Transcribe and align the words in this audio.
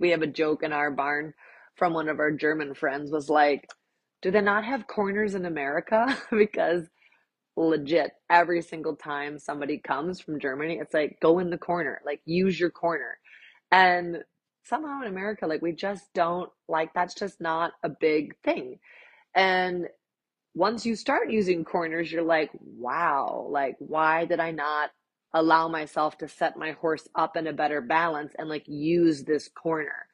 we 0.00 0.10
have 0.10 0.22
a 0.22 0.26
joke 0.26 0.62
in 0.64 0.72
our 0.72 0.90
barn 0.90 1.34
from 1.76 1.92
one 1.92 2.08
of 2.08 2.18
our 2.18 2.32
German 2.32 2.74
friends 2.74 3.12
was 3.12 3.28
like, 3.28 3.68
do 4.22 4.30
they 4.30 4.40
not 4.40 4.64
have 4.64 4.86
corners 4.86 5.34
in 5.34 5.46
America? 5.46 6.16
because 6.30 6.88
legit 7.56 8.12
every 8.30 8.62
single 8.62 8.96
time 8.96 9.38
somebody 9.38 9.78
comes 9.78 10.20
from 10.20 10.40
Germany, 10.40 10.78
it's 10.80 10.94
like 10.94 11.18
go 11.20 11.38
in 11.38 11.50
the 11.50 11.58
corner, 11.58 12.00
like 12.04 12.20
use 12.24 12.58
your 12.58 12.70
corner. 12.70 13.18
And 13.70 14.18
somehow 14.64 15.02
in 15.02 15.08
America, 15.08 15.46
like 15.46 15.62
we 15.62 15.72
just 15.72 16.12
don't 16.14 16.50
like 16.68 16.92
that's 16.94 17.14
just 17.14 17.40
not 17.40 17.72
a 17.82 17.88
big 17.88 18.34
thing. 18.42 18.78
And 19.34 19.86
once 20.54 20.84
you 20.84 20.96
start 20.96 21.30
using 21.30 21.64
corners, 21.64 22.10
you're 22.10 22.22
like, 22.22 22.50
wow, 22.60 23.46
like 23.50 23.76
why 23.78 24.24
did 24.24 24.40
I 24.40 24.50
not 24.50 24.90
allow 25.32 25.68
myself 25.68 26.18
to 26.18 26.28
set 26.28 26.56
my 26.56 26.72
horse 26.72 27.08
up 27.14 27.36
in 27.36 27.46
a 27.46 27.52
better 27.52 27.80
balance 27.80 28.32
and 28.38 28.48
like 28.48 28.64
use 28.66 29.24
this 29.24 29.48
corner? 29.48 30.06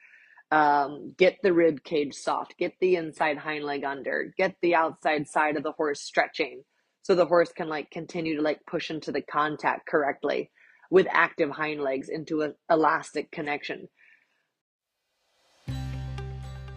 Um, 0.50 1.14
get 1.18 1.38
the 1.42 1.52
rib 1.52 1.82
cage 1.82 2.14
soft, 2.14 2.56
get 2.56 2.74
the 2.80 2.96
inside 2.96 3.38
hind 3.38 3.64
leg 3.64 3.84
under, 3.84 4.32
get 4.36 4.54
the 4.62 4.74
outside 4.76 5.26
side 5.26 5.56
of 5.56 5.64
the 5.64 5.72
horse 5.72 6.00
stretching 6.00 6.62
so 7.02 7.14
the 7.14 7.26
horse 7.26 7.52
can 7.52 7.68
like 7.68 7.90
continue 7.90 8.36
to 8.36 8.42
like 8.42 8.60
push 8.66 8.90
into 8.90 9.12
the 9.12 9.22
contact 9.22 9.88
correctly 9.88 10.50
with 10.90 11.06
active 11.10 11.50
hind 11.50 11.80
legs 11.80 12.08
into 12.08 12.42
an 12.42 12.54
elastic 12.70 13.30
connection. 13.30 13.88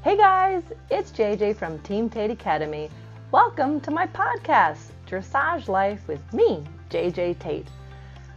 Hey 0.01 0.15
guys, 0.15 0.63
it's 0.89 1.11
JJ 1.11 1.55
from 1.57 1.77
Team 1.79 2.09
Tate 2.09 2.31
Academy. 2.31 2.89
Welcome 3.31 3.81
to 3.81 3.91
my 3.91 4.07
podcast, 4.07 4.91
Dressage 5.07 5.67
Life 5.67 6.07
with 6.07 6.21
me, 6.33 6.63
JJ 6.89 7.37
Tate. 7.39 7.67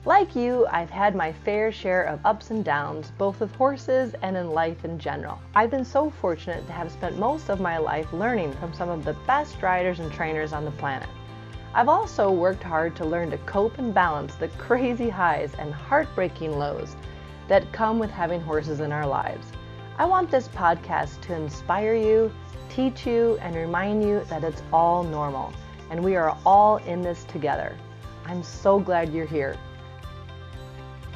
Like 0.04 0.34
you, 0.34 0.66
I've 0.68 0.90
had 0.90 1.14
my 1.14 1.32
fair 1.32 1.70
share 1.70 2.02
of 2.02 2.26
ups 2.26 2.50
and 2.50 2.64
downs, 2.64 3.12
both 3.18 3.38
with 3.38 3.54
horses 3.54 4.16
and 4.22 4.36
in 4.36 4.50
life 4.50 4.84
in 4.84 4.98
general. 4.98 5.38
I've 5.54 5.70
been 5.70 5.84
so 5.84 6.10
fortunate 6.10 6.66
to 6.66 6.72
have 6.72 6.90
spent 6.90 7.20
most 7.20 7.48
of 7.48 7.60
my 7.60 7.78
life 7.78 8.12
learning 8.12 8.52
from 8.54 8.74
some 8.74 8.88
of 8.88 9.04
the 9.04 9.12
best 9.28 9.62
riders 9.62 10.00
and 10.00 10.10
trainers 10.10 10.52
on 10.52 10.64
the 10.64 10.72
planet. 10.72 11.08
I've 11.72 11.88
also 11.88 12.32
worked 12.32 12.64
hard 12.64 12.96
to 12.96 13.04
learn 13.04 13.30
to 13.30 13.38
cope 13.38 13.78
and 13.78 13.94
balance 13.94 14.34
the 14.34 14.48
crazy 14.48 15.08
highs 15.08 15.54
and 15.60 15.72
heartbreaking 15.72 16.58
lows 16.58 16.96
that 17.46 17.72
come 17.72 18.00
with 18.00 18.10
having 18.10 18.40
horses 18.40 18.80
in 18.80 18.90
our 18.90 19.06
lives. 19.06 19.52
I 19.98 20.04
want 20.04 20.32
this 20.32 20.48
podcast 20.48 21.20
to 21.20 21.34
inspire 21.36 21.94
you, 21.94 22.32
teach 22.68 23.06
you, 23.06 23.38
and 23.40 23.54
remind 23.54 24.02
you 24.02 24.24
that 24.24 24.42
it's 24.42 24.64
all 24.72 25.04
normal 25.04 25.52
and 25.90 26.02
we 26.02 26.16
are 26.16 26.36
all 26.44 26.78
in 26.78 27.02
this 27.02 27.22
together. 27.22 27.76
I'm 28.24 28.42
so 28.42 28.80
glad 28.80 29.12
you're 29.12 29.26
here. 29.26 29.56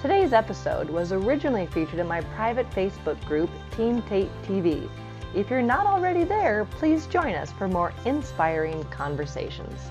Today's 0.03 0.35
episode 0.35 0.91
was 0.91 1.11
originally 1.11 1.67
featured 1.69 2.01
in 2.01 2.07
my 2.07 2.21
private 2.21 2.71
Facebook 2.73 3.19
group, 3.25 3.49
Team 3.71 4.03
Tate 4.03 4.31
TV. 4.43 4.87
If 5.35 5.49
you're 5.49 5.63
not 5.63 5.87
already 5.87 6.23
there, 6.23 6.67
please 6.73 7.07
join 7.07 7.35
us 7.35 7.51
for 7.53 7.67
more 7.67 7.95
inspiring 8.05 8.85
conversations. 8.85 9.91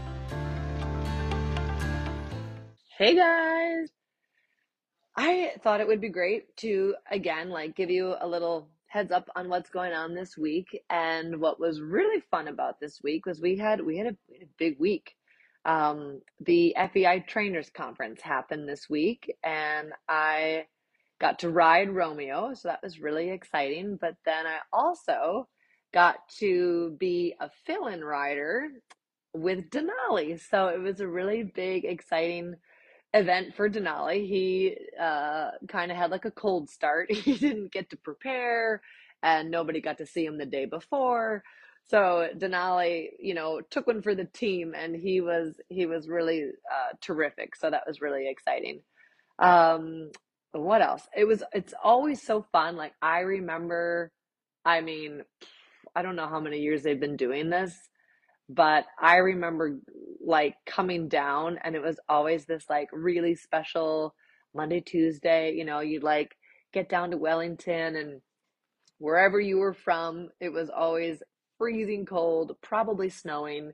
Hey 2.99 3.15
guys! 3.15 3.89
I 5.17 5.53
thought 5.63 5.81
it 5.81 5.87
would 5.87 6.01
be 6.01 6.09
great 6.09 6.55
to 6.57 6.93
again 7.09 7.49
like 7.49 7.75
give 7.75 7.89
you 7.89 8.13
a 8.21 8.27
little 8.27 8.69
heads 8.85 9.11
up 9.11 9.27
on 9.35 9.49
what's 9.49 9.71
going 9.71 9.91
on 9.91 10.13
this 10.13 10.37
week. 10.37 10.83
And 10.91 11.41
what 11.41 11.59
was 11.59 11.81
really 11.81 12.21
fun 12.29 12.47
about 12.47 12.79
this 12.79 13.01
week 13.01 13.25
was 13.25 13.41
we 13.41 13.57
had 13.57 13.81
we 13.81 13.97
had 13.97 14.07
a, 14.07 14.15
we 14.29 14.37
had 14.37 14.47
a 14.47 14.51
big 14.59 14.79
week. 14.79 15.14
Um, 15.65 16.21
the 16.39 16.75
FEI 16.93 17.25
Trainers 17.27 17.69
Conference 17.71 18.21
happened 18.21 18.69
this 18.69 18.89
week, 18.89 19.33
and 19.43 19.91
I 20.07 20.65
got 21.19 21.39
to 21.39 21.49
ride 21.49 21.89
Romeo, 21.89 22.53
so 22.53 22.67
that 22.67 22.83
was 22.83 22.99
really 22.99 23.31
exciting. 23.31 23.97
But 23.99 24.15
then 24.25 24.45
I 24.45 24.59
also 24.71 25.47
got 25.93 26.17
to 26.39 26.95
be 26.99 27.35
a 27.39 27.49
fill-in 27.65 28.03
rider 28.03 28.67
with 29.33 29.69
Denali, 29.69 30.39
so 30.39 30.67
it 30.67 30.79
was 30.79 30.99
a 30.99 31.07
really 31.07 31.43
big, 31.43 31.85
exciting 31.85 32.55
event 33.13 33.55
for 33.55 33.69
Denali. 33.69 34.27
He 34.27 34.77
uh, 35.01 35.51
kind 35.67 35.91
of 35.91 35.97
had 35.97 36.11
like 36.11 36.25
a 36.25 36.31
cold 36.31 36.69
start. 36.69 37.11
He 37.13 37.37
didn't 37.37 37.71
get 37.71 37.89
to 37.89 37.97
prepare, 37.97 38.81
and 39.23 39.49
nobody 39.49 39.81
got 39.81 39.97
to 39.99 40.05
see 40.05 40.25
him 40.25 40.37
the 40.37 40.45
day 40.45 40.65
before. 40.65 41.43
So 41.87 42.27
Denali, 42.35 43.09
you 43.19 43.33
know, 43.35 43.61
took 43.69 43.87
one 43.87 44.01
for 44.01 44.15
the 44.15 44.25
team, 44.25 44.73
and 44.75 44.95
he 44.95 45.21
was 45.21 45.59
he 45.69 45.85
was 45.85 46.07
really 46.09 46.43
uh, 46.43 46.93
terrific. 47.01 47.55
So 47.55 47.69
that 47.69 47.83
was 47.85 48.01
really 48.01 48.27
exciting. 48.29 48.81
Um, 49.39 50.11
what 50.51 50.81
else? 50.81 51.03
It 51.15 51.25
was. 51.25 51.43
It's 51.53 51.73
always 51.83 52.21
so 52.21 52.45
fun. 52.51 52.75
Like 52.75 52.93
I 53.01 53.19
remember. 53.19 54.11
I 54.65 54.81
mean, 54.81 55.21
I 55.95 56.01
don't 56.01 56.15
know 56.15 56.27
how 56.27 56.39
many 56.39 56.59
years 56.59 56.81
they've 56.81 56.99
been 56.99 57.17
doing 57.17 57.49
this, 57.51 57.73
but 58.49 58.85
I 58.99 59.17
remember 59.17 59.77
like 60.25 60.55
coming 60.65 61.07
down 61.07 61.59
and 61.63 61.75
it 61.75 61.81
was 61.83 61.99
always 62.09 62.45
this 62.45 62.65
like 62.69 62.89
really 62.91 63.35
special 63.35 64.15
Monday, 64.55 64.81
Tuesday, 64.81 65.53
you 65.53 65.65
know, 65.65 65.81
you'd 65.81 66.03
like 66.03 66.35
get 66.73 66.89
down 66.89 67.11
to 67.11 67.17
Wellington 67.17 67.95
and 67.95 68.21
wherever 68.97 69.39
you 69.39 69.57
were 69.57 69.73
from, 69.73 70.29
it 70.39 70.49
was 70.49 70.69
always 70.69 71.21
freezing 71.57 72.05
cold, 72.05 72.55
probably 72.61 73.09
snowing. 73.09 73.71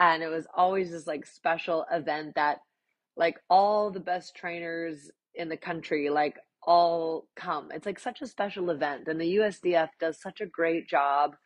And 0.00 0.22
it 0.22 0.28
was 0.28 0.46
always 0.54 0.90
this 0.90 1.06
like 1.06 1.26
special 1.26 1.84
event 1.92 2.34
that 2.36 2.58
like 3.16 3.38
all 3.50 3.90
the 3.90 4.00
best 4.00 4.36
trainers 4.36 5.10
in 5.34 5.48
the 5.48 5.56
country, 5.56 6.10
like 6.10 6.36
all 6.62 7.26
come. 7.36 7.70
It's 7.72 7.86
like 7.86 7.98
such 7.98 8.22
a 8.22 8.26
special 8.26 8.70
event. 8.70 9.08
And 9.08 9.20
the 9.20 9.36
USDF 9.36 9.90
does 10.00 10.20
such 10.20 10.40
a 10.40 10.46
great 10.46 10.88
job 10.88 11.36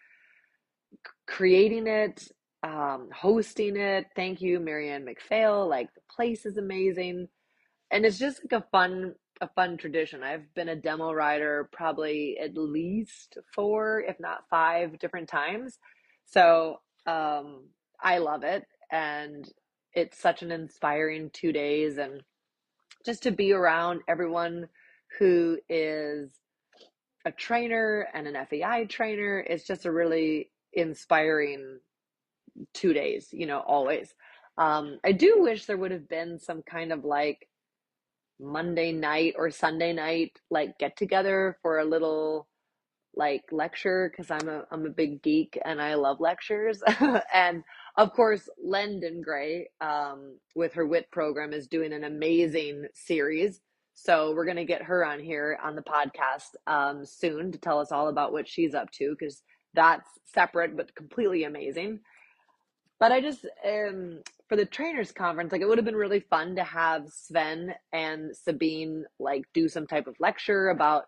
creating 1.26 1.86
it 1.86 2.28
um, 2.62 3.08
hosting 3.14 3.76
it. 3.76 4.06
Thank 4.14 4.40
you, 4.40 4.60
Marianne 4.60 5.06
McPhail. 5.06 5.68
Like 5.68 5.92
the 5.94 6.00
place 6.14 6.46
is 6.46 6.56
amazing, 6.56 7.28
and 7.90 8.04
it's 8.04 8.18
just 8.18 8.40
like 8.44 8.62
a 8.62 8.66
fun 8.70 9.14
a 9.42 9.48
fun 9.48 9.76
tradition. 9.76 10.22
I've 10.22 10.54
been 10.54 10.68
a 10.68 10.76
demo 10.76 11.12
rider 11.12 11.68
probably 11.72 12.38
at 12.38 12.56
least 12.56 13.36
four, 13.54 14.00
if 14.06 14.18
not 14.20 14.48
five, 14.48 14.98
different 15.00 15.28
times. 15.28 15.78
So 16.26 16.78
um, 17.06 17.64
I 18.00 18.18
love 18.18 18.44
it, 18.44 18.64
and 18.90 19.44
it's 19.94 20.18
such 20.18 20.42
an 20.42 20.52
inspiring 20.52 21.30
two 21.32 21.52
days, 21.52 21.98
and 21.98 22.22
just 23.04 23.24
to 23.24 23.32
be 23.32 23.52
around 23.52 24.02
everyone 24.08 24.68
who 25.18 25.58
is 25.68 26.30
a 27.24 27.32
trainer 27.32 28.08
and 28.14 28.28
an 28.28 28.46
FEI 28.48 28.86
trainer. 28.86 29.40
It's 29.40 29.66
just 29.66 29.86
a 29.86 29.92
really 29.92 30.50
inspiring 30.72 31.80
two 32.74 32.92
days, 32.92 33.28
you 33.32 33.46
know, 33.46 33.58
always. 33.58 34.14
Um, 34.56 34.98
I 35.04 35.12
do 35.12 35.38
wish 35.40 35.66
there 35.66 35.76
would 35.76 35.90
have 35.90 36.08
been 36.08 36.38
some 36.38 36.62
kind 36.62 36.92
of 36.92 37.04
like 37.04 37.48
Monday 38.40 38.92
night 38.92 39.34
or 39.36 39.50
Sunday 39.50 39.92
night 39.92 40.38
like 40.50 40.78
get 40.78 40.96
together 40.96 41.58
for 41.62 41.78
a 41.78 41.84
little 41.84 42.48
like 43.14 43.42
lecture 43.50 44.10
because 44.10 44.30
I'm 44.30 44.48
a 44.48 44.64
I'm 44.70 44.86
a 44.86 44.90
big 44.90 45.22
geek 45.22 45.58
and 45.64 45.80
I 45.80 45.94
love 45.94 46.20
lectures. 46.20 46.82
and 47.34 47.62
of 47.96 48.12
course, 48.12 48.48
Lendon 48.62 49.20
Gray 49.22 49.68
um, 49.80 50.38
with 50.54 50.74
her 50.74 50.86
WIT 50.86 51.10
program 51.10 51.52
is 51.52 51.66
doing 51.66 51.92
an 51.92 52.04
amazing 52.04 52.86
series. 52.94 53.60
So 53.94 54.32
we're 54.34 54.46
gonna 54.46 54.64
get 54.64 54.82
her 54.82 55.04
on 55.04 55.20
here 55.20 55.58
on 55.62 55.76
the 55.76 55.82
podcast 55.82 56.56
um, 56.66 57.04
soon 57.04 57.52
to 57.52 57.58
tell 57.58 57.78
us 57.78 57.92
all 57.92 58.08
about 58.08 58.32
what 58.32 58.48
she's 58.48 58.74
up 58.74 58.90
to 58.92 59.14
because 59.18 59.42
that's 59.74 60.08
separate 60.24 60.76
but 60.76 60.94
completely 60.94 61.44
amazing. 61.44 62.00
But 62.98 63.12
I 63.12 63.20
just 63.20 63.46
um, 63.66 64.20
for 64.52 64.56
the 64.56 64.66
trainers 64.66 65.12
conference, 65.12 65.50
like 65.50 65.62
it 65.62 65.66
would 65.66 65.78
have 65.78 65.84
been 65.86 65.96
really 65.96 66.20
fun 66.20 66.56
to 66.56 66.62
have 66.62 67.08
Sven 67.08 67.72
and 67.90 68.36
Sabine 68.36 69.06
like 69.18 69.44
do 69.54 69.66
some 69.66 69.86
type 69.86 70.06
of 70.06 70.14
lecture 70.20 70.68
about 70.68 71.04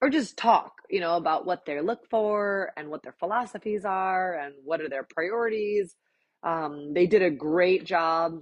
or 0.00 0.08
just 0.08 0.38
talk, 0.38 0.72
you 0.88 0.98
know, 0.98 1.18
about 1.18 1.44
what 1.44 1.66
they 1.66 1.78
look 1.82 2.08
for 2.08 2.72
and 2.78 2.88
what 2.88 3.02
their 3.02 3.14
philosophies 3.20 3.84
are 3.84 4.38
and 4.38 4.54
what 4.64 4.80
are 4.80 4.88
their 4.88 5.02
priorities. 5.02 5.94
Um, 6.42 6.94
they 6.94 7.06
did 7.06 7.20
a 7.20 7.30
great 7.30 7.84
job 7.84 8.40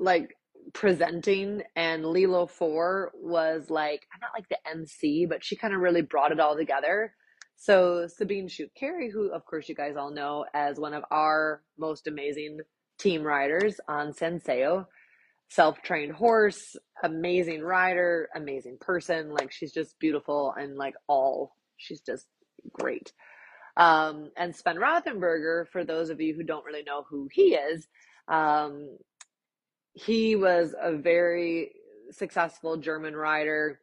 like 0.00 0.34
presenting 0.72 1.62
and 1.76 2.06
Lilo 2.06 2.46
Fore 2.46 3.12
was 3.16 3.68
like 3.68 4.06
I'm 4.14 4.20
not 4.22 4.32
like 4.34 4.48
the 4.48 4.66
MC, 4.66 5.26
but 5.26 5.44
she 5.44 5.56
kind 5.56 5.74
of 5.74 5.80
really 5.80 6.00
brought 6.00 6.32
it 6.32 6.40
all 6.40 6.56
together. 6.56 7.12
So 7.56 8.06
Sabine 8.06 8.48
Schut-Kery, 8.48 9.10
who 9.12 9.32
of 9.32 9.44
course 9.46 9.68
you 9.68 9.74
guys 9.74 9.96
all 9.96 10.10
know 10.10 10.44
as 10.54 10.78
one 10.78 10.94
of 10.94 11.04
our 11.10 11.62
most 11.78 12.06
amazing 12.06 12.60
team 12.98 13.22
riders 13.22 13.80
on 13.88 14.12
Sanceo, 14.12 14.86
self-trained 15.48 16.12
horse, 16.12 16.76
amazing 17.02 17.62
rider, 17.62 18.28
amazing 18.34 18.78
person. 18.80 19.30
Like 19.30 19.52
she's 19.52 19.72
just 19.72 19.98
beautiful 19.98 20.54
and 20.58 20.76
like 20.76 20.94
all 21.08 21.56
she's 21.76 22.00
just 22.00 22.26
great. 22.72 23.12
Um, 23.76 24.30
and 24.36 24.54
Sven 24.54 24.76
Rothenberger, 24.76 25.68
for 25.68 25.84
those 25.84 26.10
of 26.10 26.20
you 26.20 26.34
who 26.34 26.44
don't 26.44 26.64
really 26.64 26.84
know 26.84 27.04
who 27.08 27.28
he 27.32 27.54
is, 27.54 27.86
um, 28.28 28.96
he 29.92 30.36
was 30.36 30.74
a 30.80 30.92
very 30.92 31.72
successful 32.10 32.76
German 32.76 33.16
rider 33.16 33.80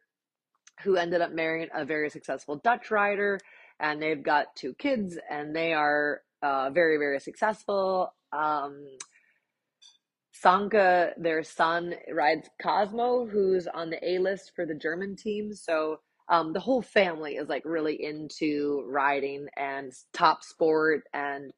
who 0.82 0.96
ended 0.96 1.20
up 1.20 1.32
marrying 1.32 1.68
a 1.74 1.84
very 1.84 2.10
successful 2.10 2.56
Dutch 2.56 2.90
rider, 2.90 3.38
and 3.82 4.00
they've 4.00 4.22
got 4.22 4.56
two 4.56 4.74
kids, 4.74 5.18
and 5.30 5.54
they 5.54 5.74
are 5.74 6.22
uh, 6.42 6.70
very, 6.70 6.96
very 6.96 7.20
successful. 7.20 8.14
Um, 8.32 8.86
Sönke, 10.42 11.12
their 11.18 11.42
son, 11.42 11.94
rides 12.12 12.48
Cosmo, 12.60 13.26
who's 13.26 13.66
on 13.66 13.90
the 13.90 14.08
A 14.08 14.18
list 14.18 14.52
for 14.56 14.66
the 14.66 14.74
German 14.74 15.16
team. 15.16 15.52
So 15.54 16.00
um, 16.28 16.52
the 16.52 16.60
whole 16.60 16.82
family 16.82 17.34
is 17.34 17.48
like 17.48 17.62
really 17.64 18.02
into 18.02 18.84
riding 18.88 19.46
and 19.56 19.92
top 20.12 20.42
sport. 20.42 21.02
And 21.12 21.52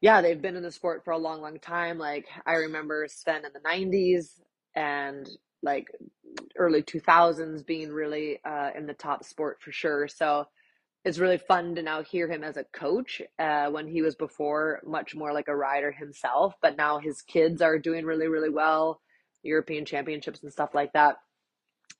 yeah, 0.00 0.22
they've 0.22 0.40
been 0.40 0.56
in 0.56 0.62
the 0.62 0.70
sport 0.70 1.04
for 1.04 1.12
a 1.12 1.18
long, 1.18 1.42
long 1.42 1.58
time. 1.58 1.98
Like 1.98 2.26
I 2.46 2.54
remember 2.54 3.06
Sven 3.08 3.44
in 3.44 3.52
the 3.52 3.68
90s 3.68 4.38
and 4.76 5.28
like 5.62 5.88
early 6.56 6.82
2000s 6.82 7.66
being 7.66 7.90
really 7.90 8.40
uh, 8.44 8.70
in 8.76 8.86
the 8.86 8.94
top 8.94 9.24
sport 9.24 9.58
for 9.60 9.72
sure. 9.72 10.08
So 10.08 10.46
it's 11.04 11.18
really 11.18 11.38
fun 11.38 11.74
to 11.74 11.82
now 11.82 12.02
hear 12.02 12.30
him 12.30 12.44
as 12.44 12.56
a 12.56 12.64
coach 12.64 13.22
uh, 13.38 13.70
when 13.70 13.88
he 13.88 14.02
was 14.02 14.14
before 14.14 14.80
much 14.84 15.14
more 15.14 15.32
like 15.32 15.48
a 15.48 15.56
rider 15.56 15.90
himself 15.92 16.54
but 16.62 16.76
now 16.76 16.98
his 16.98 17.22
kids 17.22 17.62
are 17.62 17.78
doing 17.78 18.04
really 18.04 18.28
really 18.28 18.50
well 18.50 19.00
european 19.42 19.84
championships 19.84 20.42
and 20.42 20.52
stuff 20.52 20.74
like 20.74 20.92
that. 20.92 21.16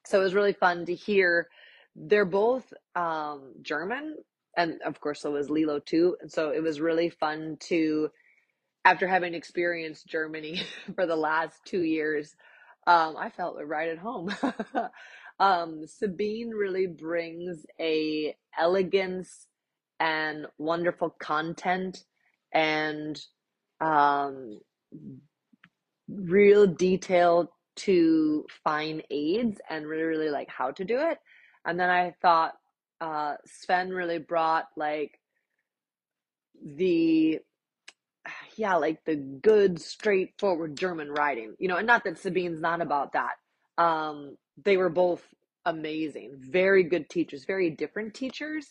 So 0.07 0.21
it 0.21 0.25
was 0.25 0.35
really 0.35 0.53
fun 0.53 0.87
to 0.87 0.95
hear 0.95 1.49
they're 1.97 2.25
both 2.25 2.73
um, 2.95 3.53
german 3.63 4.17
and 4.57 4.81
of 4.87 5.01
course 5.01 5.21
so 5.21 5.33
was 5.33 5.51
lilo 5.51 5.81
too 5.81 6.17
and 6.21 6.31
so 6.31 6.51
it 6.51 6.63
was 6.63 6.81
really 6.81 7.11
fun 7.11 7.57
to 7.61 8.09
after 8.85 9.09
having 9.09 9.35
experienced 9.35 10.07
germany 10.07 10.63
for 10.95 11.07
the 11.07 11.17
last 11.17 11.59
two 11.65 11.83
years 11.83 12.35
um, 12.87 13.17
i 13.19 13.29
felt 13.29 13.57
right 13.65 13.89
at 13.89 13.99
home 13.99 14.33
um, 15.41 15.87
Sabine 15.87 16.51
really 16.51 16.89
brings 16.89 17.67
a 17.81 18.37
elegance 18.59 19.49
and 20.01 20.47
wonderful 20.59 21.11
content 21.21 22.05
and 22.55 23.21
um, 23.81 24.61
real 26.09 26.67
detail 26.67 27.53
to 27.77 28.47
fine 28.65 29.03
aids 29.11 29.61
and 29.71 29.87
really 29.87 30.03
really 30.05 30.31
like 30.31 30.51
how 30.51 30.71
to 30.73 30.85
do 30.85 30.99
it. 31.01 31.19
And 31.67 31.81
then 31.81 31.91
i 31.91 32.15
thought 32.23 32.55
uh, 33.01 33.35
sven 33.47 33.91
really 33.91 34.19
brought 34.19 34.67
like 34.77 35.19
the 36.65 37.41
yeah 38.57 38.77
like 38.77 39.05
the 39.07 39.17
good 39.17 39.81
straightforward 39.81 40.77
german 40.77 41.11
writing 41.11 41.55
you 41.59 41.69
know 41.69 41.77
and 41.79 41.87
not 41.87 42.05
that 42.05 42.19
sabine's 42.19 42.61
not 42.61 42.83
about 42.83 43.13
that. 43.15 43.35
Um, 43.79 44.37
they 44.65 44.77
were 44.77 44.89
both 44.91 45.23
amazing, 45.65 46.33
very 46.39 46.85
good 46.85 47.09
teachers, 47.09 47.45
very 47.45 47.71
different 47.71 48.15
teachers. 48.15 48.67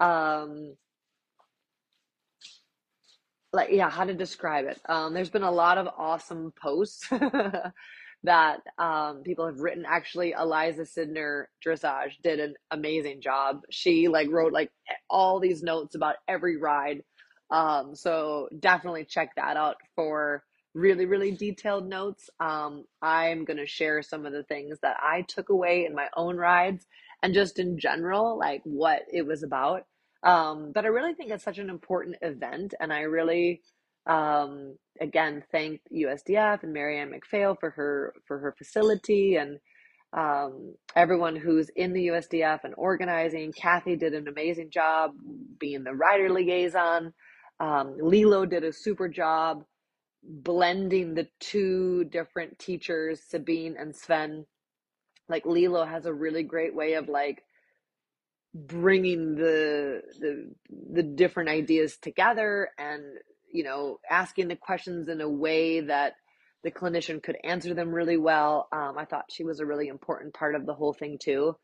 Um, 0.00 0.74
like 3.52 3.70
yeah, 3.70 3.90
how 3.90 4.04
to 4.04 4.14
describe 4.14 4.66
it? 4.66 4.80
Um, 4.88 5.14
there's 5.14 5.30
been 5.30 5.42
a 5.42 5.50
lot 5.50 5.78
of 5.78 5.88
awesome 5.98 6.52
posts 6.60 7.08
that 8.24 8.60
um, 8.78 9.22
people 9.24 9.46
have 9.46 9.60
written. 9.60 9.84
Actually, 9.86 10.32
Eliza 10.32 10.82
Sydnor 10.82 11.44
Dressage 11.64 12.12
did 12.22 12.40
an 12.40 12.54
amazing 12.70 13.20
job. 13.20 13.60
She 13.70 14.08
like 14.08 14.30
wrote 14.30 14.52
like 14.52 14.70
all 15.10 15.40
these 15.40 15.62
notes 15.62 15.94
about 15.94 16.16
every 16.28 16.56
ride. 16.56 17.02
Um, 17.50 17.94
so 17.94 18.48
definitely 18.58 19.04
check 19.04 19.30
that 19.36 19.56
out 19.56 19.76
for 19.94 20.42
really, 20.74 21.06
really 21.06 21.32
detailed 21.32 21.88
notes. 21.88 22.30
Um, 22.40 22.84
I'm 23.00 23.44
going 23.44 23.58
to 23.58 23.66
share 23.66 24.02
some 24.02 24.26
of 24.26 24.32
the 24.32 24.42
things 24.44 24.78
that 24.82 24.96
I 25.02 25.22
took 25.22 25.48
away 25.48 25.84
in 25.84 25.94
my 25.94 26.08
own 26.16 26.36
rides 26.36 26.86
and 27.22 27.34
just 27.34 27.58
in 27.58 27.78
general, 27.78 28.38
like 28.38 28.62
what 28.64 29.02
it 29.12 29.26
was 29.26 29.42
about. 29.42 29.84
Um, 30.22 30.72
but 30.74 30.84
I 30.84 30.88
really 30.88 31.14
think 31.14 31.30
it's 31.30 31.44
such 31.44 31.58
an 31.58 31.70
important 31.70 32.16
event. 32.22 32.74
And 32.80 32.92
I 32.92 33.00
really, 33.00 33.62
um, 34.06 34.76
again, 35.00 35.42
thank 35.52 35.80
USDF 35.94 36.62
and 36.62 36.72
Marianne 36.72 37.12
McPhail 37.12 37.58
for 37.58 37.70
her, 37.70 38.14
for 38.26 38.38
her 38.38 38.54
facility 38.56 39.36
and, 39.36 39.58
um, 40.14 40.74
everyone 40.94 41.36
who's 41.36 41.70
in 41.74 41.92
the 41.92 42.08
USDF 42.08 42.64
and 42.64 42.74
organizing. 42.76 43.52
Kathy 43.52 43.96
did 43.96 44.14
an 44.14 44.28
amazing 44.28 44.70
job 44.70 45.12
being 45.58 45.84
the 45.84 45.94
rider 45.94 46.30
liaison. 46.30 47.14
Um, 47.60 47.96
Lilo 47.98 48.44
did 48.44 48.64
a 48.64 48.72
super 48.72 49.08
job 49.08 49.64
blending 50.22 51.14
the 51.14 51.28
two 51.40 52.04
different 52.04 52.58
teachers, 52.58 53.20
Sabine 53.28 53.76
and 53.78 53.94
Sven. 53.94 54.46
Like 55.28 55.46
Lilo 55.46 55.84
has 55.84 56.06
a 56.06 56.12
really 56.12 56.42
great 56.42 56.74
way 56.74 56.94
of 56.94 57.08
like 57.08 57.42
bringing 58.54 59.34
the 59.34 60.02
the 60.18 60.54
the 60.92 61.02
different 61.02 61.48
ideas 61.48 61.96
together 61.96 62.68
and 62.76 63.02
you 63.50 63.64
know 63.64 63.98
asking 64.10 64.48
the 64.48 64.56
questions 64.56 65.08
in 65.08 65.22
a 65.22 65.28
way 65.28 65.80
that 65.80 66.12
the 66.62 66.70
clinician 66.70 67.22
could 67.22 67.36
answer 67.42 67.74
them 67.74 67.92
really 67.92 68.18
well. 68.18 68.68
Um, 68.72 68.96
I 68.96 69.04
thought 69.04 69.24
she 69.30 69.42
was 69.42 69.58
a 69.58 69.66
really 69.66 69.88
important 69.88 70.34
part 70.34 70.54
of 70.54 70.66
the 70.66 70.74
whole 70.74 70.92
thing 70.92 71.18
too. 71.20 71.56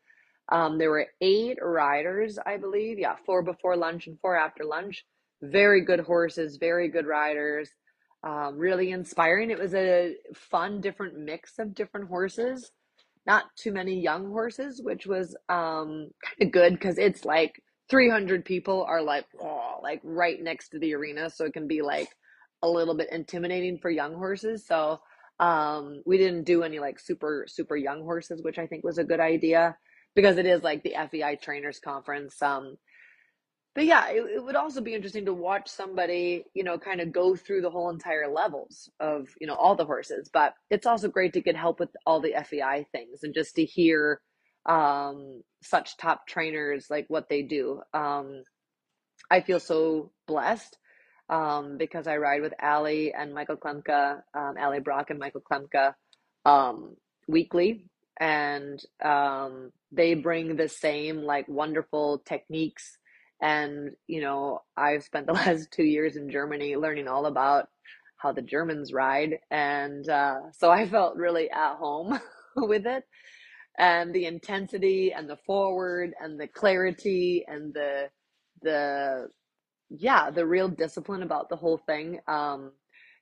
Um, 0.51 0.77
there 0.77 0.89
were 0.89 1.07
eight 1.21 1.57
riders, 1.61 2.37
I 2.43 2.57
believe. 2.57 2.97
Yeah, 2.99 3.15
four 3.25 3.43
before 3.43 3.77
lunch 3.77 4.07
and 4.07 4.19
four 4.19 4.35
after 4.35 4.65
lunch. 4.65 5.05
Very 5.41 5.85
good 5.85 6.01
horses, 6.01 6.57
very 6.57 6.89
good 6.89 7.05
riders 7.05 7.69
um, 8.23 8.57
really 8.57 8.91
inspiring. 8.91 9.51
It 9.51 9.59
was 9.59 9.73
a 9.73 10.15
fun, 10.33 10.81
different 10.81 11.17
mix 11.17 11.59
of 11.59 11.73
different 11.73 12.09
horses. 12.09 12.71
Not 13.25 13.45
too 13.55 13.71
many 13.71 13.99
young 14.01 14.27
horses, 14.27 14.81
which 14.83 15.05
was 15.05 15.35
um, 15.49 16.09
kind 16.23 16.41
of 16.41 16.51
good 16.51 16.73
because 16.73 16.97
it's 16.97 17.25
like 17.25 17.61
300 17.89 18.45
people 18.45 18.85
are 18.87 19.01
like, 19.01 19.25
oh, 19.41 19.79
like 19.81 20.01
right 20.03 20.41
next 20.41 20.69
to 20.69 20.79
the 20.79 20.93
arena. 20.95 21.29
So 21.29 21.45
it 21.45 21.53
can 21.53 21.67
be 21.67 21.81
like 21.81 22.09
a 22.61 22.69
little 22.69 22.95
bit 22.95 23.09
intimidating 23.11 23.77
for 23.81 23.89
young 23.89 24.15
horses. 24.15 24.65
So 24.67 24.99
um, 25.39 26.01
we 26.05 26.17
didn't 26.17 26.43
do 26.43 26.63
any 26.63 26.79
like 26.79 26.99
super, 26.99 27.45
super 27.47 27.77
young 27.77 28.01
horses, 28.01 28.41
which 28.43 28.59
I 28.59 28.67
think 28.67 28.83
was 28.83 28.97
a 28.97 29.03
good 29.03 29.19
idea 29.19 29.77
because 30.15 30.37
it 30.37 30.45
is 30.45 30.63
like 30.63 30.83
the 30.83 30.95
FEI 31.11 31.37
Trainers 31.41 31.79
Conference. 31.79 32.41
Um, 32.41 32.75
but 33.75 33.85
yeah, 33.85 34.09
it, 34.09 34.23
it 34.35 34.43
would 34.43 34.55
also 34.55 34.81
be 34.81 34.93
interesting 34.93 35.25
to 35.25 35.33
watch 35.33 35.69
somebody, 35.69 36.45
you 36.53 36.63
know, 36.63 36.77
kind 36.77 37.01
of 37.01 37.11
go 37.11 37.35
through 37.35 37.61
the 37.61 37.69
whole 37.69 37.89
entire 37.89 38.27
levels 38.27 38.89
of, 38.99 39.29
you 39.39 39.47
know, 39.47 39.55
all 39.55 39.75
the 39.75 39.85
horses. 39.85 40.29
But 40.31 40.53
it's 40.69 40.87
also 40.87 41.07
great 41.07 41.33
to 41.33 41.41
get 41.41 41.55
help 41.55 41.79
with 41.79 41.89
all 42.05 42.19
the 42.19 42.33
FEI 42.43 42.87
things 42.91 43.23
and 43.23 43.33
just 43.33 43.55
to 43.55 43.65
hear 43.65 44.21
um, 44.65 45.41
such 45.63 45.97
top 45.97 46.27
trainers 46.27 46.87
like 46.89 47.05
what 47.09 47.29
they 47.29 47.43
do. 47.43 47.81
Um, 47.93 48.43
I 49.31 49.41
feel 49.41 49.59
so 49.59 50.11
blessed 50.27 50.77
um, 51.29 51.77
because 51.77 52.07
I 52.07 52.17
ride 52.17 52.41
with 52.41 52.53
Allie 52.59 53.13
and 53.13 53.33
Michael 53.33 53.57
Klimke, 53.57 54.21
um, 54.33 54.55
Allie 54.57 54.79
Brock 54.79 55.09
and 55.09 55.19
Michael 55.19 55.41
Klimke 55.41 55.93
um, 56.45 56.95
weekly, 57.27 57.85
and 58.19 58.79
um, 59.03 59.71
they 59.91 60.15
bring 60.15 60.55
the 60.55 60.67
same 60.67 61.17
like 61.21 61.47
wonderful 61.47 62.19
techniques 62.25 62.97
and, 63.41 63.91
you 64.07 64.21
know, 64.21 64.61
I've 64.75 65.03
spent 65.03 65.27
the 65.27 65.33
last 65.45 65.71
two 65.71 65.83
years 65.83 66.15
in 66.15 66.29
Germany 66.29 66.75
learning 66.75 67.07
all 67.07 67.25
about 67.25 67.67
how 68.17 68.33
the 68.33 68.41
Germans 68.41 68.91
ride. 68.93 69.39
And 69.49 70.07
uh, 70.09 70.51
so 70.57 70.69
I 70.69 70.87
felt 70.87 71.15
really 71.15 71.49
at 71.49 71.75
home 71.75 72.19
with 72.55 72.85
it. 72.85 73.03
And 73.77 74.13
the 74.13 74.25
intensity 74.25 75.13
and 75.15 75.29
the 75.29 75.37
forward 75.45 76.13
and 76.19 76.39
the 76.39 76.47
clarity 76.47 77.45
and 77.47 77.73
the, 77.73 78.09
the, 78.61 79.29
yeah, 79.89 80.31
the 80.31 80.45
real 80.45 80.67
discipline 80.67 81.23
about 81.23 81.47
the 81.47 81.55
whole 81.55 81.77
thing. 81.77 82.19
Um, 82.27 82.73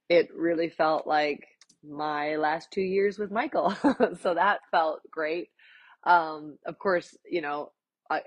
it 0.10 0.30
really 0.36 0.70
felt 0.70 1.06
like 1.06 1.44
my 1.88 2.38
last 2.38 2.72
two 2.72 2.82
years 2.82 3.20
with 3.20 3.30
Michael. 3.30 3.76
so 4.22 4.34
that 4.34 4.62
felt 4.72 5.02
great. 5.12 5.50
Um, 6.06 6.58
of 6.66 6.80
course, 6.80 7.16
you 7.30 7.42
know, 7.42 7.72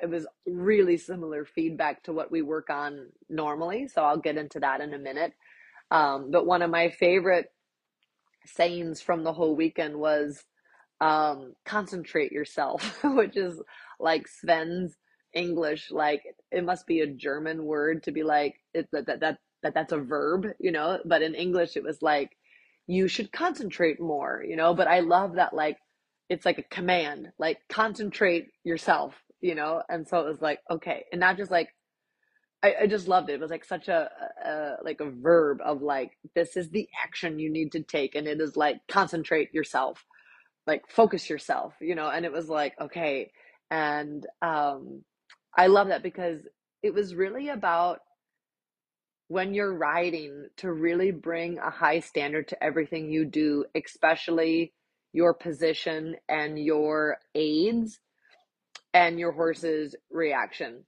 it 0.03 0.11
was 0.11 0.27
really 0.47 0.97
similar 0.97 1.45
feedback 1.45 2.03
to 2.05 2.13
what 2.13 2.31
we 2.31 2.43
work 2.43 2.71
on 2.71 3.09
normally. 3.29 3.89
So 3.89 4.03
I'll 4.03 4.19
get 4.19 4.37
into 4.37 4.61
that 4.61 4.81
in 4.81 4.95
a 4.95 4.99
minute. 4.99 5.33
Um, 5.91 6.31
but 6.31 6.47
one 6.47 6.63
of 6.63 6.71
my 6.71 6.91
favorite 6.91 7.47
sayings 8.47 9.01
from 9.01 9.25
the 9.25 9.33
whole 9.33 9.57
weekend 9.57 9.97
was 9.97 10.45
um, 11.01 11.55
concentrate 11.65 12.33
yourself, 12.33 13.01
which 13.05 13.37
is 13.37 13.61
like 14.01 14.27
Sven's 14.29 14.97
English. 15.35 15.91
Like 15.91 16.23
it 16.51 16.65
must 16.65 16.87
be 16.87 17.01
a 17.01 17.07
German 17.07 17.65
word 17.65 18.05
to 18.05 18.13
be 18.13 18.23
like 18.23 18.57
it, 18.75 18.89
that, 18.93 19.07
that, 19.07 19.21
that, 19.21 19.39
that 19.63 19.75
that's 19.75 19.93
a 19.93 19.99
verb, 19.99 20.47
you 20.61 20.73
know, 20.73 20.99
but 21.05 21.23
in 21.23 21.35
English 21.35 21.77
it 21.77 21.85
was 21.85 22.03
like, 22.03 22.31
you 22.87 23.09
should 23.09 23.33
concentrate 23.33 24.01
more, 24.01 24.45
you 24.47 24.57
know, 24.57 24.75
but 24.75 24.89
I 24.89 25.01
love 25.01 25.37
that 25.37 25.55
like, 25.55 25.79
it's 26.29 26.47
like 26.47 26.59
a 26.59 26.75
command, 26.75 27.29
like 27.39 27.59
concentrate 27.69 28.49
yourself, 28.65 29.15
you 29.41 29.55
know? 29.55 29.83
And 29.89 30.07
so 30.07 30.21
it 30.21 30.27
was 30.27 30.41
like, 30.41 30.61
okay. 30.71 31.05
And 31.13 31.21
not 31.21 31.37
just 31.37 31.51
like, 31.51 31.69
I, 32.63 32.75
I 32.83 32.87
just 32.87 33.09
loved 33.09 33.31
it. 33.31 33.35
It 33.35 33.41
was 33.41 33.51
like 33.51 33.65
such 33.65 33.89
a, 33.89 34.11
a, 34.45 34.85
like 34.85 35.01
a 35.01 35.11
verb 35.11 35.59
of 35.65 35.83
like, 35.83 36.13
this 36.35 36.57
is 36.57 36.71
the 36.71 36.89
action 37.03 37.39
you 37.39 37.51
need 37.51 37.73
to 37.73 37.83
take. 37.83 38.15
And 38.15 38.27
it 38.27 38.41
is 38.41 38.57
like, 38.57 38.81
concentrate 38.89 39.53
yourself, 39.55 40.05
like 40.67 40.83
focus 40.89 41.31
yourself, 41.31 41.75
you 41.81 41.95
know? 41.95 42.09
And 42.09 42.25
it 42.25 42.33
was 42.33 42.49
like, 42.49 42.75
okay. 42.81 43.31
And 43.71 44.27
um, 44.43 45.05
I 45.57 45.69
love 45.69 45.89
that 45.89 46.03
because 46.03 46.41
it 46.83 46.93
was 46.93 47.15
really 47.15 47.49
about 47.49 48.01
when 49.29 49.55
you're 49.55 49.73
riding 49.73 50.49
to 50.57 50.73
really 50.73 51.13
bring 51.13 51.59
a 51.59 51.71
high 51.71 52.01
standard 52.01 52.49
to 52.49 52.63
everything 52.63 53.11
you 53.11 53.25
do, 53.25 53.65
especially 53.77 54.73
your 55.13 55.35
position 55.35 56.17
and 56.29 56.59
your 56.59 57.19
aids 57.35 58.01
and 58.95 59.19
your 59.19 59.33
horse's 59.33 59.95
reaction. 60.11 60.85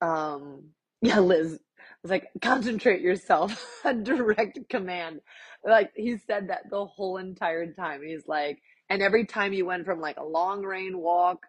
Um, 0.00 0.70
yeah, 1.02 1.20
Liz 1.20 1.58
was 2.02 2.10
like, 2.10 2.28
concentrate 2.42 3.00
yourself, 3.02 3.80
a 3.84 3.94
direct 3.94 4.58
command. 4.70 5.20
Like 5.66 5.90
he 5.96 6.18
said 6.18 6.48
that 6.50 6.70
the 6.70 6.86
whole 6.86 7.18
entire 7.18 7.72
time. 7.72 8.02
He's 8.06 8.26
like, 8.26 8.60
and 8.90 9.02
every 9.02 9.26
time 9.26 9.52
you 9.52 9.66
went 9.66 9.86
from 9.86 10.00
like 10.00 10.16
a 10.18 10.24
long 10.24 10.62
rein 10.64 10.98
walk 10.98 11.46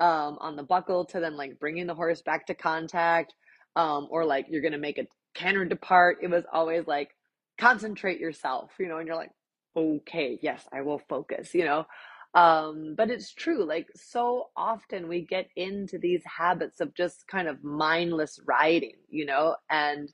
um, 0.00 0.38
on 0.40 0.56
the 0.56 0.62
buckle 0.62 1.04
to 1.06 1.20
then 1.20 1.36
like 1.36 1.58
bringing 1.60 1.86
the 1.86 1.94
horse 1.94 2.22
back 2.22 2.46
to 2.46 2.54
contact, 2.54 3.34
um, 3.76 4.08
or 4.10 4.24
like 4.24 4.46
you're 4.50 4.62
gonna 4.62 4.78
make 4.78 4.98
a 4.98 5.06
canter 5.34 5.64
depart, 5.64 6.18
it 6.22 6.30
was 6.30 6.44
always 6.52 6.86
like, 6.86 7.10
concentrate 7.58 8.20
yourself, 8.20 8.70
you 8.80 8.88
know, 8.88 8.98
and 8.98 9.06
you're 9.06 9.16
like, 9.16 9.30
okay, 9.76 10.38
yes, 10.42 10.64
I 10.72 10.82
will 10.82 11.00
focus, 11.08 11.54
you 11.54 11.64
know. 11.64 11.86
Um, 12.34 12.94
but 12.96 13.10
it's 13.10 13.32
true, 13.34 13.64
like 13.64 13.88
so 13.96 14.48
often 14.56 15.08
we 15.08 15.22
get 15.22 15.48
into 15.56 15.98
these 15.98 16.22
habits 16.24 16.80
of 16.80 16.94
just 16.94 17.26
kind 17.28 17.48
of 17.48 17.64
mindless 17.64 18.38
riding, 18.46 18.96
you 19.08 19.26
know, 19.26 19.56
and 19.70 20.12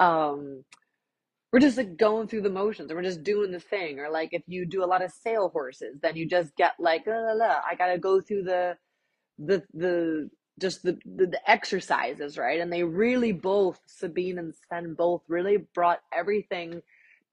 um 0.00 0.64
we're 1.52 1.60
just 1.60 1.78
like 1.78 1.96
going 1.96 2.28
through 2.28 2.42
the 2.42 2.50
motions 2.50 2.90
and 2.90 2.96
we're 2.98 3.02
just 3.04 3.24
doing 3.24 3.52
the 3.52 3.60
thing. 3.60 4.00
Or 4.00 4.10
like 4.10 4.30
if 4.32 4.42
you 4.46 4.66
do 4.66 4.84
a 4.84 4.86
lot 4.86 5.02
of 5.04 5.12
sale 5.12 5.48
horses, 5.50 5.98
then 6.02 6.16
you 6.16 6.26
just 6.28 6.54
get 6.56 6.72
like, 6.78 7.06
la, 7.06 7.16
la, 7.16 7.32
la, 7.32 7.60
I 7.68 7.74
gotta 7.76 7.98
go 7.98 8.20
through 8.20 8.44
the 8.44 8.76
the 9.38 9.62
the 9.74 10.30
just 10.60 10.82
the, 10.84 10.98
the 11.06 11.26
the 11.26 11.50
exercises, 11.50 12.38
right? 12.38 12.60
And 12.60 12.72
they 12.72 12.84
really 12.84 13.32
both, 13.32 13.80
Sabine 13.86 14.38
and 14.38 14.54
Sven 14.54 14.94
both 14.94 15.22
really 15.28 15.58
brought 15.74 16.00
everything 16.12 16.82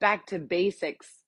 back 0.01 0.27
to 0.27 0.39
basics 0.39 1.22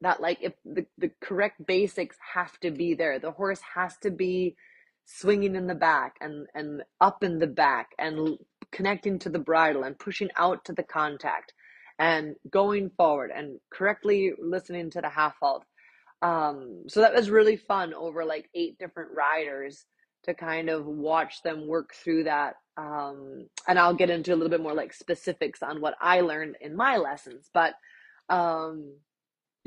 that 0.00 0.20
like 0.20 0.38
if 0.42 0.52
the, 0.64 0.86
the 0.96 1.10
correct 1.20 1.66
basics 1.66 2.16
have 2.34 2.58
to 2.60 2.70
be 2.70 2.94
there. 2.94 3.18
The 3.18 3.32
horse 3.32 3.60
has 3.74 3.96
to 3.98 4.10
be 4.10 4.56
swinging 5.04 5.56
in 5.56 5.66
the 5.66 5.74
back 5.74 6.16
and 6.20 6.46
and 6.54 6.82
up 7.00 7.24
in 7.24 7.38
the 7.38 7.46
back 7.46 7.88
and 7.98 8.38
connecting 8.70 9.18
to 9.18 9.30
the 9.30 9.38
bridle 9.38 9.82
and 9.82 9.98
pushing 9.98 10.28
out 10.36 10.64
to 10.66 10.72
the 10.74 10.82
contact 10.82 11.54
and 11.98 12.36
going 12.50 12.90
forward 12.90 13.30
and 13.34 13.58
correctly 13.72 14.32
listening 14.38 14.90
to 14.90 15.00
the 15.00 15.08
half 15.08 15.34
halt 15.40 15.64
um 16.20 16.82
so 16.88 17.00
that 17.00 17.14
was 17.14 17.30
really 17.30 17.56
fun 17.56 17.94
over 17.94 18.22
like 18.26 18.50
eight 18.54 18.78
different 18.78 19.08
riders 19.16 19.86
to 20.24 20.34
kind 20.34 20.68
of 20.68 20.84
watch 20.84 21.42
them 21.42 21.66
work 21.66 21.94
through 21.94 22.24
that 22.24 22.56
um 22.76 23.46
and 23.66 23.78
I'll 23.78 23.94
get 23.94 24.10
into 24.10 24.34
a 24.34 24.36
little 24.36 24.50
bit 24.50 24.60
more 24.60 24.74
like 24.74 24.92
specifics 24.92 25.62
on 25.62 25.80
what 25.80 25.94
I 26.02 26.20
learned 26.20 26.56
in 26.60 26.76
my 26.76 26.98
lessons 26.98 27.48
but 27.54 27.72
um 28.28 28.92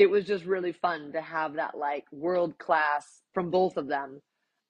it 0.01 0.09
was 0.09 0.25
just 0.25 0.45
really 0.45 0.71
fun 0.71 1.11
to 1.11 1.21
have 1.21 1.53
that 1.53 1.77
like 1.77 2.05
world 2.11 2.57
class 2.57 3.21
from 3.35 3.51
both 3.51 3.77
of 3.77 3.87
them 3.87 4.19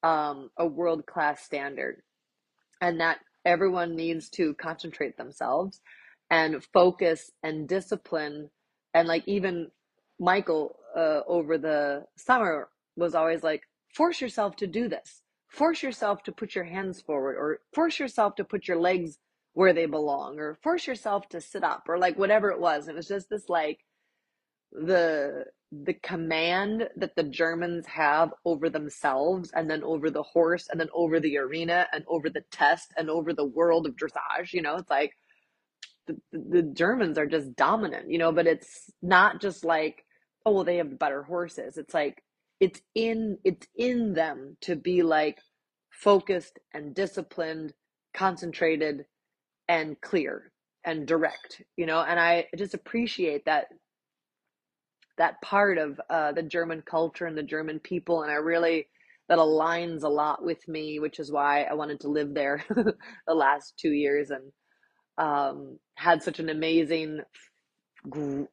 um, 0.04 0.50
a 0.58 0.68
world 0.68 1.06
class 1.06 1.42
standard. 1.42 2.02
And 2.82 3.00
that 3.00 3.20
everyone 3.46 3.96
needs 3.96 4.30
to 4.32 4.54
concentrate 4.56 5.16
themselves 5.16 5.80
and 6.30 6.62
focus 6.74 7.32
and 7.44 7.66
discipline. 7.66 8.50
And 8.94 9.08
like 9.08 9.26
even 9.26 9.72
michael 10.20 10.76
uh, 10.98 11.22
over 11.28 11.58
the 11.58 12.04
summer 12.18 12.68
was 12.98 13.16
always 13.16 13.42
like 13.42 13.62
force 13.96 14.20
yourself 14.20 14.58
to 14.58 14.68
do 14.68 14.90
this. 14.90 15.22
Force 15.48 15.82
yourself 15.82 16.24
to 16.24 16.34
put 16.34 16.56
your 16.56 16.66
hands 16.66 17.00
forward 17.00 17.38
or 17.38 17.60
force 17.74 18.00
yourself 18.00 18.36
to 18.36 18.44
put 18.44 18.68
your 18.68 18.82
legs 18.82 19.18
where 19.54 19.72
they 19.72 19.86
belong 19.86 20.40
or 20.40 20.58
force 20.62 20.88
yourself 20.88 21.30
to 21.30 21.40
sit 21.40 21.64
up 21.64 21.84
or 21.88 21.98
like 21.98 22.20
whatever 22.20 22.52
it 22.52 22.60
was. 22.60 22.90
It 22.90 22.96
was 22.96 23.08
just 23.08 23.30
this 23.30 23.48
like 23.48 23.80
the 24.72 25.46
the 25.72 25.94
command 25.94 26.90
that 26.98 27.16
the 27.16 27.24
Germans 27.24 27.88
have 27.88 28.34
over 28.46 28.70
themselves 28.70 29.52
and 29.56 29.70
then 29.70 29.84
over 29.84 30.10
the 30.10 30.24
horse 30.24 30.68
and 30.70 30.80
then 30.80 30.90
over 30.94 31.20
the 31.20 31.38
arena 31.38 31.88
and 31.94 32.04
over 32.08 32.30
the 32.30 32.44
test 32.52 32.94
and 32.98 33.10
over 33.10 33.34
the 33.34 33.46
world 33.46 33.88
of 33.88 33.96
dressage 33.96 34.54
you 34.54 34.62
know 34.62 34.78
it's 34.78 34.90
like 34.90 35.14
the, 36.08 36.18
the 36.34 36.64
Germans 36.64 37.18
are 37.18 37.28
just 37.28 37.56
dominant 37.56 38.12
you 38.12 38.18
know 38.18 38.32
but 38.32 38.48
it's 38.48 38.92
not 39.02 39.42
just 39.42 39.66
like 39.66 40.06
oh 40.46 40.54
well 40.54 40.64
they 40.64 40.78
have 40.78 41.00
better 41.00 41.24
horses. 41.24 41.78
It's 41.78 41.94
like 41.94 42.24
it's 42.60 42.82
in 42.96 43.38
it's 43.44 43.68
in 43.76 44.14
them 44.14 44.58
to 44.62 44.76
be 44.76 45.04
like 45.04 45.40
focused 45.92 46.60
and 46.74 46.96
disciplined 46.96 47.74
concentrated 48.14 49.06
and 49.68 50.00
clear 50.02 50.52
and 50.86 51.08
direct 51.08 51.62
you 51.78 51.86
know 51.86 52.02
and 52.02 52.20
i 52.20 52.46
just 52.58 52.74
appreciate 52.74 53.46
that 53.46 53.68
that 55.22 55.40
part 55.44 55.78
of 55.78 56.02
uh, 56.10 56.32
the 56.32 56.42
German 56.42 56.82
culture 56.82 57.28
and 57.28 57.38
the 57.38 57.44
German 57.44 57.80
people, 57.80 58.24
and 58.24 58.32
I 58.32 58.36
really 58.36 58.88
that 59.30 59.38
aligns 59.38 60.02
a 60.02 60.10
lot 60.10 60.44
with 60.44 60.68
me, 60.68 60.98
which 60.98 61.20
is 61.20 61.32
why 61.32 61.62
I 61.62 61.76
wanted 61.76 62.00
to 62.00 62.08
live 62.10 62.34
there 62.34 62.66
the 63.28 63.34
last 63.34 63.76
two 63.80 63.92
years 63.92 64.32
and 64.32 64.52
um, 65.20 65.78
had 65.94 66.24
such 66.24 66.40
an 66.40 66.50
amazing 66.50 67.20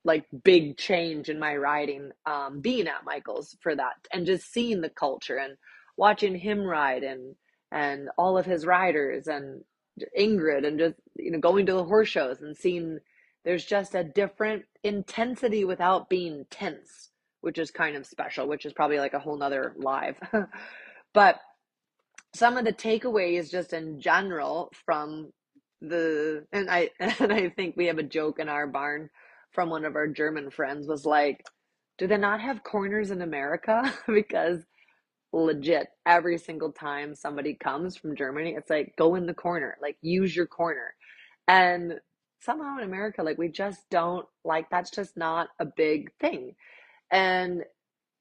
like 0.04 0.26
big 0.44 0.76
change 0.76 1.30
in 1.30 1.38
my 1.40 1.56
riding 1.56 2.10
um, 2.26 2.60
being 2.60 2.86
at 2.86 3.06
Michael's 3.06 3.56
for 3.62 3.74
that 3.74 3.94
and 4.12 4.26
just 4.26 4.52
seeing 4.52 4.82
the 4.82 4.90
culture 4.90 5.38
and 5.38 5.56
watching 5.96 6.36
him 6.36 6.60
ride 6.60 7.02
and 7.02 7.34
and 7.72 8.10
all 8.18 8.36
of 8.36 8.44
his 8.44 8.66
riders 8.66 9.26
and 9.26 9.62
Ingrid 10.20 10.66
and 10.66 10.78
just 10.78 10.96
you 11.16 11.30
know 11.30 11.38
going 11.38 11.64
to 11.64 11.72
the 11.72 11.84
horse 11.84 12.08
shows 12.08 12.42
and 12.42 12.54
seeing 12.54 12.98
there's 13.44 13.64
just 13.64 13.94
a 13.94 14.04
different 14.04 14.64
intensity 14.84 15.64
without 15.64 16.08
being 16.08 16.44
tense, 16.50 17.10
which 17.40 17.58
is 17.58 17.70
kind 17.70 17.96
of 17.96 18.06
special, 18.06 18.48
which 18.48 18.66
is 18.66 18.72
probably 18.72 18.98
like 18.98 19.14
a 19.14 19.18
whole 19.18 19.38
nother 19.38 19.74
live. 19.78 20.18
but 21.14 21.36
some 22.34 22.56
of 22.56 22.64
the 22.64 22.72
takeaways 22.72 23.50
just 23.50 23.72
in 23.72 24.00
general 24.00 24.70
from 24.84 25.32
the 25.80 26.44
and 26.52 26.68
I 26.70 26.90
and 27.00 27.32
I 27.32 27.48
think 27.50 27.76
we 27.76 27.86
have 27.86 27.98
a 27.98 28.02
joke 28.02 28.38
in 28.38 28.48
our 28.48 28.66
barn 28.66 29.10
from 29.52 29.70
one 29.70 29.84
of 29.84 29.96
our 29.96 30.08
German 30.08 30.50
friends 30.50 30.86
was 30.86 31.04
like, 31.04 31.44
do 31.96 32.06
they 32.06 32.16
not 32.16 32.40
have 32.40 32.64
corners 32.64 33.10
in 33.10 33.22
America? 33.22 33.94
because 34.06 34.64
legit 35.32 35.88
every 36.06 36.38
single 36.38 36.72
time 36.72 37.14
somebody 37.14 37.54
comes 37.54 37.96
from 37.96 38.16
Germany, 38.16 38.54
it's 38.56 38.70
like 38.70 38.94
go 38.96 39.14
in 39.14 39.26
the 39.26 39.34
corner, 39.34 39.76
like 39.80 39.96
use 40.02 40.34
your 40.34 40.46
corner. 40.46 40.94
And 41.46 41.94
somehow 42.40 42.78
in 42.78 42.84
America, 42.84 43.22
like 43.22 43.38
we 43.38 43.48
just 43.48 43.80
don't 43.90 44.26
like 44.44 44.70
that's 44.70 44.90
just 44.90 45.16
not 45.16 45.48
a 45.58 45.66
big 45.66 46.10
thing. 46.20 46.54
And 47.10 47.64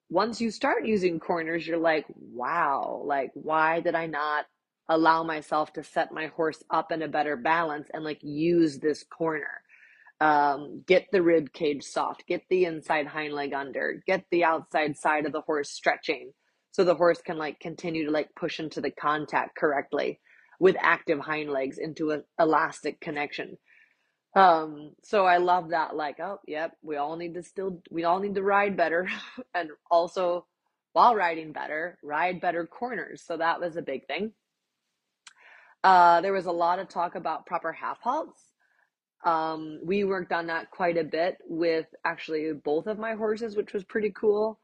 once 0.10 0.40
you 0.40 0.52
start 0.52 0.86
using 0.86 1.20
corners, 1.20 1.68
you're 1.68 1.78
like, 1.78 2.06
wow, 2.16 3.02
like 3.06 3.32
why 3.34 3.82
did 3.82 3.96
I 3.96 4.08
not 4.08 4.46
allow 4.90 5.24
myself 5.24 5.74
to 5.74 5.84
set 5.84 6.14
my 6.14 6.28
horse 6.28 6.64
up 6.70 6.92
in 6.92 7.02
a 7.02 7.08
better 7.08 7.36
balance 7.36 7.90
and 7.94 8.04
like 8.04 8.20
use 8.22 8.80
this 8.80 9.04
corner? 9.04 9.62
Um, 10.20 10.84
get 10.88 11.08
the 11.12 11.22
rib 11.22 11.54
cage 11.54 11.84
soft, 11.84 12.26
get 12.28 12.42
the 12.50 12.66
inside 12.66 13.06
hind 13.06 13.34
leg 13.34 13.54
under, 13.54 14.02
get 14.08 14.26
the 14.32 14.46
outside 14.46 14.98
side 14.98 15.28
of 15.28 15.32
the 15.32 15.42
horse 15.42 15.70
stretching 15.70 16.32
so 16.72 16.84
the 16.84 16.96
horse 16.96 17.22
can 17.22 17.38
like 17.38 17.60
continue 17.60 18.06
to 18.06 18.12
like 18.12 18.30
push 18.36 18.60
into 18.60 18.82
the 18.82 18.92
contact 18.92 19.56
correctly 19.56 20.20
with 20.60 20.76
active 20.80 21.20
hind 21.20 21.52
legs 21.52 21.78
into 21.78 22.12
an 22.12 22.24
elastic 22.40 23.00
connection. 23.00 23.58
Um, 24.36 24.92
so 25.04 25.26
I 25.26 25.38
love 25.38 25.70
that, 25.70 25.96
like, 25.96 26.20
oh, 26.20 26.40
yep, 26.48 26.78
we 26.84 26.98
all 26.98 27.16
need 27.16 27.34
to 27.36 27.44
still, 27.44 27.82
we 27.90 28.04
all 28.04 28.20
need 28.20 28.36
to 28.36 28.44
ride 28.44 28.78
better. 28.78 29.10
and 29.56 29.70
also, 29.90 30.46
while 30.94 31.16
riding 31.16 31.52
better, 31.52 31.98
ride 32.04 32.42
better 32.42 32.66
corners. 32.66 33.24
So 33.26 33.38
that 33.38 33.60
was 33.60 33.78
a 33.78 33.82
big 33.82 34.06
thing. 34.08 34.34
Uh, 35.84 36.22
there 36.22 36.34
was 36.34 36.46
a 36.46 36.52
lot 36.52 36.80
of 36.80 36.90
talk 36.90 37.16
about 37.16 37.46
proper 37.46 37.72
half 37.72 38.00
halts. 38.02 38.42
Um, 39.24 39.80
we 39.84 40.04
worked 40.04 40.32
on 40.32 40.48
that 40.48 40.72
quite 40.72 40.98
a 40.98 41.04
bit 41.04 41.38
with 41.48 41.88
actually 42.06 42.52
both 42.54 42.88
of 42.88 43.00
my 43.00 43.14
horses, 43.16 43.56
which 43.56 43.74
was 43.74 43.84
pretty 43.84 44.12
cool. 44.12 44.60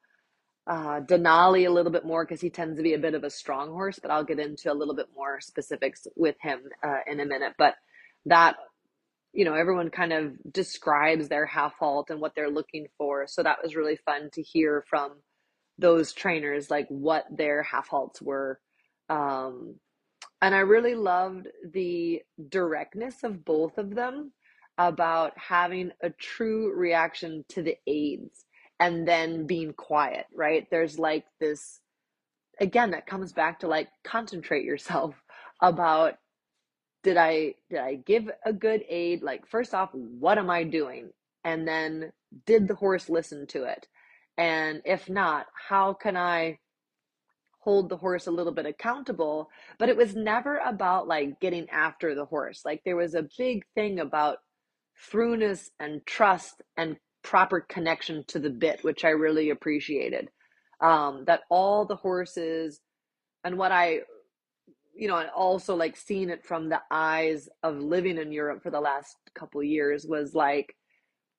Uh, 0.66 1.02
Denali 1.02 1.68
a 1.68 1.72
little 1.72 1.92
bit 1.92 2.06
more 2.06 2.24
because 2.24 2.40
he 2.40 2.50
tends 2.50 2.78
to 2.78 2.84
be 2.84 2.94
a 2.94 3.00
bit 3.00 3.16
of 3.16 3.24
a 3.24 3.30
strong 3.30 3.70
horse, 3.70 4.00
but 4.02 4.12
I'll 4.12 4.24
get 4.24 4.40
into 4.40 4.72
a 4.72 4.74
little 4.74 4.96
bit 4.96 5.08
more 5.16 5.42
specifics 5.42 6.08
with 6.16 6.36
him 6.42 6.62
uh, 6.84 7.00
in 7.06 7.20
a 7.20 7.26
minute. 7.26 7.54
But 7.58 7.76
that 8.26 8.56
you 9.34 9.46
know, 9.46 9.56
everyone 9.56 9.90
kind 9.90 10.14
of 10.14 10.34
describes 10.52 11.28
their 11.28 11.46
half 11.46 11.74
halt 11.80 12.10
and 12.10 12.22
what 12.22 12.34
they're 12.36 12.50
looking 12.50 12.88
for. 12.98 13.26
So 13.28 13.44
that 13.44 13.60
was 13.64 13.76
really 13.76 13.98
fun 14.06 14.30
to 14.34 14.42
hear 14.42 14.84
from 14.90 15.14
those 15.78 16.14
trainers, 16.14 16.70
like 16.70 16.88
what 16.90 17.26
their 17.32 17.64
half 17.64 17.88
halts 17.90 18.22
were. 18.22 18.60
Um, 19.10 19.76
and 20.42 20.54
I 20.54 20.60
really 20.60 20.96
loved 20.96 21.48
the 21.74 22.22
directness 22.50 23.24
of 23.24 23.44
both 23.44 23.78
of 23.78 23.96
them 23.96 24.34
about 24.78 25.34
having 25.38 25.92
a 26.02 26.10
true 26.12 26.74
reaction 26.76 27.46
to 27.50 27.64
the 27.64 27.78
aids 27.88 28.46
and 28.80 29.08
then 29.08 29.48
being 29.48 29.74
quiet, 29.74 30.26
right? 30.36 30.68
There's 30.70 31.00
like 31.00 31.26
this 31.40 31.80
again, 32.60 32.92
that 32.92 33.08
comes 33.08 33.34
back 33.34 33.60
to 33.60 33.68
like 33.68 33.90
concentrate 34.04 34.66
yourself 34.66 35.16
about 35.62 36.16
did 37.04 37.18
I 37.18 37.56
did 37.70 37.80
I 37.80 37.96
give 37.96 38.30
a 38.46 38.54
good 38.54 38.84
aid? 38.90 39.22
Like 39.24 39.48
first 39.48 39.74
off, 39.74 39.90
what 39.94 40.38
am 40.38 40.50
I 40.50 40.64
doing? 40.64 41.10
And 41.44 41.68
then 41.68 42.12
did 42.46 42.68
the 42.68 42.76
horse 42.76 43.10
listen 43.10 43.46
to 43.48 43.66
it? 43.66 43.88
And 44.38 44.82
if 44.86 45.10
not, 45.10 45.48
how 45.70 45.94
can 45.94 46.18
I 46.18 46.60
hold 47.60 47.90
the 47.90 47.98
horse 47.98 48.28
a 48.28 48.32
little 48.32 48.54
bit 48.54 48.66
accountable? 48.66 49.50
But 49.78 49.90
it 49.90 49.98
was 49.98 50.16
never 50.16 50.58
about 50.58 51.08
like 51.08 51.40
getting 51.40 51.70
after 51.70 52.16
the 52.16 52.26
horse. 52.26 52.62
Like 52.66 52.82
there 52.86 52.96
was 52.96 53.14
a 53.14 53.28
big 53.38 53.64
thing 53.76 54.00
about 54.00 54.38
throughness 54.98 55.70
and 55.80 56.06
trust 56.06 56.62
and 56.78 56.98
proper 57.24 57.62
connection 57.62 58.24
to 58.28 58.40
the 58.40 58.50
bit, 58.50 58.84
which 58.84 59.04
I 59.04 59.10
really 59.10 59.50
appreciated. 59.50 60.30
Um, 60.82 61.24
that 61.28 61.42
all 61.50 61.86
the 61.86 61.96
horses 61.96 62.80
and 63.44 63.58
what 63.58 63.72
I 63.72 64.02
you 64.96 65.08
know, 65.08 65.18
and 65.18 65.30
also 65.30 65.76
like 65.76 65.96
seeing 65.96 66.30
it 66.30 66.46
from 66.46 66.70
the 66.70 66.82
eyes 66.92 67.50
of 67.64 67.78
living 67.78 68.18
in 68.18 68.32
Europe 68.32 68.62
for 68.62 68.70
the 68.70 68.80
last 68.80 69.18
couple 69.34 69.64
years 69.64 70.06
was 70.08 70.34
like 70.36 70.76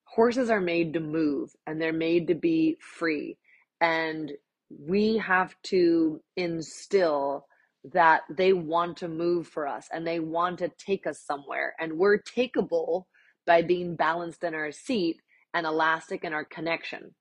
horses 0.03 0.49
are 0.49 0.61
made 0.61 0.93
to 0.93 0.99
move 0.99 1.51
and 1.65 1.81
they're 1.81 1.93
made 1.93 2.27
to 2.27 2.35
be 2.35 2.77
free. 2.79 3.37
And 3.81 4.31
we 4.69 5.17
have 5.17 5.55
to 5.63 6.21
instill 6.35 7.45
that 7.93 8.21
they 8.29 8.51
want 8.51 8.97
to 8.97 9.07
move 9.07 9.47
for 9.47 9.67
us 9.67 9.87
and 9.91 10.05
they 10.05 10.19
want 10.19 10.59
to 10.59 10.71
take 10.77 11.05
us 11.05 11.21
somewhere. 11.21 11.75
And 11.79 11.97
we're 11.97 12.19
takeable 12.19 13.03
by 13.45 13.61
being 13.61 13.95
balanced 13.95 14.43
in 14.43 14.55
our 14.55 14.71
seat 14.71 15.17
and 15.53 15.65
elastic 15.65 16.23
in 16.23 16.33
our 16.33 16.45
connection. 16.45 17.13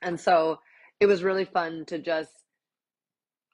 And 0.00 0.18
so 0.18 0.60
it 1.00 1.06
was 1.06 1.22
really 1.22 1.44
fun 1.44 1.84
to 1.86 1.98
just, 1.98 2.30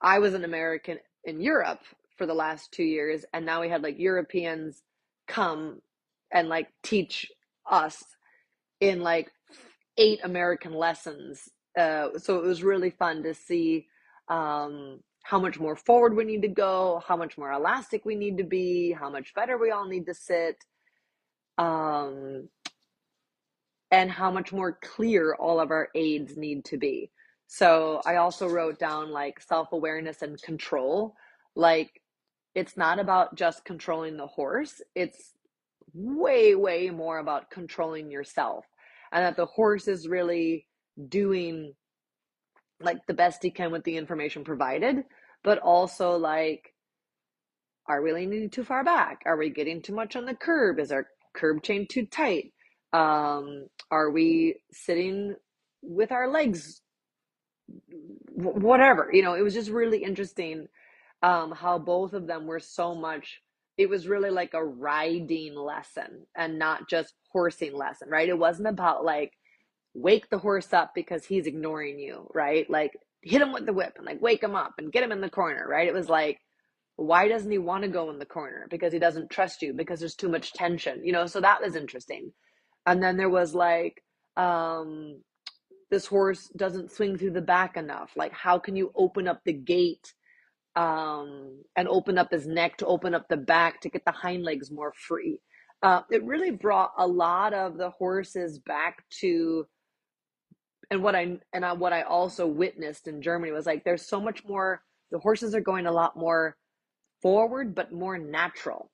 I 0.03 0.19
was 0.19 0.35
an 0.35 0.45
American 0.45 0.99
in 1.25 1.41
Europe 1.41 1.81
for 2.17 2.27
the 2.27 2.35
last 2.35 2.73
two 2.73 2.85
years, 2.85 3.25
and 3.33 3.47
now 3.47 3.61
we 3.61 3.69
had 3.69 3.83
like 3.83 3.99
Europeans 3.99 4.83
come 5.27 5.81
and 6.33 6.49
like 6.49 6.69
teach 6.83 7.31
us 7.71 8.03
in 8.81 9.01
like 9.01 9.31
eight 9.97 10.21
American 10.23 10.73
lessons. 10.73 11.49
Uh, 11.79 12.09
so 12.17 12.37
it 12.37 12.45
was 12.45 12.63
really 12.63 12.91
fun 12.91 13.23
to 13.23 13.35
see 13.35 13.87
um, 14.29 15.01
how 15.23 15.39
much 15.39 15.59
more 15.59 15.77
forward 15.77 16.17
we 16.17 16.25
need 16.25 16.43
to 16.43 16.49
go, 16.49 17.03
how 17.07 17.17
much 17.17 17.37
more 17.37 17.53
elastic 17.53 18.05
we 18.05 18.15
need 18.15 18.39
to 18.39 18.45
be, 18.45 18.93
how 18.93 19.11
much 19.11 19.35
better 19.35 19.59
we 19.59 19.71
all 19.71 19.87
need 19.87 20.07
to 20.07 20.15
sit, 20.15 20.57
um, 21.59 22.49
and 23.91 24.11
how 24.11 24.31
much 24.31 24.53
more 24.53 24.79
clear 24.83 25.35
all 25.35 25.61
of 25.61 25.71
our 25.71 25.89
aids 25.95 26.37
need 26.37 26.65
to 26.65 26.77
be. 26.77 27.11
So 27.49 28.03
I 28.05 28.17
also 28.17 28.47
wrote 28.47 28.79
down 28.79 29.11
like 29.11 29.41
self 29.41 29.73
awareness 29.73 30.23
and 30.23 30.41
control. 30.43 31.17
Like 31.57 31.91
it's 32.55 32.77
not 32.77 33.01
about 33.01 33.37
just 33.37 33.65
controlling 33.65 34.17
the 34.17 34.27
horse, 34.27 34.81
it's 34.95 35.33
way, 35.95 36.55
way 36.55 36.91
more 36.91 37.19
about 37.19 37.51
controlling 37.51 38.11
yourself. 38.11 38.67
And 39.13 39.25
that 39.25 39.37
the 39.37 39.47
horse 39.47 39.89
is 39.89 40.07
really 40.07 40.67
doing 41.09 41.73
like 42.81 42.99
the 43.07 43.15
best 43.15 43.43
he 43.43 43.51
can 43.51 43.73
with 43.73 43.85
the 43.85 43.97
information 43.97 44.45
provided, 44.45 45.05
but 45.43 45.59
also 45.59 46.17
like, 46.17 46.75
are 47.89 48.03
we 48.03 48.13
leaning 48.13 48.51
too 48.51 48.65
far 48.65 48.85
back? 48.85 49.23
Are 49.25 49.39
we 49.39 49.49
getting 49.49 49.81
too 49.81 49.95
much 49.95 50.17
on 50.17 50.27
the 50.27 50.35
curb? 50.35 50.79
Is 50.79 50.93
our 50.93 51.07
curb 51.35 51.63
chain 51.63 51.87
too 51.91 52.05
tight? 52.07 52.53
Um, 52.93 53.69
are 53.91 54.11
we 54.11 54.57
sitting 54.71 55.35
with 55.83 56.13
our 56.13 56.29
legs? 56.29 56.83
Whatever, 58.35 59.11
you 59.13 59.23
know, 59.23 59.35
it 59.35 59.43
was 59.43 59.55
just 59.55 59.71
really 59.71 60.03
interesting 60.05 60.69
um, 61.23 61.53
how 61.53 61.79
both 61.79 62.13
of 62.13 62.27
them 62.27 62.47
were 62.47 62.61
so 62.61 62.95
much 62.95 63.43
it 63.77 63.89
was 63.89 64.09
really 64.09 64.31
like 64.31 64.55
a 64.55 64.65
riding 64.65 65.55
lesson 65.55 66.27
and 66.37 66.59
not 66.59 66.89
just 66.89 67.15
horsing 67.33 67.75
lesson 67.75 68.09
right? 68.11 68.29
It 68.29 68.39
wasn't 68.39 68.69
about 68.69 69.05
like 69.05 69.33
wake 69.95 70.31
the 70.31 70.39
horse 70.39 70.73
up 70.73 70.93
because 70.95 71.27
he's 71.27 71.47
ignoring 71.47 71.99
you 71.99 72.29
right? 72.35 72.69
Like 72.71 72.93
hit 73.23 73.43
him 73.43 73.53
with 73.53 73.67
the 73.67 73.73
whip 73.73 73.95
and 73.97 74.07
like 74.07 74.23
wake 74.23 74.43
him 74.43 74.57
up 74.57 74.75
and 74.79 74.93
get 74.93 75.05
him 75.05 75.13
in 75.13 75.21
the 75.21 75.31
corner 75.31 75.67
right? 75.69 75.89
It 75.89 75.95
was 75.95 76.09
like 76.09 76.41
why 76.97 77.29
doesn't 77.29 77.51
he 77.51 77.59
want 77.59 77.85
to 77.85 77.89
go 77.91 78.11
in 78.11 78.19
the 78.19 78.27
corner? 78.27 78.67
Because 78.71 78.93
he 78.93 78.99
doesn't 78.99 79.31
trust 79.31 79.63
you 79.63 79.73
because 79.75 80.01
there's 80.01 80.17
too 80.17 80.29
much 80.31 80.53
tension 80.55 81.05
you 81.05 81.13
know? 81.13 81.27
So 81.27 81.41
that 81.41 81.63
was 81.63 81.77
interesting. 81.77 82.33
And 82.87 83.03
then 83.03 83.17
there 83.17 83.31
was 83.31 83.55
like 83.55 84.03
um 84.37 85.23
this 85.91 86.07
horse 86.07 86.51
doesn't 86.57 86.93
swing 86.93 87.17
through 87.17 87.31
the 87.31 87.41
back 87.41 87.77
enough 87.77 88.11
like 88.17 88.33
how 88.33 88.59
can 88.59 88.77
you 88.77 88.93
open 88.95 89.27
up 89.27 89.41
the 89.45 89.53
gait 89.53 90.15
um, 90.79 91.65
and 91.77 91.89
open 91.89 92.19
up 92.19 92.31
his 92.31 92.47
neck 92.47 92.77
to 92.79 92.87
open 92.87 93.13
up 93.13 93.29
the 93.29 93.37
back 93.37 93.81
to 93.81 93.89
get 93.89 94.05
the 94.05 94.13
hind 94.13 94.45
legs 94.45 94.71
more 94.71 94.93
free. 95.09 95.41
Uh, 95.83 96.03
it 96.09 96.23
really 96.23 96.53
brought 96.53 96.93
a 96.97 97.07
lot 97.07 97.53
of 97.53 97.77
the 97.77 97.91
horses 97.91 98.61
back 98.61 99.03
to, 99.21 99.67
and 100.91 101.03
what 101.03 101.17
I 101.17 101.39
and 101.53 101.65
I, 101.65 101.73
what 101.73 101.93
I 101.93 102.03
also 102.03 102.47
witnessed 102.47 103.09
in 103.09 103.23
Germany 103.23 103.53
was 103.53 103.67
like 103.67 103.85
there's 103.85 104.09
so 104.09 104.21
much 104.21 104.45
more. 104.45 104.83
The 105.11 105.19
horses 105.19 105.55
are 105.55 105.61
going 105.61 105.87
a 105.87 105.93
lot 105.93 106.17
more 106.17 106.57
forward, 107.23 107.75
but 107.75 107.93
more 107.93 108.17
natural. 108.17 108.91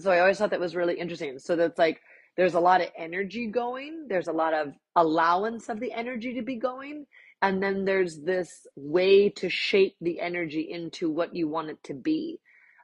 So 0.00 0.10
I 0.10 0.18
always 0.18 0.38
thought 0.38 0.50
that 0.50 0.60
was 0.60 0.76
really 0.76 0.98
interesting. 0.98 1.38
So 1.38 1.54
that's 1.54 1.78
like 1.78 2.00
there's 2.36 2.54
a 2.54 2.60
lot 2.60 2.80
of 2.82 2.88
energy 2.96 3.46
going. 3.48 4.06
There's 4.08 4.28
a 4.28 4.32
lot 4.32 4.54
of 4.54 4.74
allowance 4.96 5.68
of 5.68 5.80
the 5.80 5.92
energy 5.92 6.34
to 6.34 6.42
be 6.42 6.56
going 6.56 7.06
and 7.42 7.62
then 7.62 7.84
there's 7.84 8.20
this 8.20 8.66
way 8.76 9.28
to 9.28 9.48
shape 9.48 9.94
the 10.00 10.20
energy 10.20 10.68
into 10.70 11.10
what 11.10 11.34
you 11.34 11.48
want 11.48 11.70
it 11.70 11.82
to 11.84 11.94
be 11.94 12.40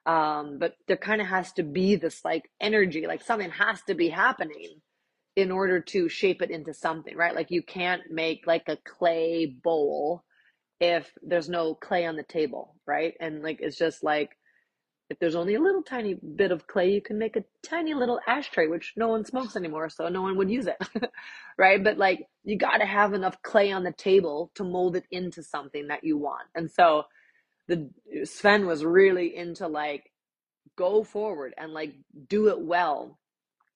um, 0.06 0.58
but 0.58 0.74
there 0.88 0.96
kind 0.96 1.20
of 1.20 1.26
has 1.28 1.52
to 1.52 1.62
be 1.62 1.96
this 1.96 2.24
like 2.24 2.50
energy 2.60 3.06
like 3.06 3.22
something 3.22 3.50
has 3.50 3.82
to 3.82 3.94
be 3.94 4.08
happening 4.08 4.80
in 5.36 5.50
order 5.50 5.80
to 5.80 6.08
shape 6.08 6.42
it 6.42 6.50
into 6.50 6.74
something 6.74 7.16
right 7.16 7.34
like 7.34 7.50
you 7.50 7.62
can't 7.62 8.02
make 8.10 8.46
like 8.46 8.68
a 8.68 8.78
clay 8.84 9.46
bowl 9.46 10.22
if 10.80 11.12
there's 11.22 11.48
no 11.48 11.74
clay 11.74 12.04
on 12.06 12.16
the 12.16 12.22
table 12.22 12.76
right 12.86 13.14
and 13.20 13.42
like 13.42 13.58
it's 13.60 13.78
just 13.78 14.02
like 14.04 14.30
if 15.12 15.18
there's 15.18 15.34
only 15.34 15.54
a 15.54 15.60
little 15.60 15.82
tiny 15.82 16.14
bit 16.14 16.50
of 16.50 16.66
clay, 16.66 16.90
you 16.90 17.02
can 17.02 17.18
make 17.18 17.36
a 17.36 17.44
tiny 17.62 17.92
little 17.92 18.18
ashtray, 18.26 18.66
which 18.66 18.94
no 18.96 19.08
one 19.08 19.26
smokes 19.26 19.56
anymore, 19.56 19.90
so 19.90 20.08
no 20.08 20.22
one 20.22 20.38
would 20.38 20.50
use 20.50 20.66
it. 20.66 20.76
right? 21.58 21.84
But 21.84 21.98
like, 21.98 22.26
you 22.44 22.56
got 22.56 22.78
to 22.78 22.86
have 22.86 23.12
enough 23.12 23.40
clay 23.42 23.70
on 23.72 23.84
the 23.84 23.92
table 23.92 24.50
to 24.54 24.64
mold 24.64 24.96
it 24.96 25.04
into 25.10 25.42
something 25.42 25.88
that 25.88 26.02
you 26.02 26.16
want. 26.16 26.48
And 26.54 26.70
so 26.70 27.04
the 27.68 27.90
Sven 28.24 28.66
was 28.66 28.86
really 28.86 29.36
into 29.36 29.68
like, 29.68 30.10
go 30.76 31.04
forward 31.04 31.52
and 31.58 31.74
like 31.74 31.92
do 32.28 32.48
it 32.48 32.58
well 32.58 33.18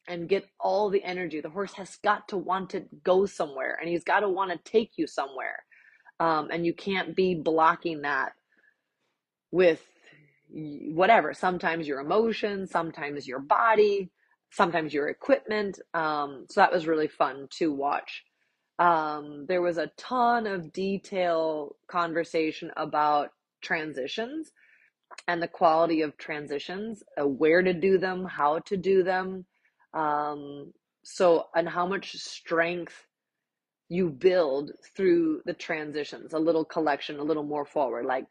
and 0.08 0.26
get 0.26 0.46
all 0.58 0.88
the 0.88 1.04
energy. 1.04 1.42
The 1.42 1.50
horse 1.50 1.74
has 1.74 1.96
got 1.96 2.28
to 2.28 2.38
want 2.38 2.70
to 2.70 2.84
go 3.04 3.26
somewhere 3.26 3.76
and 3.78 3.90
he's 3.90 4.04
got 4.04 4.20
to 4.20 4.28
want 4.30 4.52
to 4.52 4.70
take 4.70 4.92
you 4.96 5.06
somewhere. 5.06 5.62
Um, 6.18 6.48
and 6.50 6.64
you 6.64 6.72
can't 6.72 7.14
be 7.14 7.34
blocking 7.34 8.00
that 8.02 8.32
with 9.50 9.82
whatever. 10.50 11.34
Sometimes 11.34 11.88
your 11.88 12.00
emotions 12.00 12.70
sometimes 12.70 13.26
your 13.26 13.40
body 13.40 14.10
sometimes 14.52 14.94
your 14.94 15.08
equipment 15.08 15.80
um, 15.94 16.46
so 16.48 16.60
that 16.60 16.72
was 16.72 16.86
really 16.86 17.08
fun 17.08 17.48
to 17.50 17.72
watch. 17.72 18.24
Um, 18.78 19.46
there 19.48 19.62
was 19.62 19.78
a 19.78 19.90
ton 19.96 20.46
of 20.46 20.72
detail 20.72 21.76
conversation 21.88 22.70
about 22.76 23.30
transitions 23.62 24.52
and 25.28 25.42
the 25.42 25.48
quality 25.48 26.02
of 26.02 26.16
transitions 26.16 27.02
uh, 27.20 27.26
where 27.26 27.62
to 27.62 27.72
do 27.72 27.98
them 27.98 28.24
how 28.24 28.58
to 28.60 28.76
do 28.76 29.02
them 29.02 29.46
um, 29.94 30.72
so 31.04 31.46
and 31.54 31.68
how 31.68 31.86
much 31.86 32.14
strength 32.16 33.06
you 33.88 34.10
build 34.10 34.72
through 34.96 35.40
the 35.46 35.54
transitions 35.54 36.32
a 36.32 36.38
little 36.38 36.64
collection 36.64 37.18
a 37.18 37.22
little 37.24 37.44
more 37.44 37.64
forward 37.64 38.04
like 38.04 38.26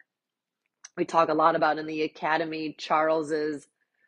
we 0.98 1.06
talk 1.06 1.30
a 1.30 1.34
lot 1.34 1.56
about 1.56 1.78
in 1.78 1.88
the 1.88 2.04
academy 2.04 2.76
charles's 2.78 3.68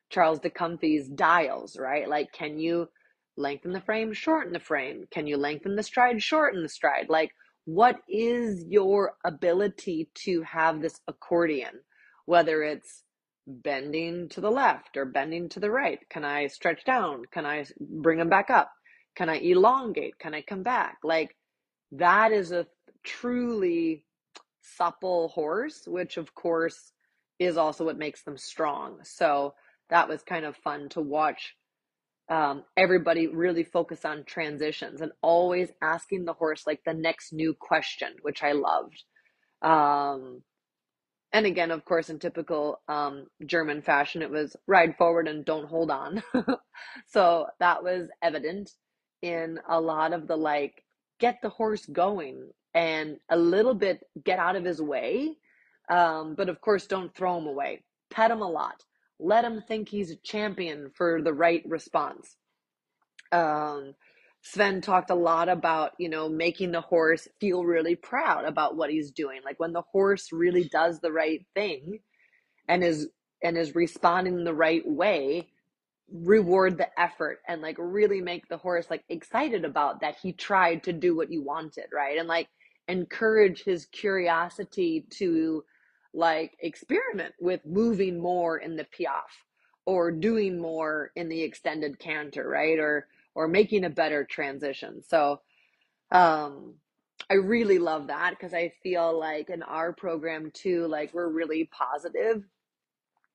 charles 0.10 0.40
de 0.40 0.50
Kunffy's 0.50 1.10
dials 1.10 1.78
right? 1.78 2.10
Like 2.10 2.32
can 2.34 2.60
you 2.60 2.90
lengthen 3.38 3.74
the 3.74 3.82
frame 3.82 4.14
shorten 4.14 4.54
the 4.54 4.60
frame? 4.60 5.06
Can 5.12 5.28
you 5.28 5.38
lengthen 5.38 5.76
the 5.76 5.84
stride 5.84 6.22
shorten 6.22 6.64
the 6.64 6.70
stride? 6.70 7.08
Like 7.10 7.32
what 7.66 7.98
is 8.10 8.66
your 8.68 9.16
ability 9.26 10.10
to 10.26 10.42
have 10.44 10.82
this 10.82 11.02
accordion? 11.08 11.82
Whether 12.26 12.64
it's 12.64 13.04
bending 13.48 14.30
to 14.30 14.42
the 14.42 14.52
left 14.52 14.98
or 14.98 15.06
bending 15.06 15.50
to 15.50 15.60
the 15.60 15.72
right. 15.72 16.00
Can 16.10 16.26
i 16.26 16.48
stretch 16.48 16.84
down? 16.86 17.24
Can 17.32 17.46
i 17.46 17.66
bring 17.80 18.20
them 18.20 18.30
back 18.30 18.50
up? 18.50 18.72
Can 19.16 19.30
i 19.30 19.38
elongate? 19.38 20.20
Can 20.20 20.34
i 20.34 20.42
come 20.42 20.64
back? 20.64 20.98
Like 21.04 21.36
that 21.94 22.32
is 22.34 22.52
a 22.52 22.68
truly 23.04 24.06
supple 24.76 25.30
horse, 25.30 25.84
which 25.88 26.18
of 26.18 26.34
course 26.36 26.92
is 27.40 27.58
also 27.58 27.86
what 27.86 27.98
makes 27.98 28.24
them 28.24 28.38
strong. 28.38 29.00
So 29.04 29.54
that 29.90 30.10
was 30.10 30.24
kind 30.24 30.46
of 30.46 30.56
fun 30.58 30.90
to 30.90 31.02
watch 31.02 31.56
um, 32.30 32.64
everybody 32.76 33.28
really 33.28 33.64
focus 33.64 34.04
on 34.04 34.26
transitions 34.26 35.02
and 35.02 35.12
always 35.22 35.72
asking 35.82 36.26
the 36.26 36.34
horse 36.34 36.64
like 36.68 36.82
the 36.86 36.94
next 36.94 37.32
new 37.32 37.54
question, 37.54 38.10
which 38.22 38.44
I 38.44 38.52
loved. 38.52 39.04
Um, 39.62 40.42
and 41.32 41.46
again, 41.46 41.72
of 41.72 41.86
course, 41.86 42.10
in 42.10 42.20
typical 42.20 42.82
um, 42.88 43.28
German 43.46 43.82
fashion, 43.82 44.22
it 44.22 44.30
was 44.30 44.56
ride 44.68 44.96
forward 44.98 45.28
and 45.28 45.46
don't 45.46 45.70
hold 45.70 45.92
on. 45.92 46.24
so 47.08 47.48
that 47.60 47.84
was 47.84 48.08
evident 48.22 48.72
in 49.22 49.60
a 49.70 49.80
lot 49.80 50.14
of 50.14 50.28
the 50.28 50.36
like, 50.36 50.84
get 51.20 51.40
the 51.42 51.50
horse 51.50 51.86
going 51.86 52.50
and 52.74 53.18
a 53.30 53.38
little 53.38 53.74
bit 53.74 54.02
get 54.24 54.40
out 54.40 54.56
of 54.56 54.66
his 54.66 54.82
way. 54.82 55.38
Um, 55.90 56.36
but 56.36 56.50
of 56.50 56.62
course, 56.62 56.88
don't 56.88 57.16
throw 57.16 57.38
him 57.38 57.48
away. 57.48 57.84
Pet 58.10 58.32
him 58.32 58.42
a 58.42 58.50
lot. 58.50 58.84
Let 59.20 59.46
him 59.46 59.64
think 59.68 59.90
he's 59.90 60.12
a 60.12 60.18
champion 60.18 60.92
for 60.96 61.22
the 61.22 61.34
right 61.34 61.64
response. 61.66 62.36
Um, 63.32 63.96
Sven 64.42 64.82
talked 64.82 65.10
a 65.10 65.16
lot 65.16 65.50
about, 65.50 65.94
you 65.98 66.08
know, 66.10 66.30
making 66.30 66.72
the 66.72 66.82
horse 66.82 67.28
feel 67.40 67.66
really 67.66 67.96
proud 67.96 68.46
about 68.46 68.78
what 68.78 68.90
he's 68.90 69.12
doing. 69.12 69.42
Like 69.44 69.60
when 69.60 69.74
the 69.74 69.84
horse 69.92 70.32
really 70.32 70.70
does 70.70 71.00
the 71.00 71.12
right 71.12 71.46
thing 71.56 72.00
and 72.68 72.84
is 72.84 73.10
and 73.44 73.58
is 73.58 73.76
responding 73.76 74.44
the 74.44 74.54
right 74.54 74.88
way, 74.88 75.50
reward 76.12 76.78
the 76.78 76.88
effort 77.00 77.40
and 77.48 77.62
like 77.62 77.76
really 77.78 78.22
make 78.22 78.48
the 78.48 78.58
horse 78.58 78.88
like 78.90 79.04
excited 79.10 79.66
about 79.66 80.02
that 80.02 80.16
he 80.22 80.32
tried 80.32 80.84
to 80.84 80.94
do 80.94 81.16
what 81.16 81.32
you 81.32 81.44
wanted, 81.44 81.86
right? 81.94 82.18
And 82.18 82.28
like 82.28 82.48
encourage 82.88 83.64
his 83.64 83.86
curiosity 83.88 85.06
to 85.12 85.64
like 86.14 86.58
experiment 86.62 87.34
with 87.40 87.66
moving 87.66 88.20
more 88.20 88.58
in 88.58 88.76
the 88.76 88.86
piaffe 88.86 89.44
or 89.86 90.12
doing 90.12 90.60
more 90.60 91.12
in 91.16 91.30
the 91.30 91.42
extended 91.42 92.00
canter, 92.00 92.48
right? 92.48 92.80
Or 92.80 93.08
or 93.36 93.48
making 93.48 93.84
a 93.86 93.90
better 93.90 94.24
transition. 94.24 95.04
So 95.04 95.42
um 96.12 96.76
I 97.30 97.36
really 97.36 97.80
love 97.80 98.08
that 98.08 98.32
because 98.32 98.54
I 98.54 98.74
feel 98.84 99.18
like 99.20 99.50
in 99.50 99.64
our 99.64 99.92
program 99.94 100.52
too, 100.52 100.88
like 100.88 101.14
we're 101.14 101.30
really 101.30 101.70
positive 101.72 102.44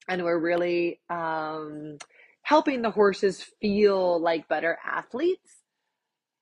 and 0.09 0.25
we're 0.25 0.39
really 0.39 1.01
um 1.11 1.99
helping 2.43 2.83
the 2.83 2.91
horses 2.91 3.43
feel 3.61 4.21
like 4.21 4.49
better 4.49 4.79
athletes 4.85 5.62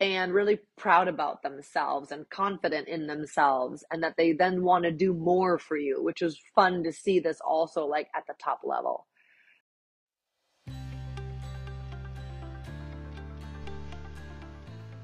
and 0.00 0.32
really 0.32 0.58
proud 0.78 1.08
about 1.08 1.42
themselves 1.42 2.10
and 2.10 2.28
confident 2.30 2.88
in 2.88 3.06
themselves 3.06 3.84
and 3.90 4.02
that 4.02 4.14
they 4.16 4.32
then 4.32 4.62
want 4.62 4.84
to 4.84 4.90
do 4.90 5.12
more 5.12 5.58
for 5.58 5.76
you 5.76 6.02
which 6.02 6.22
is 6.22 6.40
fun 6.54 6.82
to 6.82 6.92
see 6.92 7.20
this 7.20 7.38
also 7.46 7.84
like 7.84 8.08
at 8.14 8.26
the 8.26 8.34
top 8.42 8.60
level 8.64 9.06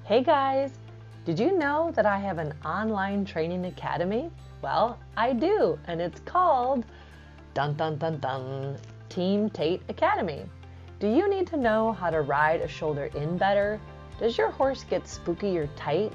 Hey 0.06 0.22
guys, 0.22 0.78
did 1.24 1.36
you 1.40 1.58
know 1.58 1.90
that 1.96 2.06
I 2.06 2.16
have 2.20 2.38
an 2.38 2.54
online 2.64 3.24
training 3.24 3.66
academy? 3.66 4.30
Well, 4.62 5.00
I 5.16 5.32
do, 5.32 5.76
and 5.88 6.00
it's 6.00 6.20
called 6.20 6.84
Dun 7.54 7.74
Dun 7.74 7.98
Dun 7.98 8.20
Dun 8.20 8.78
Team 9.08 9.50
Tate 9.50 9.82
Academy. 9.88 10.44
Do 11.00 11.08
you 11.08 11.28
need 11.28 11.48
to 11.48 11.56
know 11.56 11.90
how 11.90 12.10
to 12.10 12.20
ride 12.20 12.60
a 12.60 12.68
shoulder 12.68 13.10
in 13.16 13.36
better? 13.36 13.80
Does 14.18 14.38
your 14.38 14.50
horse 14.50 14.82
get 14.82 15.06
spooky 15.06 15.58
or 15.58 15.66
tight? 15.76 16.10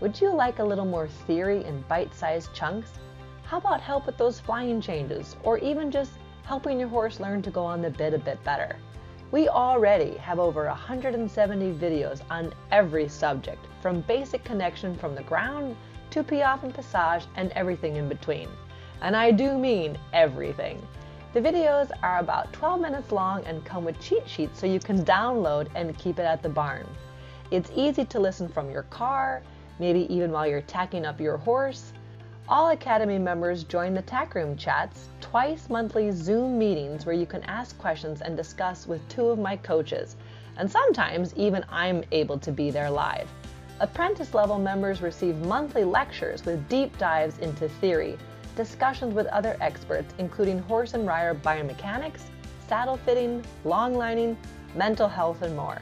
Would 0.00 0.20
you 0.20 0.34
like 0.34 0.58
a 0.58 0.64
little 0.64 0.84
more 0.84 1.08
theory 1.08 1.64
in 1.64 1.80
bite 1.88 2.14
sized 2.14 2.52
chunks? 2.52 2.90
How 3.42 3.56
about 3.56 3.80
help 3.80 4.04
with 4.04 4.18
those 4.18 4.38
flying 4.38 4.82
changes, 4.82 5.34
or 5.42 5.56
even 5.56 5.90
just 5.90 6.12
helping 6.44 6.78
your 6.78 6.90
horse 6.90 7.20
learn 7.20 7.40
to 7.40 7.50
go 7.50 7.64
on 7.64 7.80
the 7.80 7.88
bit 7.88 8.12
a 8.12 8.18
bit 8.18 8.44
better? 8.44 8.76
We 9.30 9.48
already 9.48 10.18
have 10.18 10.38
over 10.38 10.66
170 10.66 11.72
videos 11.72 12.20
on 12.28 12.52
every 12.70 13.08
subject, 13.08 13.64
from 13.80 14.02
basic 14.02 14.44
connection 14.44 14.94
from 14.94 15.14
the 15.14 15.22
ground 15.22 15.74
to 16.10 16.22
piaffe 16.22 16.64
and 16.64 16.74
passage 16.74 17.26
and 17.36 17.50
everything 17.52 17.96
in 17.96 18.10
between. 18.10 18.50
And 19.00 19.16
I 19.16 19.30
do 19.30 19.56
mean 19.56 19.98
everything. 20.12 20.86
The 21.32 21.40
videos 21.40 21.90
are 22.02 22.18
about 22.18 22.52
12 22.52 22.78
minutes 22.78 23.10
long 23.10 23.42
and 23.46 23.64
come 23.64 23.86
with 23.86 23.98
cheat 24.00 24.28
sheets 24.28 24.60
so 24.60 24.66
you 24.66 24.80
can 24.80 25.02
download 25.02 25.68
and 25.74 25.96
keep 25.96 26.18
it 26.18 26.26
at 26.26 26.42
the 26.42 26.48
barn. 26.50 26.86
It's 27.50 27.70
easy 27.74 28.04
to 28.04 28.20
listen 28.20 28.46
from 28.46 28.70
your 28.70 28.82
car, 28.84 29.42
maybe 29.78 30.12
even 30.12 30.30
while 30.30 30.46
you're 30.46 30.60
tacking 30.60 31.06
up 31.06 31.18
your 31.18 31.38
horse, 31.38 31.94
all 32.46 32.70
Academy 32.70 33.18
members 33.18 33.64
join 33.64 33.94
the 33.94 34.02
Tack 34.02 34.34
Room 34.34 34.54
chats, 34.54 35.08
twice 35.22 35.70
monthly 35.70 36.10
Zoom 36.10 36.58
meetings 36.58 37.06
where 37.06 37.14
you 37.14 37.24
can 37.24 37.42
ask 37.44 37.78
questions 37.78 38.20
and 38.20 38.36
discuss 38.36 38.86
with 38.86 39.06
two 39.08 39.28
of 39.28 39.38
my 39.38 39.56
coaches. 39.56 40.16
And 40.58 40.70
sometimes 40.70 41.34
even 41.36 41.64
I'm 41.70 42.04
able 42.12 42.38
to 42.38 42.52
be 42.52 42.70
there 42.70 42.90
live. 42.90 43.28
Apprentice 43.80 44.34
level 44.34 44.58
members 44.58 45.00
receive 45.00 45.36
monthly 45.38 45.84
lectures 45.84 46.44
with 46.44 46.68
deep 46.68 46.98
dives 46.98 47.38
into 47.38 47.66
theory, 47.66 48.18
discussions 48.56 49.14
with 49.14 49.26
other 49.28 49.56
experts, 49.62 50.12
including 50.18 50.58
horse 50.58 50.92
and 50.92 51.06
rider 51.06 51.34
biomechanics, 51.34 52.22
saddle 52.66 52.98
fitting, 52.98 53.42
long 53.64 53.94
lining, 53.94 54.36
mental 54.74 55.08
health, 55.08 55.40
and 55.40 55.56
more. 55.56 55.78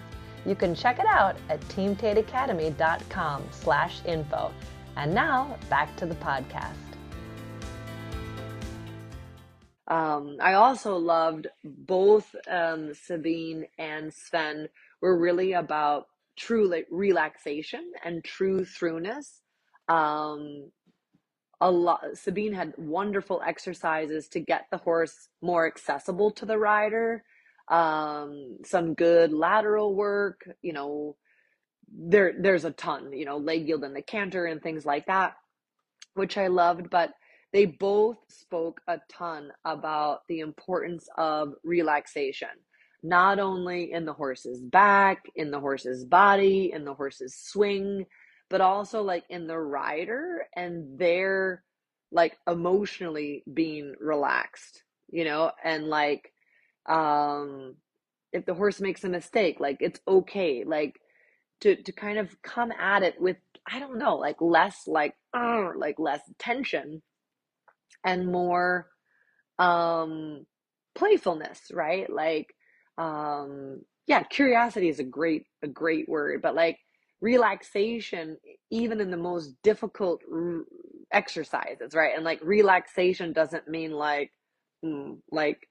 You 0.46 0.54
can 0.54 0.74
check 0.74 1.00
it 1.00 1.06
out 1.06 1.37
at 1.48 1.61
teamtateacademy.com 1.62 3.44
slash 3.50 4.04
info. 4.04 4.52
And 4.96 5.12
now 5.12 5.59
back 5.68 5.96
to 5.96 6.06
the 6.06 6.14
podcast. 6.14 6.72
Um, 9.88 10.37
I 10.40 10.54
also 10.54 10.96
loved 10.96 11.48
both 11.64 12.35
um, 12.48 12.92
Sabine 12.94 13.66
and 13.78 14.12
Sven 14.12 14.68
were 15.00 15.18
really 15.18 15.52
about 15.52 16.06
true 16.37 16.68
like, 16.68 16.87
relaxation 16.90 17.92
and 18.04 18.24
true 18.24 18.64
throughness. 18.64 19.42
Um, 19.88 20.70
a 21.61 21.70
lot. 21.70 22.02
Sabine 22.14 22.52
had 22.52 22.74
wonderful 22.76 23.40
exercises 23.46 24.28
to 24.28 24.40
get 24.40 24.66
the 24.70 24.76
horse 24.76 25.28
more 25.40 25.66
accessible 25.66 26.30
to 26.32 26.44
the 26.44 26.59
rider. 26.59 27.24
Um, 27.68 28.59
some 28.64 28.94
good 28.94 29.33
lateral 29.33 29.94
work, 29.94 30.48
you 30.62 30.72
know, 30.72 31.16
there 31.88 32.35
there's 32.38 32.64
a 32.64 32.70
ton, 32.72 33.12
you 33.12 33.24
know, 33.24 33.38
leg 33.38 33.66
yield 33.66 33.85
and 33.85 33.94
the 33.94 34.02
canter 34.02 34.46
and 34.46 34.62
things 34.62 34.87
like 34.87 35.07
that, 35.07 35.35
which 36.14 36.37
I 36.38 36.46
loved, 36.48 36.90
but 36.90 37.12
they 37.52 37.64
both 37.66 38.18
spoke 38.29 38.81
a 38.87 38.98
ton 39.11 39.50
about 39.64 40.20
the 40.29 40.40
importance 40.40 41.09
of 41.16 41.55
relaxation, 41.64 42.48
not 43.02 43.38
only 43.38 43.92
in 43.92 44.05
the 44.05 44.12
horse's 44.12 44.61
back, 44.61 45.24
in 45.35 45.50
the 45.50 45.61
horse's 45.61 46.05
body, 46.05 46.72
in 46.72 46.85
the 46.85 46.94
horse's 46.94 47.35
swing, 47.35 48.05
but 48.50 48.61
also 48.61 49.02
like 49.02 49.24
in 49.31 49.46
the 49.46 49.59
rider 49.59 50.46
and 50.55 50.98
their 50.98 51.62
like 52.12 52.37
emotionally 52.46 53.42
being 53.52 53.94
relaxed, 54.00 54.83
you 55.11 55.24
know, 55.24 55.50
and 55.64 55.85
like 55.85 56.33
um 56.88 57.77
if 58.33 58.46
the 58.46 58.55
horse 58.55 58.81
makes 58.81 59.05
a 59.05 59.09
mistake, 59.09 59.61
like 59.61 59.79
it's 59.81 60.01
okay. 60.09 60.64
Like 60.64 61.01
to 61.62 61.77
to 61.83 61.92
kind 61.92 62.18
of 62.18 62.40
come 62.42 62.72
at 62.72 63.03
it 63.03 63.20
with 63.20 63.37
I 63.70 63.81
don't 63.81 63.99
know, 63.99 64.16
like 64.16 64.37
less 64.40 64.85
like 64.87 65.14
uh, 65.37 65.70
like 65.77 65.99
less 65.99 66.20
tension 66.38 67.03
and 68.05 68.27
more 68.31 68.88
um 69.59 70.46
playfulness, 70.94 71.61
right? 71.72 72.11
Like 72.12 72.55
um 72.99 73.83
yeah, 74.07 74.22
curiosity 74.25 74.88
is 74.88 75.01
a 75.01 75.05
great 75.05 75.44
a 75.62 75.68
great 75.68 76.09
word, 76.09 76.42
but 76.42 76.55
like 76.55 76.79
relaxation 77.20 78.37
even 78.70 79.01
in 79.01 79.11
the 79.11 79.16
most 79.16 79.55
difficult 79.62 80.22
r- 80.33 80.64
exercises, 81.12 81.94
right? 81.94 82.14
And 82.16 82.25
like 82.25 82.40
relaxation 82.42 83.33
doesn't 83.33 83.68
mean 83.68 83.92
like 83.92 84.33
mm, 84.85 85.18
like 85.33 85.65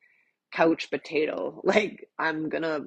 couch 0.55 0.89
potato. 0.91 1.61
Like 1.65 2.07
I'm 2.19 2.49
to 2.51 2.85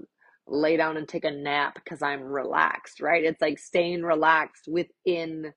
lay 0.48 0.76
down 0.78 0.96
and 0.98 1.09
take 1.09 1.24
a 1.24 1.33
nap 1.33 1.76
because 1.76 2.02
I'm 2.02 2.22
relaxed, 2.22 3.00
right? 3.00 3.24
It's 3.24 3.42
like 3.42 3.59
staying 3.61 4.02
relaxed 4.04 4.68
within 4.68 5.52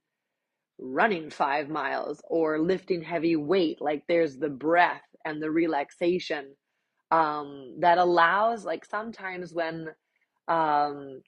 running 0.79 1.29
five 1.31 1.69
miles 1.69 2.21
or 2.29 2.59
lifting 2.59 3.03
heavy 3.03 3.37
weight. 3.37 3.81
Like 3.81 4.03
there's 4.09 4.37
the 4.37 4.49
breath 4.49 5.03
and 5.25 5.41
the 5.43 5.51
relaxation 5.51 6.55
um, 7.11 7.77
that 7.81 7.99
allows, 7.99 8.65
like 8.65 8.85
sometimes 8.85 9.53
when 9.53 9.89
um, 10.47 11.21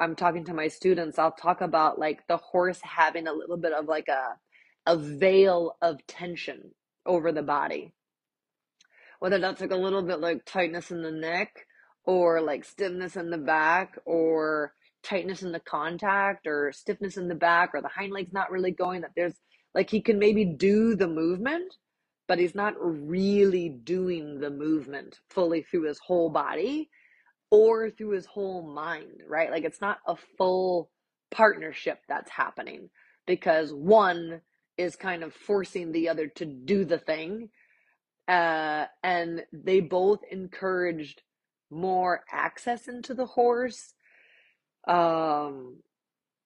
I'm 0.00 0.16
talking 0.16 0.44
to 0.46 0.54
my 0.54 0.68
students, 0.68 1.18
I'll 1.18 1.32
talk 1.32 1.62
about 1.62 1.98
like 1.98 2.26
the 2.28 2.38
horse 2.38 2.80
having 2.82 3.28
a 3.28 3.34
little 3.34 3.58
bit 3.58 3.72
of 3.74 3.86
like 3.86 4.08
a 4.08 4.36
a 4.86 4.96
veil 4.98 5.76
of 5.82 5.98
tension 6.08 6.72
over 7.06 7.32
the 7.32 7.42
body. 7.42 7.92
Whether 9.18 9.38
that's 9.38 9.60
like 9.60 9.72
a 9.72 9.76
little 9.76 10.02
bit 10.02 10.20
like 10.20 10.44
tightness 10.44 10.90
in 10.90 11.02
the 11.02 11.10
neck 11.10 11.66
or 12.04 12.40
like 12.40 12.64
stiffness 12.64 13.16
in 13.16 13.30
the 13.30 13.38
back 13.38 13.98
or 14.04 14.72
tightness 15.02 15.42
in 15.42 15.52
the 15.52 15.60
contact 15.60 16.46
or 16.46 16.72
stiffness 16.72 17.16
in 17.16 17.28
the 17.28 17.34
back 17.34 17.70
or 17.74 17.82
the 17.82 17.88
hind 17.88 18.12
leg's 18.12 18.32
not 18.32 18.50
really 18.50 18.70
going 18.70 19.02
that 19.02 19.12
there's 19.16 19.34
like 19.74 19.90
he 19.90 20.00
can 20.00 20.18
maybe 20.18 20.44
do 20.44 20.96
the 20.96 21.06
movement 21.06 21.74
but 22.26 22.38
he's 22.38 22.54
not 22.54 22.74
really 22.78 23.68
doing 23.68 24.40
the 24.40 24.50
movement 24.50 25.18
fully 25.30 25.62
through 25.62 25.82
his 25.82 25.98
whole 25.98 26.30
body 26.30 26.90
or 27.50 27.90
through 27.90 28.10
his 28.10 28.26
whole 28.26 28.62
mind 28.62 29.22
right? 29.28 29.50
Like 29.50 29.64
it's 29.64 29.80
not 29.80 29.98
a 30.06 30.16
full 30.36 30.90
partnership 31.30 32.00
that's 32.08 32.30
happening 32.30 32.90
because 33.26 33.72
one 33.72 34.40
is 34.76 34.96
kind 34.96 35.22
of 35.22 35.34
forcing 35.34 35.92
the 35.92 36.08
other 36.08 36.26
to 36.26 36.44
do 36.44 36.84
the 36.84 36.98
thing 36.98 37.50
uh, 38.28 38.84
and 39.02 39.42
they 39.52 39.80
both 39.80 40.20
encouraged 40.30 41.22
more 41.70 42.24
access 42.30 42.86
into 42.88 43.14
the 43.14 43.26
horse, 43.26 43.94
um, 44.86 45.78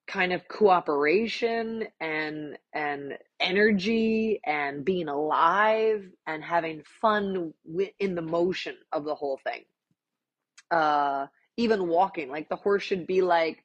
kind 0.07 0.33
of 0.33 0.47
cooperation 0.47 1.85
and 1.99 2.57
and 2.73 3.17
energy 3.39 4.39
and 4.45 4.83
being 4.85 5.07
alive 5.07 6.05
and 6.27 6.43
having 6.43 6.83
fun 7.01 7.53
in 7.99 8.15
the 8.15 8.21
motion 8.21 8.75
of 8.91 9.05
the 9.05 9.15
whole 9.15 9.39
thing. 9.43 9.63
Uh, 10.71 11.27
even 11.57 11.87
walking, 11.87 12.29
like 12.29 12.49
the 12.49 12.55
horse 12.55 12.83
should 12.83 13.05
be 13.05 13.21
like 13.21 13.63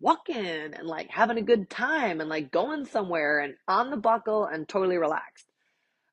walking 0.00 0.36
and 0.36 0.86
like 0.86 1.10
having 1.10 1.38
a 1.38 1.42
good 1.42 1.70
time 1.70 2.20
and 2.20 2.28
like 2.28 2.50
going 2.50 2.84
somewhere 2.84 3.40
and 3.40 3.54
on 3.68 3.90
the 3.90 3.96
buckle 3.96 4.46
and 4.46 4.68
totally 4.68 4.98
relaxed. 4.98 5.49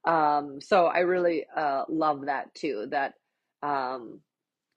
Um, 0.05 0.59
so 0.61 0.85
I 0.85 0.99
really 0.99 1.45
uh, 1.55 1.83
love 1.89 2.25
that 2.25 2.53
too. 2.55 2.87
That 2.91 3.13
um, 3.61 4.21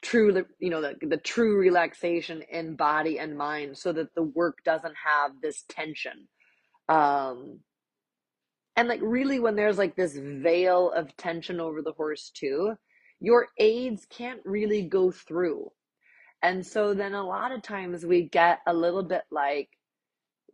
true, 0.02 0.44
you 0.58 0.70
know, 0.70 0.80
the, 0.80 0.94
the 1.06 1.16
true 1.16 1.56
relaxation 1.56 2.42
in 2.50 2.76
body 2.76 3.18
and 3.18 3.36
mind, 3.36 3.78
so 3.78 3.92
that 3.92 4.14
the 4.14 4.22
work 4.22 4.58
doesn't 4.64 4.94
have 5.04 5.32
this 5.42 5.64
tension. 5.68 6.28
Um, 6.88 7.60
and 8.76 8.88
like 8.88 9.00
really, 9.02 9.40
when 9.40 9.56
there's 9.56 9.78
like 9.78 9.96
this 9.96 10.16
veil 10.16 10.90
of 10.90 11.16
tension 11.16 11.60
over 11.60 11.82
the 11.82 11.92
horse 11.92 12.30
too, 12.34 12.74
your 13.20 13.48
aids 13.58 14.06
can't 14.08 14.40
really 14.44 14.82
go 14.82 15.10
through. 15.10 15.70
And 16.42 16.66
so 16.66 16.94
then 16.94 17.14
a 17.14 17.26
lot 17.26 17.52
of 17.52 17.62
times 17.62 18.04
we 18.04 18.22
get 18.22 18.60
a 18.66 18.72
little 18.72 19.02
bit 19.02 19.22
like 19.30 19.68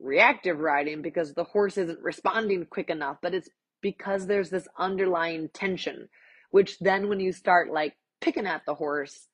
reactive 0.00 0.58
riding 0.58 1.02
because 1.02 1.32
the 1.32 1.44
horse 1.44 1.78
isn't 1.78 2.02
responding 2.02 2.66
quick 2.68 2.90
enough, 2.90 3.18
but 3.22 3.34
it's 3.34 3.48
because 3.80 4.26
there's 4.26 4.50
this 4.50 4.68
underlying 4.78 5.48
tension, 5.52 6.08
which 6.50 6.78
then 6.78 7.08
when 7.08 7.20
you 7.20 7.32
start 7.32 7.72
like 7.72 7.94
picking 8.20 8.46
at 8.46 8.62
the 8.66 8.74
horse, 8.74 9.28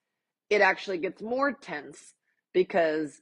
it 0.51 0.61
actually 0.61 0.99
gets 0.99 1.23
more 1.23 1.53
tense 1.53 2.15
because 2.53 3.21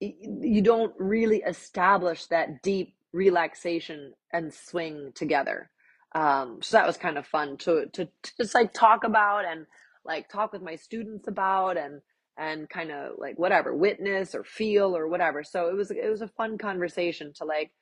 you 0.00 0.62
don't 0.62 0.94
really 0.98 1.38
establish 1.38 2.26
that 2.26 2.62
deep 2.62 2.94
relaxation 3.12 4.12
and 4.32 4.54
swing 4.54 5.12
together. 5.14 5.70
Um, 6.14 6.60
so 6.62 6.76
that 6.76 6.86
was 6.86 6.96
kind 6.96 7.18
of 7.18 7.26
fun 7.26 7.56
to, 7.58 7.86
to, 7.94 8.04
to 8.04 8.32
just 8.38 8.54
like 8.54 8.72
talk 8.72 9.04
about 9.04 9.44
and 9.44 9.66
like 10.04 10.28
talk 10.28 10.52
with 10.52 10.62
my 10.62 10.76
students 10.76 11.28
about 11.28 11.76
and 11.76 12.00
and 12.38 12.68
kind 12.70 12.90
of 12.92 13.12
like 13.18 13.38
whatever 13.38 13.76
witness 13.76 14.34
or 14.34 14.44
feel 14.44 14.96
or 14.96 15.08
whatever 15.08 15.42
so 15.42 15.68
it 15.68 15.74
was 15.74 15.90
it 15.90 16.08
was 16.08 16.22
a 16.22 16.28
fun 16.28 16.56
conversation 16.56 17.32
to 17.34 17.44
like 17.44 17.72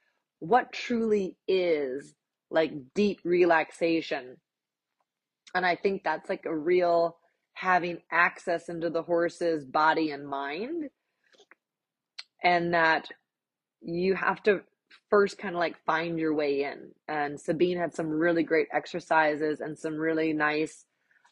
what 0.40 0.72
truly 0.72 1.36
is 1.48 2.14
like 2.50 2.72
deep 2.94 3.20
relaxation. 3.24 4.36
And 5.54 5.64
I 5.64 5.76
think 5.76 6.02
that's 6.04 6.28
like 6.28 6.44
a 6.46 6.56
real 6.56 7.16
having 7.54 7.98
access 8.12 8.68
into 8.68 8.90
the 8.90 9.02
horse's 9.02 9.64
body 9.64 10.10
and 10.10 10.28
mind. 10.28 10.90
And 12.44 12.74
that 12.74 13.08
you 13.80 14.14
have 14.14 14.42
to 14.44 14.60
first 15.10 15.38
kind 15.38 15.54
of 15.54 15.58
like 15.58 15.76
find 15.84 16.18
your 16.18 16.34
way 16.34 16.64
in. 16.64 16.90
And 17.08 17.40
Sabine 17.40 17.78
had 17.78 17.94
some 17.94 18.08
really 18.08 18.42
great 18.42 18.68
exercises 18.72 19.60
and 19.60 19.78
some 19.78 19.94
really 19.94 20.32
nice 20.32 20.84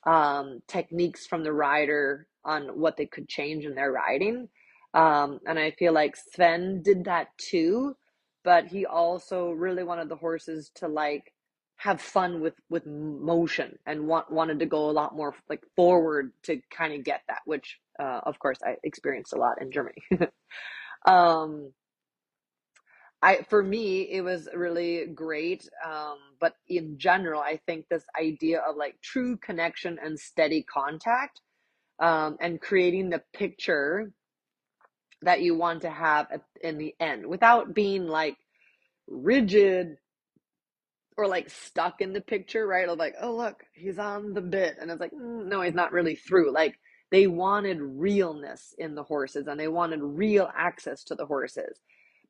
um, 0.07 0.61
techniques 0.67 1.27
from 1.27 1.45
the 1.45 1.53
rider 1.53 2.27
on 2.45 2.79
what 2.79 2.97
they 2.97 3.07
could 3.07 3.29
change 3.29 3.65
in 3.65 3.75
their 3.75 3.93
riding. 3.93 4.49
Um, 4.93 5.41
and 5.47 5.59
I 5.59 5.73
feel 5.73 5.93
like 5.93 6.17
Sven 6.17 6.83
did 6.83 7.05
that 7.05 7.29
too 7.39 7.97
but 8.45 8.67
he 8.67 8.87
also 8.87 9.51
really 9.51 9.83
wanted 9.83 10.09
the 10.09 10.17
horses 10.17 10.71
to 10.77 10.87
like 10.89 11.33
have 11.77 12.01
fun 12.01 12.41
with 12.41 12.55
with 12.71 12.87
motion 12.87 13.79
and 13.87 14.07
want, 14.07 14.31
wanted 14.31 14.59
to 14.61 14.67
go 14.67 14.89
a 14.89 14.93
lot 14.93 15.17
more 15.17 15.35
like 15.49 15.63
forward 15.75 16.33
to 16.43 16.61
kind 16.71 16.95
of 16.95 17.05
get 17.05 17.23
that 17.29 17.41
which 17.47 17.79
uh, 17.99 18.21
of 18.25 18.39
course 18.39 18.59
i 18.65 18.77
experienced 18.85 19.33
a 19.33 19.39
lot 19.39 19.61
in 19.61 19.71
germany. 19.73 20.03
Um 21.07 21.73
i 23.23 23.43
for 23.51 23.63
me 23.63 24.03
it 24.11 24.23
was 24.23 24.49
really 24.55 25.07
great 25.07 25.69
um 25.85 26.17
but 26.41 26.55
in 26.69 26.97
general 26.99 27.41
i 27.41 27.59
think 27.67 27.87
this 27.91 28.05
idea 28.19 28.61
of 28.61 28.77
like 28.77 28.97
true 29.03 29.37
connection 29.37 29.99
and 30.03 30.19
steady 30.19 30.63
contact 30.63 31.41
um 32.01 32.37
and 32.41 32.61
creating 32.61 33.11
the 33.11 33.23
picture 33.35 34.11
that 35.25 35.43
you 35.43 35.57
want 35.57 35.83
to 35.83 35.91
have 35.91 36.29
at, 36.33 36.43
in 36.63 36.79
the 36.79 36.95
end 37.01 37.27
without 37.27 37.75
being 37.75 38.07
like 38.09 38.37
rigid 39.09 39.97
or 41.17 41.29
like 41.29 41.51
stuck 41.51 42.01
in 42.01 42.13
the 42.13 42.21
picture, 42.21 42.67
right? 42.67 42.89
Of 42.89 42.99
like, 42.99 43.15
oh, 43.21 43.35
look, 43.37 43.65
he's 43.75 43.99
on 43.99 44.35
the 44.35 44.41
bit. 44.41 44.77
And 44.81 44.91
it's 44.91 45.01
like, 45.01 45.13
mm, 45.13 45.47
no, 45.47 45.63
he's 45.63 45.75
not 45.75 45.93
really 45.93 46.17
through. 46.17 46.53
Like, 46.53 46.79
they 47.11 47.27
wanted 47.29 47.81
realness 47.81 48.75
in 48.79 48.95
the 48.97 49.05
horses 49.05 49.47
and 49.47 49.61
they 49.61 49.69
wanted 49.69 50.01
real 50.03 50.51
access 50.57 51.05
to 51.05 51.15
the 51.15 51.27
horses. 51.27 51.79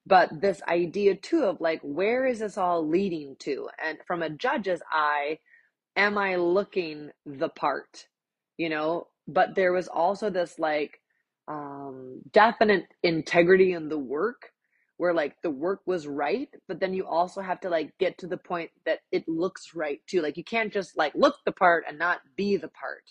But 0.06 0.42
this 0.42 0.60
idea, 0.68 1.16
too, 1.16 1.44
of 1.44 1.60
like, 1.62 1.80
where 1.82 2.26
is 2.26 2.40
this 2.40 2.58
all 2.58 2.86
leading 2.86 3.36
to? 3.40 3.68
And 3.82 3.98
from 4.06 4.22
a 4.22 4.30
judge's 4.30 4.82
eye, 4.92 5.38
am 5.96 6.18
I 6.18 6.36
looking 6.36 7.10
the 7.24 7.48
part? 7.48 8.06
You 8.58 8.68
know, 8.68 9.08
but 9.26 9.54
there 9.54 9.72
was 9.72 9.88
also 9.88 10.28
this 10.30 10.58
like 10.58 11.00
um, 11.48 12.20
definite 12.32 12.86
integrity 13.02 13.72
in 13.72 13.88
the 13.88 13.98
work 13.98 14.50
where 14.96 15.12
like 15.12 15.34
the 15.42 15.50
work 15.50 15.80
was 15.86 16.06
right 16.06 16.48
but 16.68 16.80
then 16.80 16.94
you 16.94 17.06
also 17.06 17.40
have 17.40 17.60
to 17.60 17.68
like 17.68 17.92
get 17.98 18.16
to 18.18 18.26
the 18.28 18.36
point 18.36 18.70
that 18.86 19.00
it 19.12 19.28
looks 19.28 19.74
right 19.74 20.00
too. 20.06 20.22
Like 20.22 20.36
you 20.36 20.44
can't 20.44 20.72
just 20.72 20.96
like 20.96 21.12
look 21.14 21.36
the 21.44 21.52
part 21.52 21.84
and 21.88 21.98
not 21.98 22.20
be 22.36 22.56
the 22.56 22.68
part. 22.68 23.02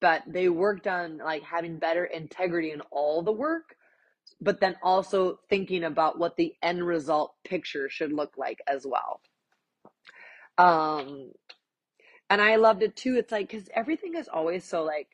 But 0.00 0.22
they 0.26 0.48
worked 0.50 0.86
on 0.86 1.18
like 1.18 1.42
having 1.42 1.78
better 1.78 2.04
integrity 2.04 2.72
in 2.72 2.82
all 2.92 3.22
the 3.22 3.32
work 3.32 3.76
but 4.40 4.60
then 4.60 4.76
also 4.82 5.40
thinking 5.48 5.84
about 5.84 6.18
what 6.18 6.36
the 6.36 6.54
end 6.62 6.86
result 6.86 7.34
picture 7.44 7.88
should 7.88 8.12
look 8.12 8.34
like 8.36 8.60
as 8.68 8.86
well. 8.86 9.20
Um 10.58 11.32
and 12.30 12.40
i 12.40 12.56
loved 12.56 12.82
it 12.82 12.96
too. 12.96 13.16
It's 13.16 13.32
like 13.32 13.50
because 13.50 13.68
everything 13.74 14.14
is 14.16 14.28
always 14.28 14.64
so 14.64 14.84
like 14.84 15.08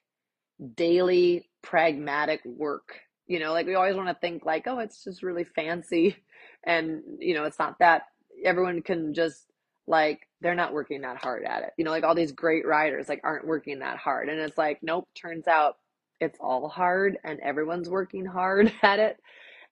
daily 0.77 1.50
pragmatic 1.63 2.41
work 2.45 3.01
you 3.31 3.39
know, 3.39 3.53
like 3.53 3.67
we 3.67 3.77
always 3.77 3.95
want 3.95 4.09
to 4.09 4.15
think 4.21 4.45
like, 4.45 4.65
oh, 4.67 4.81
it's 4.81 5.05
just 5.05 5.23
really 5.23 5.45
fancy. 5.45 6.17
And, 6.63 7.01
you 7.21 7.33
know, 7.33 7.45
it's 7.45 7.59
not 7.59 7.79
that 7.79 8.03
everyone 8.45 8.83
can 8.83 9.15
just 9.15 9.47
like, 9.87 10.21
they're 10.43 10.55
not 10.55 10.75
working 10.75 11.01
that 11.01 11.17
hard 11.17 11.45
at 11.45 11.63
it. 11.63 11.71
You 11.79 11.87
know, 11.87 11.91
like 11.91 12.05
all 12.05 12.15
these 12.15 12.33
great 12.33 12.67
writers 12.67 13.09
like 13.09 13.23
aren't 13.25 13.47
working 13.47 13.79
that 13.79 13.97
hard. 13.97 14.29
And 14.29 14.39
it's 14.39 14.59
like, 14.59 14.79
nope, 14.83 15.09
turns 15.15 15.49
out 15.49 15.77
it's 16.21 16.39
all 16.39 16.69
hard 16.69 17.17
and 17.25 17.41
everyone's 17.41 17.89
working 17.89 18.27
hard 18.27 18.71
at 18.83 18.99
it. 18.99 19.17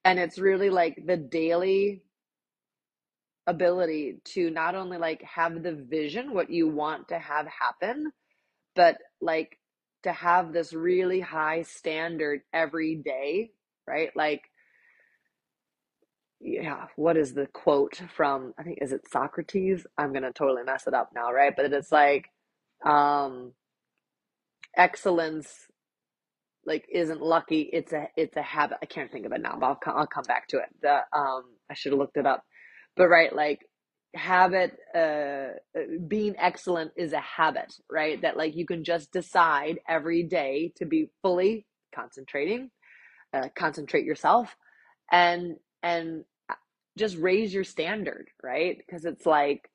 And 0.03 0.19
it's 0.19 0.39
really 0.39 0.71
like 0.71 1.03
the 1.07 1.19
daily 1.19 2.01
ability 3.47 4.21
to 4.33 4.49
not 4.49 4.75
only 4.75 4.97
like 4.97 5.23
have 5.25 5.63
the 5.63 5.75
vision, 5.75 6.33
what 6.33 6.49
you 6.49 6.69
want 6.69 7.09
to 7.09 7.19
have 7.19 7.47
happen, 7.49 8.13
but 8.75 8.97
like 9.21 9.58
to 10.05 10.13
have 10.13 10.53
this 10.53 10.73
really 10.75 11.21
high 11.21 11.63
standard 11.63 12.43
every 12.53 12.97
day, 12.97 13.51
right? 13.87 14.11
Like, 14.17 14.43
yeah, 16.41 16.87
what 16.97 17.17
is 17.17 17.35
the 17.35 17.49
quote 17.49 18.01
from, 18.17 18.55
I 18.59 18.65
think, 18.65 18.79
is 18.83 18.93
it 18.93 19.09
Socrates? 19.11 19.87
I'm 19.99 20.13
going 20.13 20.25
to 20.25 20.33
totally 20.33 20.65
mess 20.65 20.87
it 20.87 20.95
up 20.95 21.11
now, 21.15 21.33
right? 21.33 21.55
But 21.57 21.73
it's 21.73 21.93
like, 21.93 22.27
um, 22.85 23.53
excellence 24.77 25.67
like 26.67 26.87
isn't 26.93 27.23
lucky 27.23 27.63
it's 27.63 27.93
a 27.93 28.09
it's 28.17 28.37
a 28.39 28.43
habit 28.43 28.79
i 28.83 28.87
can't 28.87 29.13
think 29.13 29.27
of 29.27 29.33
it 29.33 29.43
now 29.43 29.57
but 29.61 29.67
i'll 29.67 29.81
I'll 29.99 30.09
come 30.09 30.25
back 30.29 30.49
to 30.51 30.59
it 30.59 30.67
the 30.83 30.97
um 31.19 31.45
i 31.71 31.75
should 31.75 31.93
have 31.93 32.01
looked 32.01 32.19
it 32.19 32.27
up 32.27 32.45
but 32.97 33.09
right 33.09 33.35
like 33.35 33.61
habit 34.15 34.77
uh 34.95 35.49
being 36.07 36.35
excellent 36.39 36.93
is 36.97 37.13
a 37.13 37.21
habit 37.21 37.75
right? 37.91 38.21
That 38.23 38.37
like 38.37 38.57
you 38.57 38.67
can 38.67 38.85
just 38.85 39.13
decide 39.13 39.81
every 39.89 40.23
day 40.23 40.73
to 40.77 40.87
be 40.87 41.11
fully 41.23 41.67
concentrating 41.95 42.71
uh, 43.35 43.49
concentrate 43.57 44.05
yourself 44.05 44.57
and 45.13 45.57
and 45.83 46.25
uh, 46.51 46.55
just 46.99 47.17
raise 47.19 47.53
your 47.53 47.65
standard 47.65 48.29
right? 48.43 48.79
Because 48.79 49.05
it's 49.05 49.27
like 49.27 49.71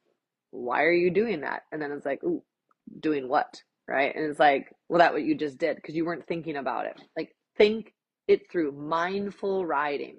why 0.52 0.84
are 0.84 0.94
you 0.94 1.12
doing 1.12 1.42
that? 1.42 1.64
And 1.72 1.82
then 1.82 1.92
it's 1.92 2.06
like 2.06 2.24
ooh 2.24 2.44
doing 3.00 3.28
what? 3.30 3.62
Right? 3.88 4.16
And 4.16 4.26
it's 4.30 4.40
like 4.40 4.70
well 4.90 5.00
that 5.00 5.14
what 5.14 5.24
you 5.24 5.36
just 5.36 5.58
did 5.60 5.76
because 5.78 5.96
you 5.96 6.06
weren't 6.06 6.28
thinking 6.28 6.58
about 6.58 6.88
it. 6.88 7.00
Like 7.16 7.36
think 7.58 7.94
it 8.28 8.52
through. 8.52 8.72
Mindful 8.72 9.66
riding. 9.66 10.18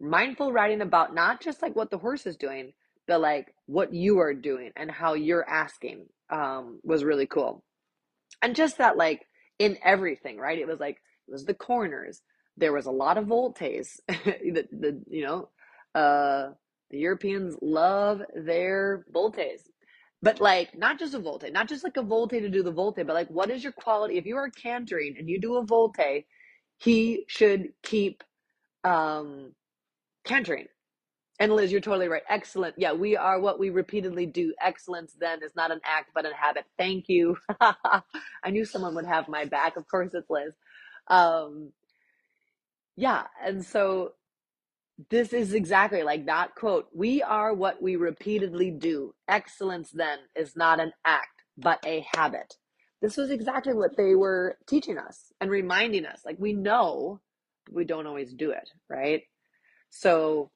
Mindful 0.00 0.52
riding 0.52 0.82
about 0.82 1.14
not 1.14 1.40
just 1.40 1.62
like 1.62 1.74
what 1.74 1.90
the 1.90 1.98
horse 1.98 2.26
is 2.26 2.36
doing 2.36 2.72
but 3.06 3.20
like 3.20 3.54
what 3.66 3.92
you 3.94 4.20
are 4.20 4.34
doing 4.34 4.72
and 4.76 4.90
how 4.90 5.14
you're 5.14 5.48
asking 5.48 6.06
um, 6.30 6.80
was 6.82 7.04
really 7.04 7.26
cool. 7.26 7.64
And 8.42 8.56
just 8.56 8.78
that, 8.78 8.96
like 8.96 9.22
in 9.58 9.78
everything, 9.84 10.38
right? 10.38 10.58
It 10.58 10.66
was 10.66 10.80
like 10.80 10.96
it 11.28 11.32
was 11.32 11.44
the 11.44 11.54
corners. 11.54 12.22
There 12.56 12.72
was 12.72 12.86
a 12.86 12.90
lot 12.92 13.18
of 13.18 13.26
voltes. 13.26 14.00
the, 14.08 14.66
the 14.72 15.02
you 15.08 15.24
know, 15.24 15.48
uh, 15.94 16.50
the 16.90 16.98
Europeans 16.98 17.56
love 17.62 18.22
their 18.34 19.04
voltes, 19.12 19.62
but 20.22 20.40
like 20.40 20.76
not 20.76 20.98
just 20.98 21.14
a 21.14 21.18
volte, 21.18 21.50
not 21.52 21.68
just 21.68 21.84
like 21.84 21.96
a 21.96 22.02
volte 22.02 22.40
to 22.40 22.48
do 22.48 22.62
the 22.62 22.72
volte, 22.72 23.04
but 23.06 23.14
like 23.14 23.28
what 23.28 23.50
is 23.50 23.62
your 23.62 23.72
quality? 23.72 24.18
If 24.18 24.26
you 24.26 24.36
are 24.36 24.50
cantering 24.50 25.16
and 25.18 25.28
you 25.28 25.40
do 25.40 25.56
a 25.56 25.64
volte, 25.64 26.24
he 26.78 27.24
should 27.28 27.68
keep 27.82 28.22
um 28.84 29.52
cantering. 30.24 30.66
And 31.38 31.52
Liz, 31.52 31.72
you're 31.72 31.80
totally 31.80 32.08
right. 32.08 32.22
Excellent. 32.28 32.76
Yeah, 32.78 32.92
we 32.92 33.16
are 33.16 33.40
what 33.40 33.58
we 33.58 33.70
repeatedly 33.70 34.26
do. 34.26 34.54
Excellence 34.60 35.14
then 35.18 35.42
is 35.42 35.54
not 35.56 35.70
an 35.70 35.80
act, 35.84 36.10
but 36.14 36.24
a 36.26 36.34
habit. 36.34 36.64
Thank 36.78 37.08
you. 37.08 37.36
I 37.60 38.50
knew 38.50 38.64
someone 38.64 38.94
would 38.94 39.06
have 39.06 39.28
my 39.28 39.44
back. 39.44 39.76
Of 39.76 39.88
course, 39.88 40.10
it's 40.14 40.30
Liz. 40.30 40.54
Um, 41.08 41.72
yeah, 42.96 43.24
and 43.44 43.64
so 43.64 44.14
this 45.10 45.32
is 45.32 45.54
exactly 45.54 46.02
like 46.04 46.26
that 46.26 46.54
quote. 46.56 46.88
We 46.94 47.22
are 47.22 47.54
what 47.54 47.82
we 47.82 47.96
repeatedly 47.96 48.70
do. 48.72 49.14
Excellence 49.28 49.90
then 49.92 50.18
is 50.36 50.56
not 50.56 50.80
an 50.80 50.92
act, 51.04 51.44
but 51.58 51.80
a 51.86 52.06
habit. 52.16 52.54
This 53.02 53.16
was 53.16 53.30
exactly 53.30 53.74
what 53.74 53.96
they 53.96 54.14
were 54.14 54.58
teaching 54.68 54.98
us 54.98 55.32
and 55.40 55.50
reminding 55.50 56.06
us. 56.06 56.22
Like 56.24 56.36
we 56.38 56.54
know, 56.54 57.20
we 57.70 57.84
don't 57.84 58.06
always 58.06 58.32
do 58.34 58.52
it, 58.52 58.70
right? 58.90 59.22
So 59.90 60.50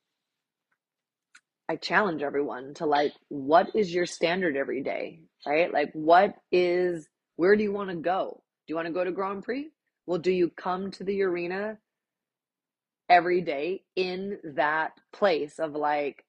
I 1.68 1.76
challenge 1.76 2.22
everyone 2.22 2.74
to 2.76 2.86
like, 2.86 3.14
what 3.28 3.76
is 3.76 3.94
your 3.94 4.06
standard 4.06 4.56
every 4.56 4.82
day, 4.82 5.20
right? 5.46 5.72
Like, 5.72 5.90
what 5.94 6.36
is, 6.52 7.08
where 7.36 7.56
do 7.56 7.64
you 7.64 7.72
want 7.72 7.90
to 7.90 7.96
go? 7.96 8.42
Do 8.66 8.72
you 8.72 8.76
want 8.76 8.86
to 8.88 8.94
go 8.94 9.04
to 9.04 9.12
Grand 9.12 9.44
Prix? 9.44 9.70
Well, 10.06 10.18
do 10.20 10.32
you 10.32 10.50
come 10.50 10.92
to 10.92 11.04
the 11.04 11.22
arena 11.22 11.78
every 13.08 13.42
day 13.42 13.82
in 13.96 14.38
that 14.56 14.92
place 15.12 15.58
of 15.58 15.72
like, 15.74 16.24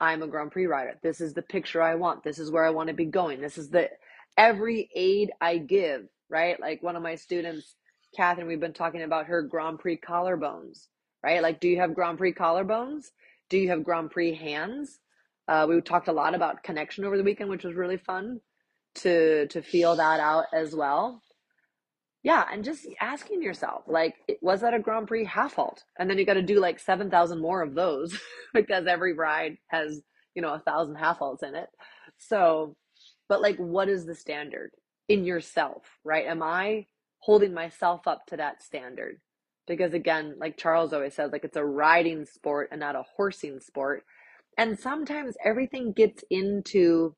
I'm 0.00 0.22
a 0.22 0.28
Grand 0.28 0.52
Prix 0.52 0.66
rider. 0.66 0.94
This 1.02 1.20
is 1.20 1.34
the 1.34 1.42
picture 1.42 1.82
I 1.82 1.94
want. 1.96 2.24
This 2.24 2.38
is 2.38 2.50
where 2.50 2.64
I 2.66 2.70
want 2.70 2.88
to 2.88 2.94
be 2.94 3.06
going. 3.06 3.40
This 3.40 3.58
is 3.58 3.70
the 3.70 3.88
every 4.36 4.90
aid 4.94 5.32
I 5.40 5.58
give, 5.58 6.06
right? 6.30 6.60
Like 6.60 6.82
one 6.82 6.96
of 6.96 7.02
my 7.02 7.16
students, 7.16 7.76
Catherine, 8.16 8.46
we've 8.48 8.60
been 8.60 8.74
talking 8.74 9.02
about 9.02 9.26
her 9.26 9.42
Grand 9.42 9.78
Prix 9.80 9.98
collarbones, 9.98 10.88
right? 11.24 11.42
Like, 11.42 11.60
do 11.60 11.68
you 11.68 11.80
have 11.80 11.94
Grand 11.94 12.18
Prix 12.18 12.34
collarbones? 12.34 13.06
Do 13.52 13.58
you 13.58 13.68
have 13.68 13.84
Grand 13.84 14.10
Prix 14.10 14.34
hands? 14.34 14.98
Uh, 15.46 15.66
we 15.68 15.78
talked 15.82 16.08
a 16.08 16.12
lot 16.12 16.34
about 16.34 16.62
connection 16.62 17.04
over 17.04 17.18
the 17.18 17.22
weekend, 17.22 17.50
which 17.50 17.64
was 17.64 17.74
really 17.74 17.98
fun 17.98 18.40
to 18.94 19.46
to 19.48 19.60
feel 19.60 19.94
that 19.96 20.20
out 20.20 20.46
as 20.54 20.74
well. 20.74 21.22
Yeah, 22.22 22.46
and 22.50 22.64
just 22.64 22.86
asking 22.98 23.42
yourself, 23.42 23.82
like, 23.86 24.14
was 24.40 24.62
that 24.62 24.72
a 24.72 24.78
Grand 24.78 25.06
Prix 25.06 25.26
half 25.26 25.52
halt? 25.52 25.84
And 25.98 26.08
then 26.08 26.16
you 26.16 26.24
got 26.24 26.34
to 26.34 26.42
do 26.42 26.60
like 26.60 26.78
seven 26.80 27.10
thousand 27.10 27.42
more 27.42 27.60
of 27.60 27.74
those 27.74 28.18
because 28.54 28.86
every 28.86 29.12
ride 29.12 29.58
has 29.68 30.00
you 30.34 30.40
know 30.40 30.54
a 30.54 30.60
thousand 30.60 30.94
half 30.94 31.18
halts 31.18 31.42
in 31.42 31.54
it. 31.54 31.68
So, 32.16 32.74
but 33.28 33.42
like, 33.42 33.58
what 33.58 33.90
is 33.90 34.06
the 34.06 34.14
standard 34.14 34.70
in 35.10 35.26
yourself, 35.26 35.82
right? 36.04 36.24
Am 36.24 36.42
I 36.42 36.86
holding 37.18 37.52
myself 37.52 38.08
up 38.08 38.24
to 38.28 38.38
that 38.38 38.62
standard? 38.62 39.20
Because 39.76 39.94
again 39.94 40.34
like 40.38 40.56
charles 40.56 40.92
always 40.92 41.14
says 41.14 41.32
like 41.32 41.44
it's 41.44 41.56
a 41.56 41.64
riding 41.64 42.24
sport 42.26 42.68
and 42.70 42.80
not 42.80 42.96
a 42.96 43.04
horsing 43.16 43.60
sport. 43.60 44.04
And 44.58 44.78
sometimes 44.78 45.34
everything 45.42 45.92
gets 45.92 46.22
into 46.30 47.14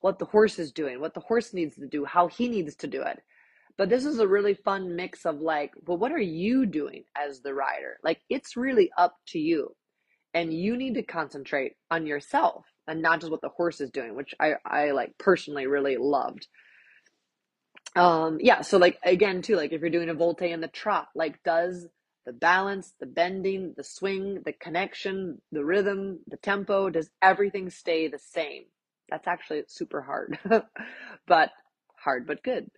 what 0.00 0.18
the 0.18 0.24
horse 0.24 0.58
is 0.58 0.72
doing 0.72 1.00
what 1.00 1.14
the 1.14 1.20
horse 1.20 1.54
needs 1.54 1.76
to 1.76 1.86
do 1.86 2.04
how 2.04 2.28
he 2.28 2.48
needs 2.48 2.74
to 2.76 2.86
do 2.86 3.02
it. 3.02 3.20
But 3.78 3.88
this 3.88 4.04
is 4.04 4.18
a 4.18 4.28
really 4.28 4.54
fun 4.54 4.96
mix 4.96 5.24
of 5.24 5.40
like 5.40 5.72
well 5.86 5.98
what 5.98 6.12
are 6.12 6.18
you 6.18 6.66
doing 6.66 7.04
as 7.16 7.40
the 7.40 7.54
rider? 7.54 7.98
Like 8.02 8.20
it's 8.28 8.56
really 8.56 8.90
up 8.98 9.16
to 9.28 9.38
you. 9.38 9.74
And 10.34 10.52
you 10.52 10.76
need 10.76 10.94
to 10.94 11.02
concentrate 11.02 11.74
on 11.90 12.06
yourself 12.06 12.64
and 12.88 13.02
not 13.02 13.20
just 13.20 13.30
what 13.30 13.42
the 13.42 13.48
horse 13.50 13.80
is 13.80 13.90
doing 13.90 14.14
which 14.16 14.34
i 14.40 14.54
i 14.64 14.90
like 14.90 15.12
personally 15.18 15.66
really 15.66 15.96
loved 15.96 16.46
um 17.96 18.38
yeah 18.40 18.62
so 18.62 18.78
like 18.78 18.98
again 19.04 19.42
too 19.42 19.56
like 19.56 19.72
if 19.72 19.80
you're 19.80 19.90
doing 19.90 20.08
a 20.08 20.14
volte 20.14 20.42
in 20.42 20.60
the 20.60 20.68
trot 20.68 21.08
like 21.14 21.42
does 21.42 21.88
the 22.26 22.32
balance 22.32 22.94
the 23.00 23.06
bending 23.06 23.74
the 23.76 23.84
swing 23.84 24.40
the 24.44 24.52
connection 24.52 25.40
the 25.50 25.64
rhythm 25.64 26.20
the 26.28 26.36
tempo 26.36 26.88
does 26.88 27.10
everything 27.20 27.68
stay 27.70 28.08
the 28.08 28.18
same? 28.18 28.64
That's 29.10 29.26
actually 29.26 29.64
super 29.68 30.02
hard 30.02 30.38
but 31.26 31.50
hard 31.98 32.26
but 32.26 32.42
good. 32.42 32.70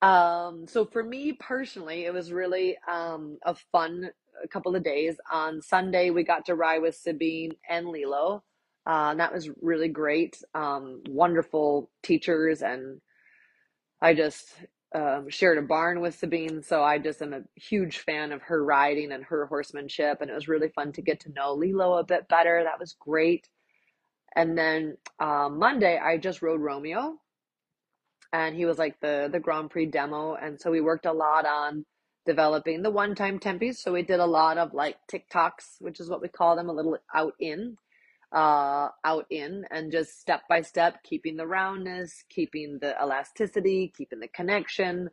Um 0.00 0.66
so 0.66 0.86
for 0.86 1.04
me 1.04 1.32
personally 1.34 2.04
it 2.06 2.12
was 2.12 2.32
really 2.32 2.76
um 2.90 3.38
a 3.44 3.54
fun 3.54 4.10
couple 4.50 4.74
of 4.74 4.82
days. 4.82 5.16
On 5.30 5.60
sunday 5.62 6.10
we 6.10 6.24
got 6.24 6.46
to 6.46 6.54
ride 6.54 6.82
with 6.82 6.96
sabine 6.96 7.52
and 7.68 7.88
lilo. 7.88 8.42
Uh, 8.84 9.10
and 9.12 9.20
that 9.20 9.32
was 9.32 9.48
really 9.60 9.88
great. 9.88 10.42
Um 10.54 11.02
wonderful 11.08 11.90
teachers 12.02 12.62
and 12.62 13.00
I 14.02 14.14
just 14.14 14.52
um, 14.94 15.30
shared 15.30 15.58
a 15.58 15.62
barn 15.62 16.00
with 16.00 16.16
Sabine, 16.16 16.62
so 16.62 16.82
I 16.82 16.98
just 16.98 17.22
am 17.22 17.32
a 17.32 17.42
huge 17.54 17.98
fan 18.00 18.32
of 18.32 18.42
her 18.42 18.64
riding 18.64 19.12
and 19.12 19.24
her 19.24 19.46
horsemanship, 19.46 20.20
and 20.20 20.28
it 20.28 20.34
was 20.34 20.48
really 20.48 20.70
fun 20.70 20.92
to 20.94 21.02
get 21.02 21.20
to 21.20 21.32
know 21.32 21.54
Lilo 21.54 21.98
a 21.98 22.04
bit 22.04 22.28
better. 22.28 22.62
That 22.64 22.80
was 22.80 22.96
great. 22.98 23.48
And 24.34 24.58
then 24.58 24.96
um, 25.20 25.58
Monday, 25.58 25.98
I 25.98 26.18
just 26.18 26.42
rode 26.42 26.60
Romeo, 26.60 27.14
and 28.32 28.56
he 28.56 28.64
was 28.64 28.78
like 28.78 28.98
the 29.00 29.28
the 29.32 29.40
Grand 29.40 29.70
Prix 29.70 29.86
demo, 29.86 30.34
and 30.34 30.60
so 30.60 30.72
we 30.72 30.80
worked 30.80 31.06
a 31.06 31.12
lot 31.12 31.46
on 31.46 31.84
developing 32.26 32.82
the 32.82 32.90
one 32.90 33.14
time 33.14 33.38
tempies. 33.38 33.76
So 33.76 33.92
we 33.92 34.02
did 34.02 34.20
a 34.20 34.26
lot 34.26 34.58
of 34.58 34.74
like 34.74 34.96
TikToks, 35.12 35.76
which 35.80 36.00
is 36.00 36.10
what 36.10 36.22
we 36.22 36.28
call 36.28 36.56
them, 36.56 36.68
a 36.68 36.72
little 36.72 36.98
out 37.14 37.34
in 37.38 37.76
uh, 38.34 38.88
out 39.04 39.26
in 39.30 39.64
and 39.70 39.92
just 39.92 40.20
step 40.20 40.42
by 40.48 40.62
step, 40.62 41.02
keeping 41.04 41.36
the 41.36 41.46
roundness, 41.46 42.24
keeping 42.30 42.78
the 42.80 42.94
elasticity, 43.02 43.92
keeping 43.96 44.20
the 44.20 44.28
connection, 44.28 45.10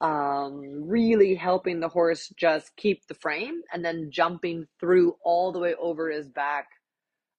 um, 0.00 0.88
really 0.88 1.34
helping 1.34 1.80
the 1.80 1.88
horse 1.88 2.28
just 2.36 2.76
keep 2.76 3.06
the 3.06 3.14
frame 3.14 3.62
and 3.72 3.84
then 3.84 4.10
jumping 4.10 4.66
through 4.80 5.16
all 5.24 5.52
the 5.52 5.60
way 5.60 5.74
over 5.80 6.10
his 6.10 6.28
back 6.28 6.66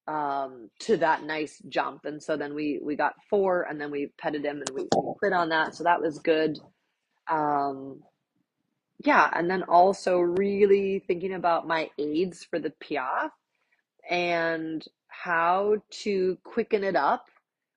um, 0.08 0.70
to 0.80 0.96
that 0.98 1.24
nice 1.24 1.62
jump. 1.68 2.04
And 2.04 2.22
so 2.22 2.36
then 2.36 2.54
we, 2.54 2.80
we 2.82 2.96
got 2.96 3.14
four 3.30 3.62
and 3.62 3.80
then 3.80 3.90
we 3.90 4.12
petted 4.18 4.44
him 4.44 4.62
and 4.66 4.70
we 4.74 4.88
quit 5.18 5.32
on 5.32 5.50
that. 5.50 5.74
So 5.74 5.84
that 5.84 6.00
was 6.00 6.18
good. 6.18 6.58
Um, 7.30 8.02
yeah. 9.04 9.30
And 9.34 9.50
then 9.50 9.62
also 9.64 10.18
really 10.18 11.04
thinking 11.06 11.34
about 11.34 11.66
my 11.68 11.90
aids 11.98 12.44
for 12.44 12.58
the 12.58 12.72
Piaffe 12.80 13.32
and 14.08 14.84
how 15.22 15.76
to 15.90 16.38
quicken 16.44 16.84
it 16.84 16.96
up 16.96 17.26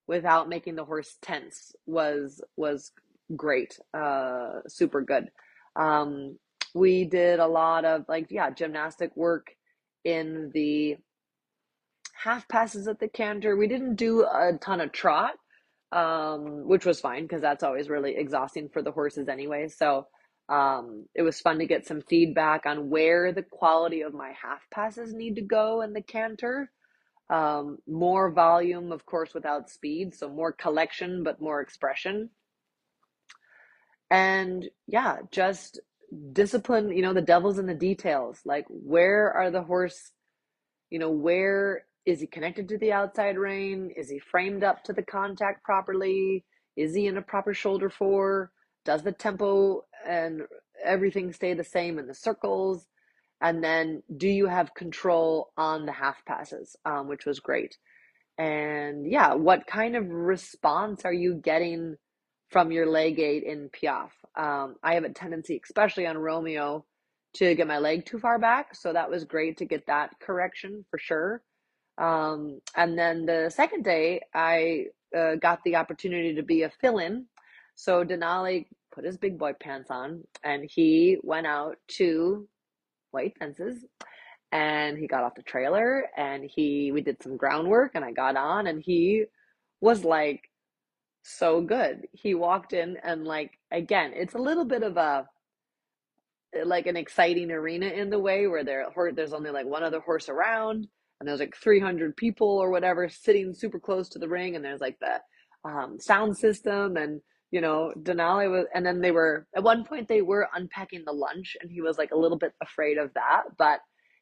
without 0.08 0.50
making 0.50 0.76
the 0.76 0.86
horse 0.86 1.18
tense 1.22 1.74
was 1.86 2.42
was 2.56 2.92
great 3.36 3.78
uh 3.94 4.60
super 4.68 5.02
good. 5.02 5.30
Um 5.76 6.38
we 6.74 7.06
did 7.06 7.40
a 7.40 7.48
lot 7.48 7.86
of 7.86 8.06
like 8.08 8.28
yeah 8.30 8.50
gymnastic 8.52 9.16
work 9.16 9.48
in 10.04 10.52
the 10.54 10.98
half 12.14 12.48
passes 12.48 12.88
at 12.88 13.00
the 13.00 13.08
canter. 13.10 13.56
We 13.56 13.68
didn't 13.68 13.96
do 13.96 14.24
a 14.24 14.58
ton 14.60 14.82
of 14.82 14.92
trot 14.92 15.34
um 15.92 16.68
which 16.68 16.86
was 16.86 17.00
fine 17.00 17.24
because 17.24 17.42
that's 17.42 17.64
always 17.64 17.90
really 17.90 18.16
exhausting 18.18 18.70
for 18.70 18.82
the 18.82 18.92
horses 18.92 19.30
anyway. 19.30 19.68
So 19.68 20.08
um 20.50 21.06
it 21.14 21.22
was 21.22 21.42
fun 21.42 21.60
to 21.60 21.66
get 21.68 21.86
some 21.86 22.02
feedback 22.02 22.66
on 22.66 22.90
where 22.90 23.34
the 23.34 23.44
quality 23.44 24.02
of 24.02 24.14
my 24.14 24.34
half 24.42 24.62
passes 24.74 25.14
need 25.14 25.36
to 25.36 25.42
go 25.42 25.82
in 25.82 25.94
the 25.94 26.02
canter 26.02 26.72
um, 27.30 27.80
more 27.88 28.32
volume, 28.32 28.92
of 28.92 29.06
course, 29.06 29.34
without 29.34 29.70
speed. 29.70 30.16
So 30.16 30.30
more 30.30 30.52
collection, 30.52 31.24
but 31.24 31.42
more 31.42 31.62
expression. 31.62 32.30
And 34.10 34.70
yeah, 34.88 35.18
just 35.32 35.80
discipline, 36.32 36.92
you 36.96 37.02
know, 37.02 37.14
the 37.14 37.22
devil's 37.22 37.60
in 37.60 37.66
the 37.66 37.74
details. 37.74 38.40
Like, 38.46 38.66
where 38.70 39.32
are 39.34 39.52
the 39.52 39.64
horse, 39.64 40.12
you 40.90 41.00
know, 41.00 41.12
where 41.12 41.84
is 42.06 42.22
he 42.22 42.28
connected 42.28 42.70
to 42.70 42.78
the 42.78 42.94
outside 42.94 43.38
rein? 43.38 43.92
Is 43.98 44.10
he 44.10 44.20
framed 44.20 44.64
up 44.64 44.84
to 44.86 44.94
the 44.94 45.04
contact 45.04 45.64
properly? 45.64 46.46
Is 46.78 46.96
he 46.96 47.08
in 47.08 47.18
a 47.18 47.22
proper 47.22 47.54
shoulder 47.54 47.90
fore? 47.90 48.52
Does 48.86 49.04
the 49.04 49.12
tempo 49.12 49.84
and 50.08 50.44
everything 50.84 51.34
stay 51.34 51.54
the 51.54 51.66
same 51.66 52.00
in 52.00 52.08
the 52.08 52.14
circles? 52.14 52.88
And 53.42 53.64
then, 53.64 54.02
do 54.16 54.28
you 54.28 54.48
have 54.48 54.74
control 54.74 55.52
on 55.58 55.86
the 55.86 55.92
half 55.92 56.26
passes, 56.26 56.76
um, 56.86 57.08
which 57.08 57.26
was 57.26 57.40
great. 57.40 57.78
And 58.38 59.10
yeah, 59.10 59.34
what 59.34 59.68
kind 59.68 59.96
of 59.96 60.08
response 60.10 61.06
are 61.06 61.14
you 61.14 61.36
getting 61.36 61.96
from 62.50 62.72
your 62.72 62.86
leg 62.86 63.20
aid 63.20 63.44
in 63.44 63.70
Piaffe? 63.70 64.14
Um, 64.36 64.76
I 64.84 64.94
have 64.94 65.04
a 65.04 65.10
tendency, 65.10 65.60
especially 65.64 66.08
on 66.08 66.18
Romeo, 66.18 66.86
to 67.36 67.56
get 67.56 67.68
my 67.68 67.78
leg 67.80 68.06
too 68.06 68.20
far 68.20 68.40
back. 68.40 68.76
So 68.76 68.94
that 68.94 69.10
was 69.10 69.24
great 69.24 69.58
to 69.58 69.66
get 69.66 69.88
that 69.88 70.12
correction 70.20 70.86
for 70.90 70.98
sure. 70.98 71.42
Um, 71.98 72.60
and 72.76 72.98
then 72.98 73.26
the 73.26 73.52
second 73.54 73.84
day, 73.84 74.22
I 74.34 74.86
uh, 75.16 75.36
got 75.36 75.64
the 75.64 75.76
opportunity 75.76 76.36
to 76.36 76.44
be 76.44 76.64
a 76.64 76.72
fill 76.82 77.00
in. 77.00 77.26
So 77.76 78.04
Denali 78.04 78.66
put 78.94 79.06
his 79.06 79.18
big 79.18 79.38
boy 79.38 79.54
pants 79.60 79.90
on 79.92 80.24
and 80.44 80.68
he 80.70 81.18
went 81.22 81.48
out 81.48 81.78
to 81.90 82.48
white 83.12 83.38
fences 83.38 83.86
and 84.52 84.98
he 84.98 85.08
got 85.08 85.24
off 85.24 85.36
the 85.36 85.42
trailer 85.42 86.06
and 86.16 86.50
he 86.50 86.92
we 86.92 87.02
did 87.02 87.22
some 87.22 87.38
groundwork 87.38 87.92
and 87.96 88.06
I 88.06 88.12
got 88.12 88.36
on 88.36 88.68
and 88.68 88.82
he 88.82 89.26
was 89.82 90.04
like 90.04 90.50
so 91.24 91.62
good. 91.62 92.08
He 92.14 92.34
walked 92.34 92.74
in 92.74 92.98
and 93.04 93.26
like 93.26 93.52
again, 93.72 94.14
it's 94.16 94.36
a 94.36 94.40
little 94.40 94.66
bit 94.66 94.84
of 94.84 94.98
a 94.98 95.28
like 96.66 96.88
an 96.88 96.96
exciting 96.96 97.52
arena 97.52 97.88
in 97.88 98.10
the 98.10 98.20
way 98.20 98.48
where 98.48 98.64
there 98.64 98.88
there's 99.14 99.34
only 99.34 99.52
like 99.52 99.66
one 99.66 99.84
other 99.84 100.00
horse 100.00 100.30
around 100.30 100.88
and 101.20 101.28
there's 101.28 101.40
like 101.40 101.56
300 101.56 102.16
people 102.16 102.48
or 102.48 102.72
whatever 102.72 103.10
sitting 103.10 103.54
super 103.54 103.80
close 103.80 104.08
to 104.10 104.20
the 104.20 104.30
ring 104.30 104.56
and 104.56 104.64
there's 104.64 104.82
like 104.82 104.98
the 105.00 105.20
um, 105.70 106.00
sound 106.00 106.38
system 106.38 106.96
and 106.96 107.22
you 107.52 107.62
know 107.62 107.94
denali 108.04 108.50
was 108.52 108.66
and 108.74 108.86
then 108.86 109.00
they 109.02 109.12
were 109.12 109.48
at 109.56 109.64
one 109.64 109.84
point 109.84 110.08
they 110.08 110.22
were 110.22 110.50
unpacking 110.54 111.04
the 111.06 111.12
lunch 111.14 111.56
and 111.62 111.72
he 111.72 111.82
was 111.82 111.98
like 111.98 112.12
a 112.12 112.18
little 112.18 112.38
bit 112.38 112.54
afraid 112.62 112.98
of 112.98 113.14
that 113.14 113.44
but 113.58 113.80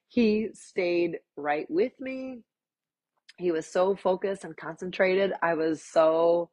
he 0.07 0.49
stayed 0.53 1.19
right 1.35 1.69
with 1.69 1.93
me. 1.99 2.41
He 3.37 3.51
was 3.51 3.65
so 3.65 3.95
focused 3.95 4.43
and 4.43 4.55
concentrated. 4.55 5.33
I 5.41 5.55
was 5.55 5.83
so 5.83 6.49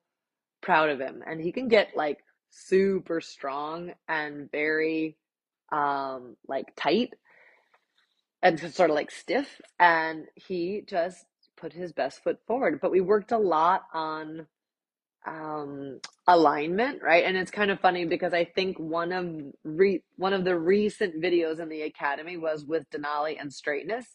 proud 0.60 0.88
of 0.90 1.00
him. 1.00 1.22
And 1.26 1.40
he 1.40 1.52
can 1.52 1.68
get 1.68 1.96
like 1.96 2.18
super 2.50 3.20
strong 3.20 3.92
and 4.08 4.50
very 4.50 5.16
um 5.70 6.36
like 6.46 6.66
tight 6.76 7.14
and 8.42 8.58
sort 8.58 8.90
of 8.90 8.96
like 8.96 9.10
stiff. 9.10 9.60
And 9.78 10.26
he 10.34 10.82
just 10.86 11.24
put 11.56 11.72
his 11.72 11.92
best 11.92 12.22
foot 12.24 12.38
forward. 12.46 12.80
But 12.80 12.90
we 12.90 13.00
worked 13.00 13.32
a 13.32 13.38
lot 13.38 13.82
on 13.92 14.46
um 15.26 16.00
alignment 16.28 17.02
right? 17.02 17.24
And 17.24 17.36
it's 17.36 17.50
kind 17.50 17.70
of 17.70 17.80
funny 17.80 18.04
because 18.04 18.32
i 18.34 18.44
think 18.44 18.78
one 18.78 19.12
of 19.12 19.36
re- 19.64 20.02
one 20.16 20.32
of 20.32 20.44
the 20.44 20.58
recent 20.58 21.22
videos 21.22 21.60
in 21.60 21.68
the 21.68 21.82
academy 21.82 22.36
was 22.36 22.64
with 22.64 22.90
denali 22.90 23.40
and 23.40 23.52
straightness. 23.52 24.06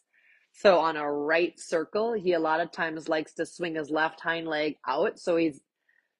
So 0.52 0.78
on 0.80 0.96
a 0.96 1.10
right 1.10 1.58
circle 1.58 2.12
he 2.14 2.32
a 2.34 2.40
lot 2.40 2.60
of 2.60 2.72
times 2.72 3.08
likes 3.08 3.34
to 3.34 3.46
swing 3.46 3.76
his 3.76 3.90
left 3.90 4.20
hind 4.20 4.48
leg 4.48 4.76
out. 4.86 5.18
So 5.18 5.36
he's 5.36 5.60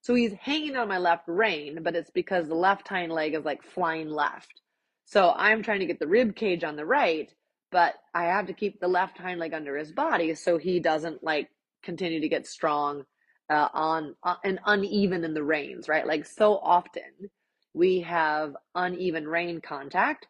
so 0.02 0.14
he's 0.14 0.32
hanging 0.34 0.76
on 0.76 0.88
my 0.88 0.98
left 0.98 1.24
rein, 1.28 1.80
but 1.82 1.96
it's 1.96 2.10
because 2.10 2.48
the 2.48 2.54
left 2.54 2.88
hind 2.88 3.12
leg 3.12 3.34
is 3.34 3.44
like 3.44 3.62
flying 3.62 4.08
left. 4.08 4.62
So 5.04 5.32
I'm 5.36 5.62
trying 5.62 5.80
to 5.80 5.86
get 5.86 5.98
the 5.98 6.06
rib 6.06 6.36
cage 6.36 6.64
on 6.64 6.76
the 6.76 6.86
right, 6.86 7.32
but 7.72 7.94
I 8.14 8.24
have 8.24 8.46
to 8.46 8.52
keep 8.52 8.80
the 8.80 8.88
left 8.88 9.18
hind 9.18 9.40
leg 9.40 9.54
under 9.54 9.76
his 9.76 9.92
body 9.92 10.34
so 10.34 10.58
he 10.58 10.80
doesn't 10.80 11.22
like 11.24 11.50
continue 11.82 12.20
to 12.20 12.28
get 12.28 12.46
strong 12.46 13.04
uh, 13.50 13.68
on 13.74 14.14
uh, 14.22 14.36
and 14.44 14.60
uneven 14.66 15.24
in 15.24 15.34
the 15.34 15.42
reins, 15.42 15.88
right? 15.88 16.06
Like 16.06 16.26
so 16.26 16.58
often 16.58 17.30
we 17.74 18.00
have 18.00 18.54
uneven 18.74 19.26
rein 19.28 19.60
contact 19.60 20.26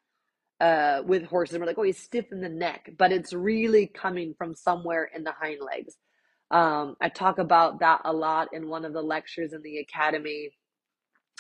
uh, 0.61 1.03
with 1.07 1.25
horses, 1.25 1.59
we're 1.59 1.67
like, 1.67 1.79
oh, 1.79 1.83
he's 1.83 1.99
stiff 2.03 2.27
in 2.33 2.41
the 2.41 2.49
neck, 2.49 2.91
but 2.99 3.13
it's 3.13 3.33
really 3.33 3.87
coming 3.87 4.35
from 4.37 4.55
somewhere 4.55 5.09
in 5.15 5.23
the 5.25 5.33
hind 5.33 5.61
legs. 5.61 5.97
Um, 6.51 6.97
I 7.01 7.09
talk 7.11 7.39
about 7.39 7.81
that 7.81 8.01
a 8.05 8.13
lot 8.13 8.49
in 8.53 8.69
one 8.69 8.85
of 8.85 8.93
the 8.93 9.03
lectures 9.03 9.53
in 9.53 9.63
the 9.63 9.79
academy 9.79 10.51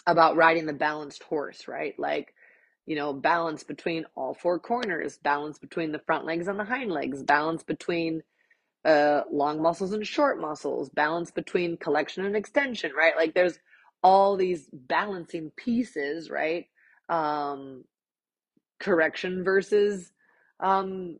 about 0.06 0.36
riding 0.36 0.66
the 0.66 0.72
balanced 0.72 1.22
horse, 1.24 1.66
right? 1.66 1.94
Like, 1.98 2.32
you 2.86 2.94
know, 2.96 3.12
balance 3.12 3.64
between 3.64 4.04
all 4.14 4.34
four 4.34 4.58
corners, 4.60 5.18
balance 5.18 5.58
between 5.58 5.92
the 5.92 6.00
front 6.00 6.24
legs 6.24 6.46
and 6.46 6.58
the 6.58 6.64
hind 6.64 6.92
legs, 6.92 7.22
balance 7.22 7.62
between 7.64 8.22
uh, 8.88 9.22
long 9.30 9.62
muscles 9.62 9.92
and 9.92 10.06
short 10.06 10.40
muscles, 10.40 10.88
balance 10.88 11.30
between 11.30 11.76
collection 11.76 12.24
and 12.24 12.36
extension, 12.36 12.92
right? 12.96 13.16
Like, 13.16 13.34
there's 13.34 13.58
all 14.02 14.36
these 14.36 14.68
balancing 14.72 15.52
pieces, 15.56 16.30
right? 16.30 16.66
Um, 17.08 17.84
correction 18.80 19.44
versus 19.44 20.12
um, 20.60 21.18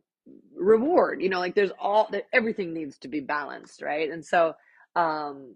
reward 0.55 1.21
you 1.21 1.29
know 1.29 1.39
like 1.39 1.55
there's 1.55 1.71
all 1.79 2.07
that 2.11 2.27
everything 2.33 2.73
needs 2.73 2.97
to 2.97 3.07
be 3.07 3.19
balanced 3.19 3.81
right 3.81 4.11
and 4.11 4.25
so 4.25 4.53
um 4.95 5.55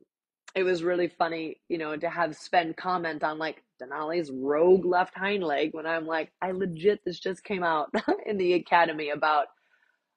it 0.56 0.64
was 0.64 0.84
really 0.84 1.08
funny 1.08 1.58
you 1.68 1.78
know 1.78 1.96
to 1.98 2.10
have 2.10 2.36
Sven 2.36 2.74
comment 2.74 3.24
on 3.24 3.38
like 3.38 3.64
denali's 3.82 4.32
rogue 4.32 4.86
left 4.86 5.16
hind 5.16 5.44
leg 5.44 5.74
when 5.74 5.86
i'm 5.86 6.08
like 6.08 6.32
i 6.42 6.52
legit 6.52 7.02
this 7.06 7.20
just 7.20 7.44
came 7.44 7.64
out 7.64 7.90
in 8.26 8.38
the 8.38 8.54
academy 8.54 9.10
about 9.10 9.48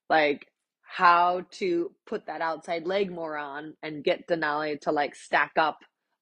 like 0.09 0.47
how 0.89 1.43
to 1.51 1.91
put 2.07 2.26
that 2.26 2.41
outside 2.41 2.87
leg 2.87 3.11
more 3.11 3.37
on 3.37 3.74
and 3.82 4.05
get 4.05 4.28
denali 4.28 4.80
to 4.80 4.93
like 4.93 5.14
stack 5.14 5.53
up 5.57 5.78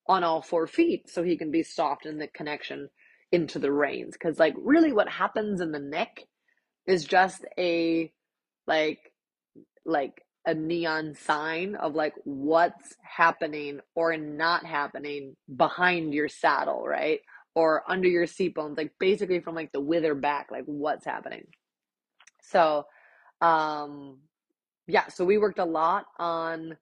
on 0.09 0.25
all 0.25 0.43
four 0.43 0.67
feet 0.67 1.09
so 1.09 1.23
he 1.23 1.37
can 1.37 1.51
be 1.51 1.63
soft 1.63 2.07
in 2.07 2.19
the 2.19 2.29
connection 2.29 2.89
into 3.33 3.59
the 3.59 3.73
reins 3.73 4.15
because 4.15 4.39
like 4.39 4.55
really 4.59 4.93
what 4.93 5.09
happens 5.09 5.61
in 5.61 5.73
the 5.73 5.79
neck 5.79 6.21
is 6.87 7.05
just 7.05 7.45
a 7.59 8.13
like 8.67 8.99
like 9.85 10.23
a 10.47 10.55
neon 10.55 11.15
sign 11.15 11.75
of 11.75 11.95
like 11.95 12.15
what's 12.25 12.95
happening 13.03 13.81
or 13.95 14.17
not 14.17 14.65
happening 14.67 15.37
behind 15.55 16.13
your 16.13 16.29
saddle, 16.29 16.85
right? 16.87 17.21
Or 17.55 17.83
under 17.91 18.09
your 18.09 18.27
seat 18.27 18.55
bones, 18.55 18.77
like 18.77 18.93
basically 19.01 19.41
from 19.41 19.55
like 19.55 19.73
the 19.73 19.81
wither 19.81 20.15
back, 20.15 20.49
like 20.51 20.65
what's 20.67 21.07
happening. 21.07 21.47
So, 22.43 22.85
um, 23.41 24.19
yeah, 24.87 25.09
so 25.09 25.25
we 25.25 25.39
worked 25.39 25.59
a 25.59 25.65
lot 25.65 26.07
on 26.19 26.77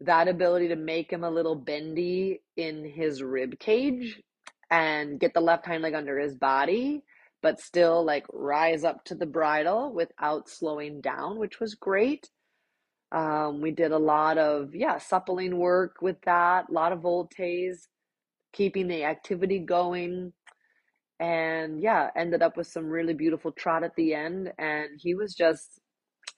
that 0.00 0.28
ability 0.28 0.68
to 0.68 0.76
make 0.76 1.12
him 1.12 1.24
a 1.24 1.30
little 1.30 1.54
bendy 1.54 2.40
in 2.56 2.84
his 2.84 3.22
rib 3.22 3.58
cage 3.58 4.20
and 4.70 5.20
get 5.20 5.34
the 5.34 5.40
left 5.40 5.66
hind 5.66 5.82
leg 5.82 5.94
under 5.94 6.18
his 6.18 6.34
body 6.34 7.02
but 7.42 7.60
still 7.60 8.04
like 8.04 8.26
rise 8.32 8.84
up 8.84 9.04
to 9.04 9.14
the 9.14 9.26
bridle 9.26 9.92
without 9.92 10.48
slowing 10.48 11.00
down, 11.00 11.38
which 11.38 11.60
was 11.60 11.74
great. 11.74 12.28
Um, 13.12 13.60
we 13.60 13.70
did 13.72 13.92
a 13.92 13.98
lot 13.98 14.38
of, 14.38 14.74
yeah, 14.74 14.98
suppling 14.98 15.56
work 15.56 15.96
with 16.00 16.20
that, 16.24 16.66
a 16.68 16.72
lot 16.72 16.92
of 16.92 17.00
voltes, 17.00 17.88
keeping 18.52 18.88
the 18.88 19.04
activity 19.04 19.58
going. 19.58 20.32
And 21.18 21.82
yeah, 21.82 22.10
ended 22.16 22.42
up 22.42 22.56
with 22.56 22.66
some 22.66 22.86
really 22.86 23.14
beautiful 23.14 23.52
trot 23.52 23.84
at 23.84 23.96
the 23.96 24.14
end. 24.14 24.52
And 24.58 24.88
he 24.98 25.14
was 25.14 25.34
just, 25.34 25.80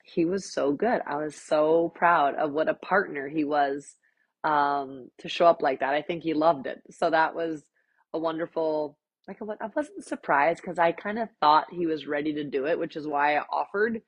he 0.03 0.25
was 0.25 0.53
so 0.53 0.73
good. 0.73 1.01
I 1.07 1.17
was 1.17 1.35
so 1.35 1.93
proud 1.95 2.35
of 2.35 2.53
what 2.53 2.69
a 2.69 2.75
partner 2.75 3.29
he 3.29 3.45
was 3.45 3.97
um, 4.45 5.11
to 5.19 5.29
show 5.29 5.47
up 5.47 5.63
like 5.63 5.81
that. 5.81 5.95
I 5.95 6.03
think 6.03 6.23
he 6.23 6.35
loved 6.35 6.67
it. 6.67 6.83
So 6.91 7.11
that 7.11 7.35
was 7.35 7.63
a 8.13 8.19
wonderful 8.19 8.97
like 9.29 9.39
I 9.41 9.69
wasn't 9.75 10.05
surprised 10.05 10.61
because 10.61 10.79
I 10.79 10.93
kind 10.93 11.19
of 11.19 11.29
thought 11.41 11.67
he 11.71 11.87
was 11.87 12.07
ready 12.07 12.35
to 12.35 12.45
do 12.45 12.67
it, 12.67 12.79
which 12.79 12.97
is 12.97 13.07
why 13.07 13.37
I 13.37 13.45
offered. 13.53 14.01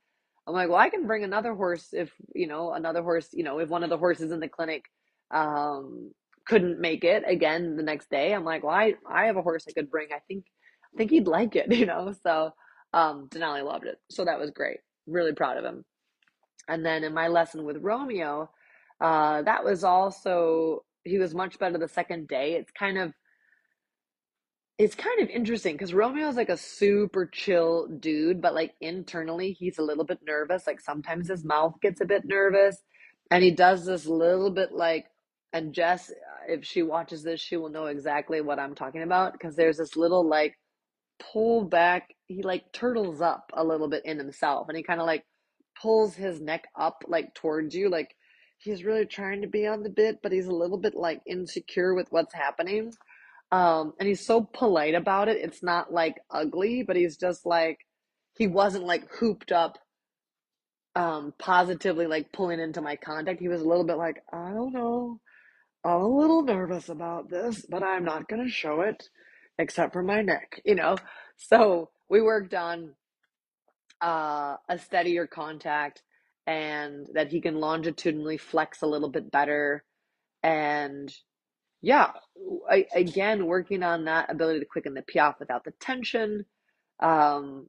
I'm 0.47 0.55
like, 0.55 0.69
well, 0.69 0.79
I 0.79 0.91
can 0.91 1.07
bring 1.07 1.25
another 1.25 1.55
horse 1.55 1.89
if 1.93 2.13
you 2.35 2.47
know 2.47 2.73
another 2.73 3.03
horse. 3.03 3.29
You 3.33 3.45
know, 3.45 3.59
if 3.59 3.69
one 3.69 3.85
of 3.85 3.91
the 3.91 3.99
horses 3.99 4.33
in 4.33 4.41
the 4.41 4.49
clinic 4.49 4.85
um, 5.31 6.11
couldn't 6.47 6.81
make 6.81 7.05
it 7.05 7.23
again 7.27 7.77
the 7.77 7.83
next 7.83 8.11
day, 8.11 8.35
I'm 8.35 8.45
like, 8.45 8.65
well, 8.65 8.75
I 8.75 8.95
I 9.09 9.27
have 9.27 9.37
a 9.37 9.43
horse 9.43 9.65
I 9.69 9.73
could 9.73 9.91
bring. 9.91 10.09
I 10.13 10.19
think 10.27 10.47
I 10.93 10.99
think 10.99 11.11
he'd 11.11 11.29
like 11.29 11.55
it, 11.57 11.73
you 11.73 11.87
know. 11.87 12.13
So 12.23 12.51
um, 12.93 13.29
Denali 13.29 13.65
loved 13.65 13.87
it, 13.87 13.99
so 14.11 14.25
that 14.25 14.41
was 14.41 14.51
great. 14.51 14.79
Really 15.07 15.35
proud 15.35 15.59
of 15.59 15.65
him. 15.65 15.85
And 16.69 16.85
then 16.85 17.05
in 17.05 17.13
my 17.13 17.29
lesson 17.29 17.65
with 17.65 17.79
Romeo, 17.83 18.51
uh, 19.01 19.43
that 19.43 19.65
was 19.65 19.85
also 19.85 20.85
he 21.05 21.19
was 21.19 21.35
much 21.35 21.59
better 21.59 21.79
the 21.79 21.89
second 21.89 22.29
day. 22.29 22.55
It's 22.55 22.73
kind 22.73 22.99
of 22.99 23.13
it's 24.79 24.95
kind 24.95 25.21
of 25.21 25.29
interesting 25.29 25.75
because 25.75 25.95
Romeo's 25.95 26.37
like 26.37 26.49
a 26.49 26.57
super 26.57 27.27
chill 27.27 27.87
dude, 28.01 28.41
but 28.41 28.55
like 28.55 28.73
internally 28.81 29.53
he's 29.53 29.79
a 29.79 29.83
little 29.83 30.05
bit 30.05 30.21
nervous. 30.27 30.67
Like 30.67 30.81
sometimes 30.81 31.29
his 31.29 31.45
mouth 31.45 31.75
gets 31.83 32.01
a 32.01 32.07
bit 32.07 32.25
nervous, 32.25 32.79
and 33.31 33.45
he 33.45 33.51
does 33.51 33.85
this 33.87 34.07
little 34.07 34.51
bit 34.51 34.73
like. 34.73 35.07
And 35.53 35.73
Jess, 35.73 36.11
if 36.49 36.65
she 36.65 36.83
watches 36.83 37.23
this, 37.23 37.41
she 37.41 37.57
will 37.57 37.69
know 37.69 37.87
exactly 37.87 38.41
what 38.41 38.59
I'm 38.59 38.75
talking 38.75 39.03
about 39.03 39.35
because 39.35 39.55
there's 39.55 39.77
this 39.77 39.97
little 39.97 40.29
like 40.29 40.57
pull 41.19 41.65
back. 41.65 42.15
He 42.27 42.43
like 42.43 42.73
turtles 42.73 43.21
up 43.21 43.51
a 43.55 43.65
little 43.65 43.89
bit 43.89 44.05
in 44.05 44.19
himself, 44.19 44.69
and 44.69 44.77
he 44.77 44.83
kind 44.83 45.01
of 45.01 45.07
like 45.07 45.25
pulls 45.81 46.15
his 46.15 46.41
neck 46.41 46.65
up 46.79 47.05
like 47.09 47.35
towards 47.35 47.75
you, 47.75 47.89
like 47.89 48.15
he's 48.59 48.85
really 48.85 49.07
trying 49.07 49.43
to 49.43 49.49
be 49.49 49.67
on 49.67 49.83
the 49.83 49.91
bit, 49.91 50.21
but 50.23 50.33
he's 50.33 50.47
a 50.47 50.55
little 50.55 50.79
bit 50.79 50.95
like 50.95 51.21
insecure 51.27 51.95
with 51.95 52.09
what's 52.11 52.35
happening. 52.35 52.93
Um, 53.53 53.93
and 54.01 54.09
he's 54.09 54.27
so 54.27 54.43
polite 54.43 54.95
about 54.95 55.29
it. 55.29 55.37
It's 55.37 55.63
not 55.63 55.93
like 55.93 56.17
ugly, 56.31 56.83
but 56.83 56.97
he's 56.97 57.17
just 57.17 57.45
like, 57.45 57.79
he 58.37 58.47
wasn't 58.47 58.85
like 58.85 59.09
hooped 59.21 59.53
up, 59.53 59.79
um, 60.97 61.35
positively 61.39 62.07
like 62.07 62.33
pulling 62.33 62.59
into 62.59 62.81
my 62.81 62.97
contact. 62.97 63.41
He 63.41 63.49
was 63.49 63.61
a 63.61 63.69
little 63.69 63.85
bit 63.85 63.99
like, 63.99 64.23
I 64.33 64.51
don't 64.51 64.73
know. 64.73 65.21
I'm 65.85 66.01
a 66.01 66.09
little 66.09 66.43
nervous 66.43 66.89
about 66.89 67.29
this, 67.29 67.67
but 67.69 67.83
I'm 67.83 68.05
not 68.05 68.29
going 68.29 68.43
to 68.43 68.51
show 68.51 68.81
it 68.81 69.09
except 69.59 69.93
for 69.93 70.03
my 70.03 70.23
neck, 70.23 70.61
you 70.65 70.75
know? 70.75 70.97
So 71.37 71.91
we 72.09 72.21
worked 72.23 72.55
on 72.55 72.95
uh, 74.01 74.57
a 74.69 74.79
steadier 74.79 75.27
contact 75.27 76.03
and 76.47 77.07
that 77.15 77.31
he 77.31 77.41
can 77.41 77.57
longitudinally 77.57 78.37
flex 78.39 78.83
a 78.83 78.87
little 78.87 79.11
bit 79.11 79.31
better 79.31 79.85
and 80.43 81.13
yeah, 81.85 82.13
I, 82.71 82.87
again, 82.95 83.47
working 83.47 83.83
on 83.83 84.07
that 84.07 84.31
ability 84.31 84.61
to 84.61 84.67
quicken 84.67 84.95
the 84.95 85.03
piaffe 85.03 85.39
without 85.39 85.65
the 85.65 85.73
tension. 85.81 86.47
Um, 86.99 87.69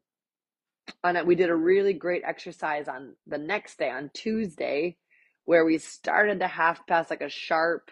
and 1.04 1.28
we 1.28 1.36
did 1.36 1.50
a 1.50 1.56
really 1.56 1.94
great 1.94 2.24
exercise 2.26 2.88
on 2.88 3.16
the 3.28 3.38
next 3.38 3.78
day, 3.78 3.90
on 3.90 4.12
Tuesday, 4.14 4.96
where 5.44 5.66
we 5.66 5.78
started 5.80 6.40
the 6.40 6.48
half 6.48 6.88
pass 6.88 7.10
like 7.10 7.22
a 7.22 7.30
sharp 7.30 7.92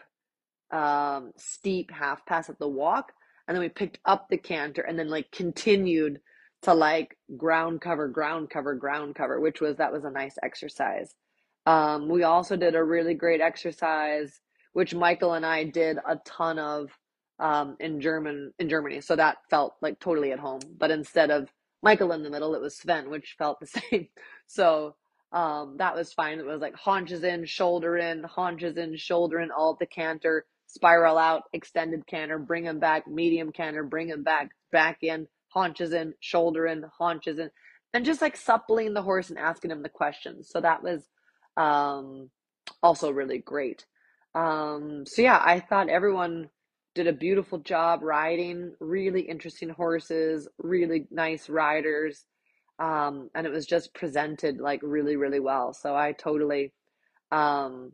um, 0.71 1.33
steep 1.37 1.91
half 1.91 2.25
pass 2.25 2.49
at 2.49 2.57
the 2.57 2.69
walk, 2.69 3.11
and 3.47 3.55
then 3.55 3.61
we 3.61 3.69
picked 3.69 3.99
up 4.05 4.27
the 4.29 4.37
canter 4.37 4.81
and 4.81 4.97
then 4.97 5.09
like 5.09 5.31
continued 5.31 6.19
to 6.63 6.73
like 6.73 7.17
ground 7.37 7.81
cover, 7.81 8.07
ground 8.07 8.49
cover, 8.49 8.75
ground 8.75 9.15
cover, 9.15 9.39
which 9.39 9.61
was 9.61 9.77
that 9.77 9.91
was 9.91 10.05
a 10.05 10.09
nice 10.09 10.35
exercise. 10.43 11.13
Um, 11.65 12.09
we 12.09 12.23
also 12.23 12.55
did 12.55 12.75
a 12.75 12.83
really 12.83 13.13
great 13.13 13.41
exercise, 13.41 14.39
which 14.73 14.95
Michael 14.95 15.33
and 15.33 15.45
I 15.45 15.65
did 15.65 15.97
a 15.97 16.17
ton 16.25 16.59
of 16.59 16.89
um, 17.39 17.75
in 17.79 17.99
German 18.01 18.53
in 18.59 18.69
Germany. 18.69 19.01
So 19.01 19.15
that 19.15 19.37
felt 19.49 19.75
like 19.81 19.99
totally 19.99 20.31
at 20.31 20.39
home. 20.39 20.61
But 20.77 20.91
instead 20.91 21.31
of 21.31 21.49
Michael 21.81 22.13
in 22.13 22.23
the 22.23 22.29
middle, 22.29 22.55
it 22.55 22.61
was 22.61 22.77
Sven, 22.77 23.09
which 23.09 23.35
felt 23.37 23.59
the 23.59 23.67
same. 23.91 24.07
So 24.47 24.95
um, 25.33 25.75
that 25.77 25.95
was 25.95 26.13
fine. 26.13 26.39
It 26.39 26.45
was 26.45 26.61
like 26.61 26.75
haunches 26.75 27.23
in, 27.23 27.45
shoulder 27.45 27.97
in, 27.97 28.23
haunches 28.23 28.77
in, 28.77 28.95
shoulder 28.95 29.39
in, 29.39 29.51
all 29.51 29.75
the 29.79 29.85
canter, 29.85 30.45
spiral 30.73 31.17
out, 31.17 31.43
extended 31.53 32.07
canter, 32.07 32.39
bring 32.39 32.65
him 32.65 32.79
back, 32.79 33.07
medium 33.07 33.51
canter, 33.51 33.83
bring 33.83 34.07
him 34.07 34.23
back, 34.23 34.49
back 34.71 35.03
in, 35.03 35.27
haunches 35.49 35.93
in, 35.93 36.13
shoulder 36.19 36.65
in, 36.65 36.83
haunches 36.97 37.37
in, 37.37 37.49
and 37.93 38.03
just 38.03 38.21
like 38.21 38.35
suppling 38.35 38.93
the 38.93 39.01
horse 39.01 39.29
and 39.29 39.37
asking 39.37 39.69
him 39.69 39.83
the 39.83 39.89
questions. 39.89 40.49
So 40.49 40.59
that 40.61 40.81
was 40.81 41.07
um, 41.57 42.31
also 42.81 43.11
really 43.11 43.37
great. 43.37 43.85
Um, 44.33 45.05
so 45.05 45.21
yeah, 45.21 45.39
I 45.43 45.59
thought 45.59 45.89
everyone 45.89 46.49
did 46.95 47.05
a 47.07 47.13
beautiful 47.13 47.59
job 47.59 48.01
riding, 48.01 48.73
really 48.79 49.21
interesting 49.21 49.69
horses, 49.69 50.47
really 50.57 51.05
nice 51.11 51.49
riders. 51.49 52.25
Um, 52.79 53.29
and 53.35 53.45
it 53.45 53.53
was 53.53 53.67
just 53.67 53.93
presented 53.93 54.59
like 54.59 54.79
really, 54.81 55.15
really 55.15 55.39
well. 55.39 55.73
So 55.73 55.95
I 55.95 56.13
totally 56.13 56.73
um, 57.31 57.91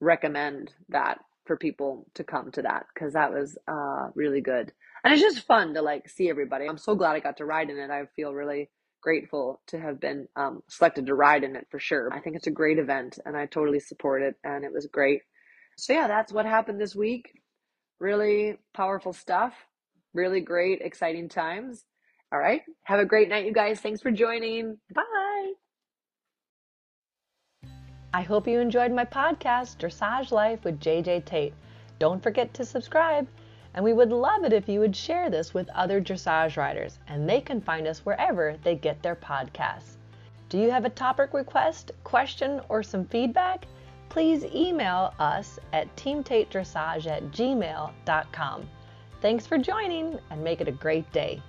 recommend 0.00 0.74
that 0.90 1.18
for 1.48 1.58
people 1.58 2.06
to 2.16 2.24
come 2.24 2.52
to 2.52 2.62
that 2.62 2.86
because 2.94 3.14
that 3.14 3.32
was 3.32 3.58
uh, 3.68 4.10
really 4.16 4.42
good. 4.42 4.72
And 5.04 5.14
it's 5.14 5.22
just 5.22 5.46
fun 5.46 5.74
to 5.74 5.82
like 5.82 6.10
see 6.10 6.30
everybody. 6.30 6.66
I'm 6.68 6.78
so 6.78 6.96
glad 6.96 7.16
I 7.16 7.20
got 7.20 7.38
to 7.38 7.46
ride 7.46 7.70
in 7.70 7.78
it. 7.78 7.90
I 7.90 8.04
feel 8.16 8.34
really 8.34 8.70
grateful 9.02 9.62
to 9.68 9.80
have 9.80 10.00
been 10.00 10.28
um, 10.36 10.62
selected 10.70 11.06
to 11.08 11.14
ride 11.16 11.44
in 11.44 11.56
it 11.56 11.68
for 11.70 11.80
sure. 11.80 12.12
I 12.14 12.20
think 12.20 12.36
it's 12.36 12.48
a 12.48 12.52
great 12.52 12.80
event 12.80 13.20
and 13.26 13.36
I 13.36 13.46
totally 13.46 13.80
support 13.80 14.22
it 14.22 14.36
and 14.44 14.64
it 14.64 14.72
was 14.74 14.88
great. 14.92 15.22
So 15.78 15.94
yeah, 15.94 16.08
that's 16.08 16.32
what 16.32 16.46
happened 16.46 16.80
this 16.80 16.96
week. 16.96 17.32
Really 18.00 18.56
powerful 18.74 19.14
stuff. 19.14 19.54
Really 20.14 20.40
great, 20.42 20.82
exciting 20.82 21.28
times. 21.30 21.84
All 22.32 22.40
right. 22.40 22.62
Have 22.84 23.00
a 23.00 23.06
great 23.06 23.30
night, 23.30 23.46
you 23.46 23.54
guys. 23.54 23.80
Thanks 23.80 24.02
for 24.02 24.12
joining. 24.12 24.78
Bye. 24.94 25.27
I 28.12 28.22
hope 28.22 28.48
you 28.48 28.60
enjoyed 28.60 28.92
my 28.92 29.04
podcast, 29.04 29.78
Dressage 29.78 30.30
Life 30.30 30.64
with 30.64 30.80
JJ 30.80 31.24
Tate. 31.24 31.54
Don't 31.98 32.22
forget 32.22 32.52
to 32.54 32.64
subscribe, 32.64 33.28
and 33.74 33.84
we 33.84 33.92
would 33.92 34.10
love 34.10 34.44
it 34.44 34.52
if 34.52 34.68
you 34.68 34.80
would 34.80 34.96
share 34.96 35.30
this 35.30 35.54
with 35.54 35.68
other 35.70 36.00
dressage 36.00 36.56
riders, 36.56 36.98
and 37.06 37.28
they 37.28 37.40
can 37.40 37.60
find 37.60 37.86
us 37.86 38.04
wherever 38.04 38.56
they 38.62 38.74
get 38.74 39.02
their 39.02 39.16
podcasts. 39.16 39.96
Do 40.48 40.58
you 40.58 40.70
have 40.70 40.84
a 40.84 40.90
topic 40.90 41.34
request, 41.34 41.92
question, 42.04 42.60
or 42.68 42.82
some 42.82 43.04
feedback? 43.04 43.66
please 44.08 44.44
email 44.54 45.14
us 45.18 45.58
at 45.72 45.94
teamtatedressage 45.96 47.06
at 47.06 47.22
gmail.com. 47.30 48.68
Thanks 49.20 49.46
for 49.46 49.58
joining 49.58 50.18
and 50.30 50.42
make 50.42 50.60
it 50.60 50.68
a 50.68 50.72
great 50.72 51.10
day. 51.12 51.42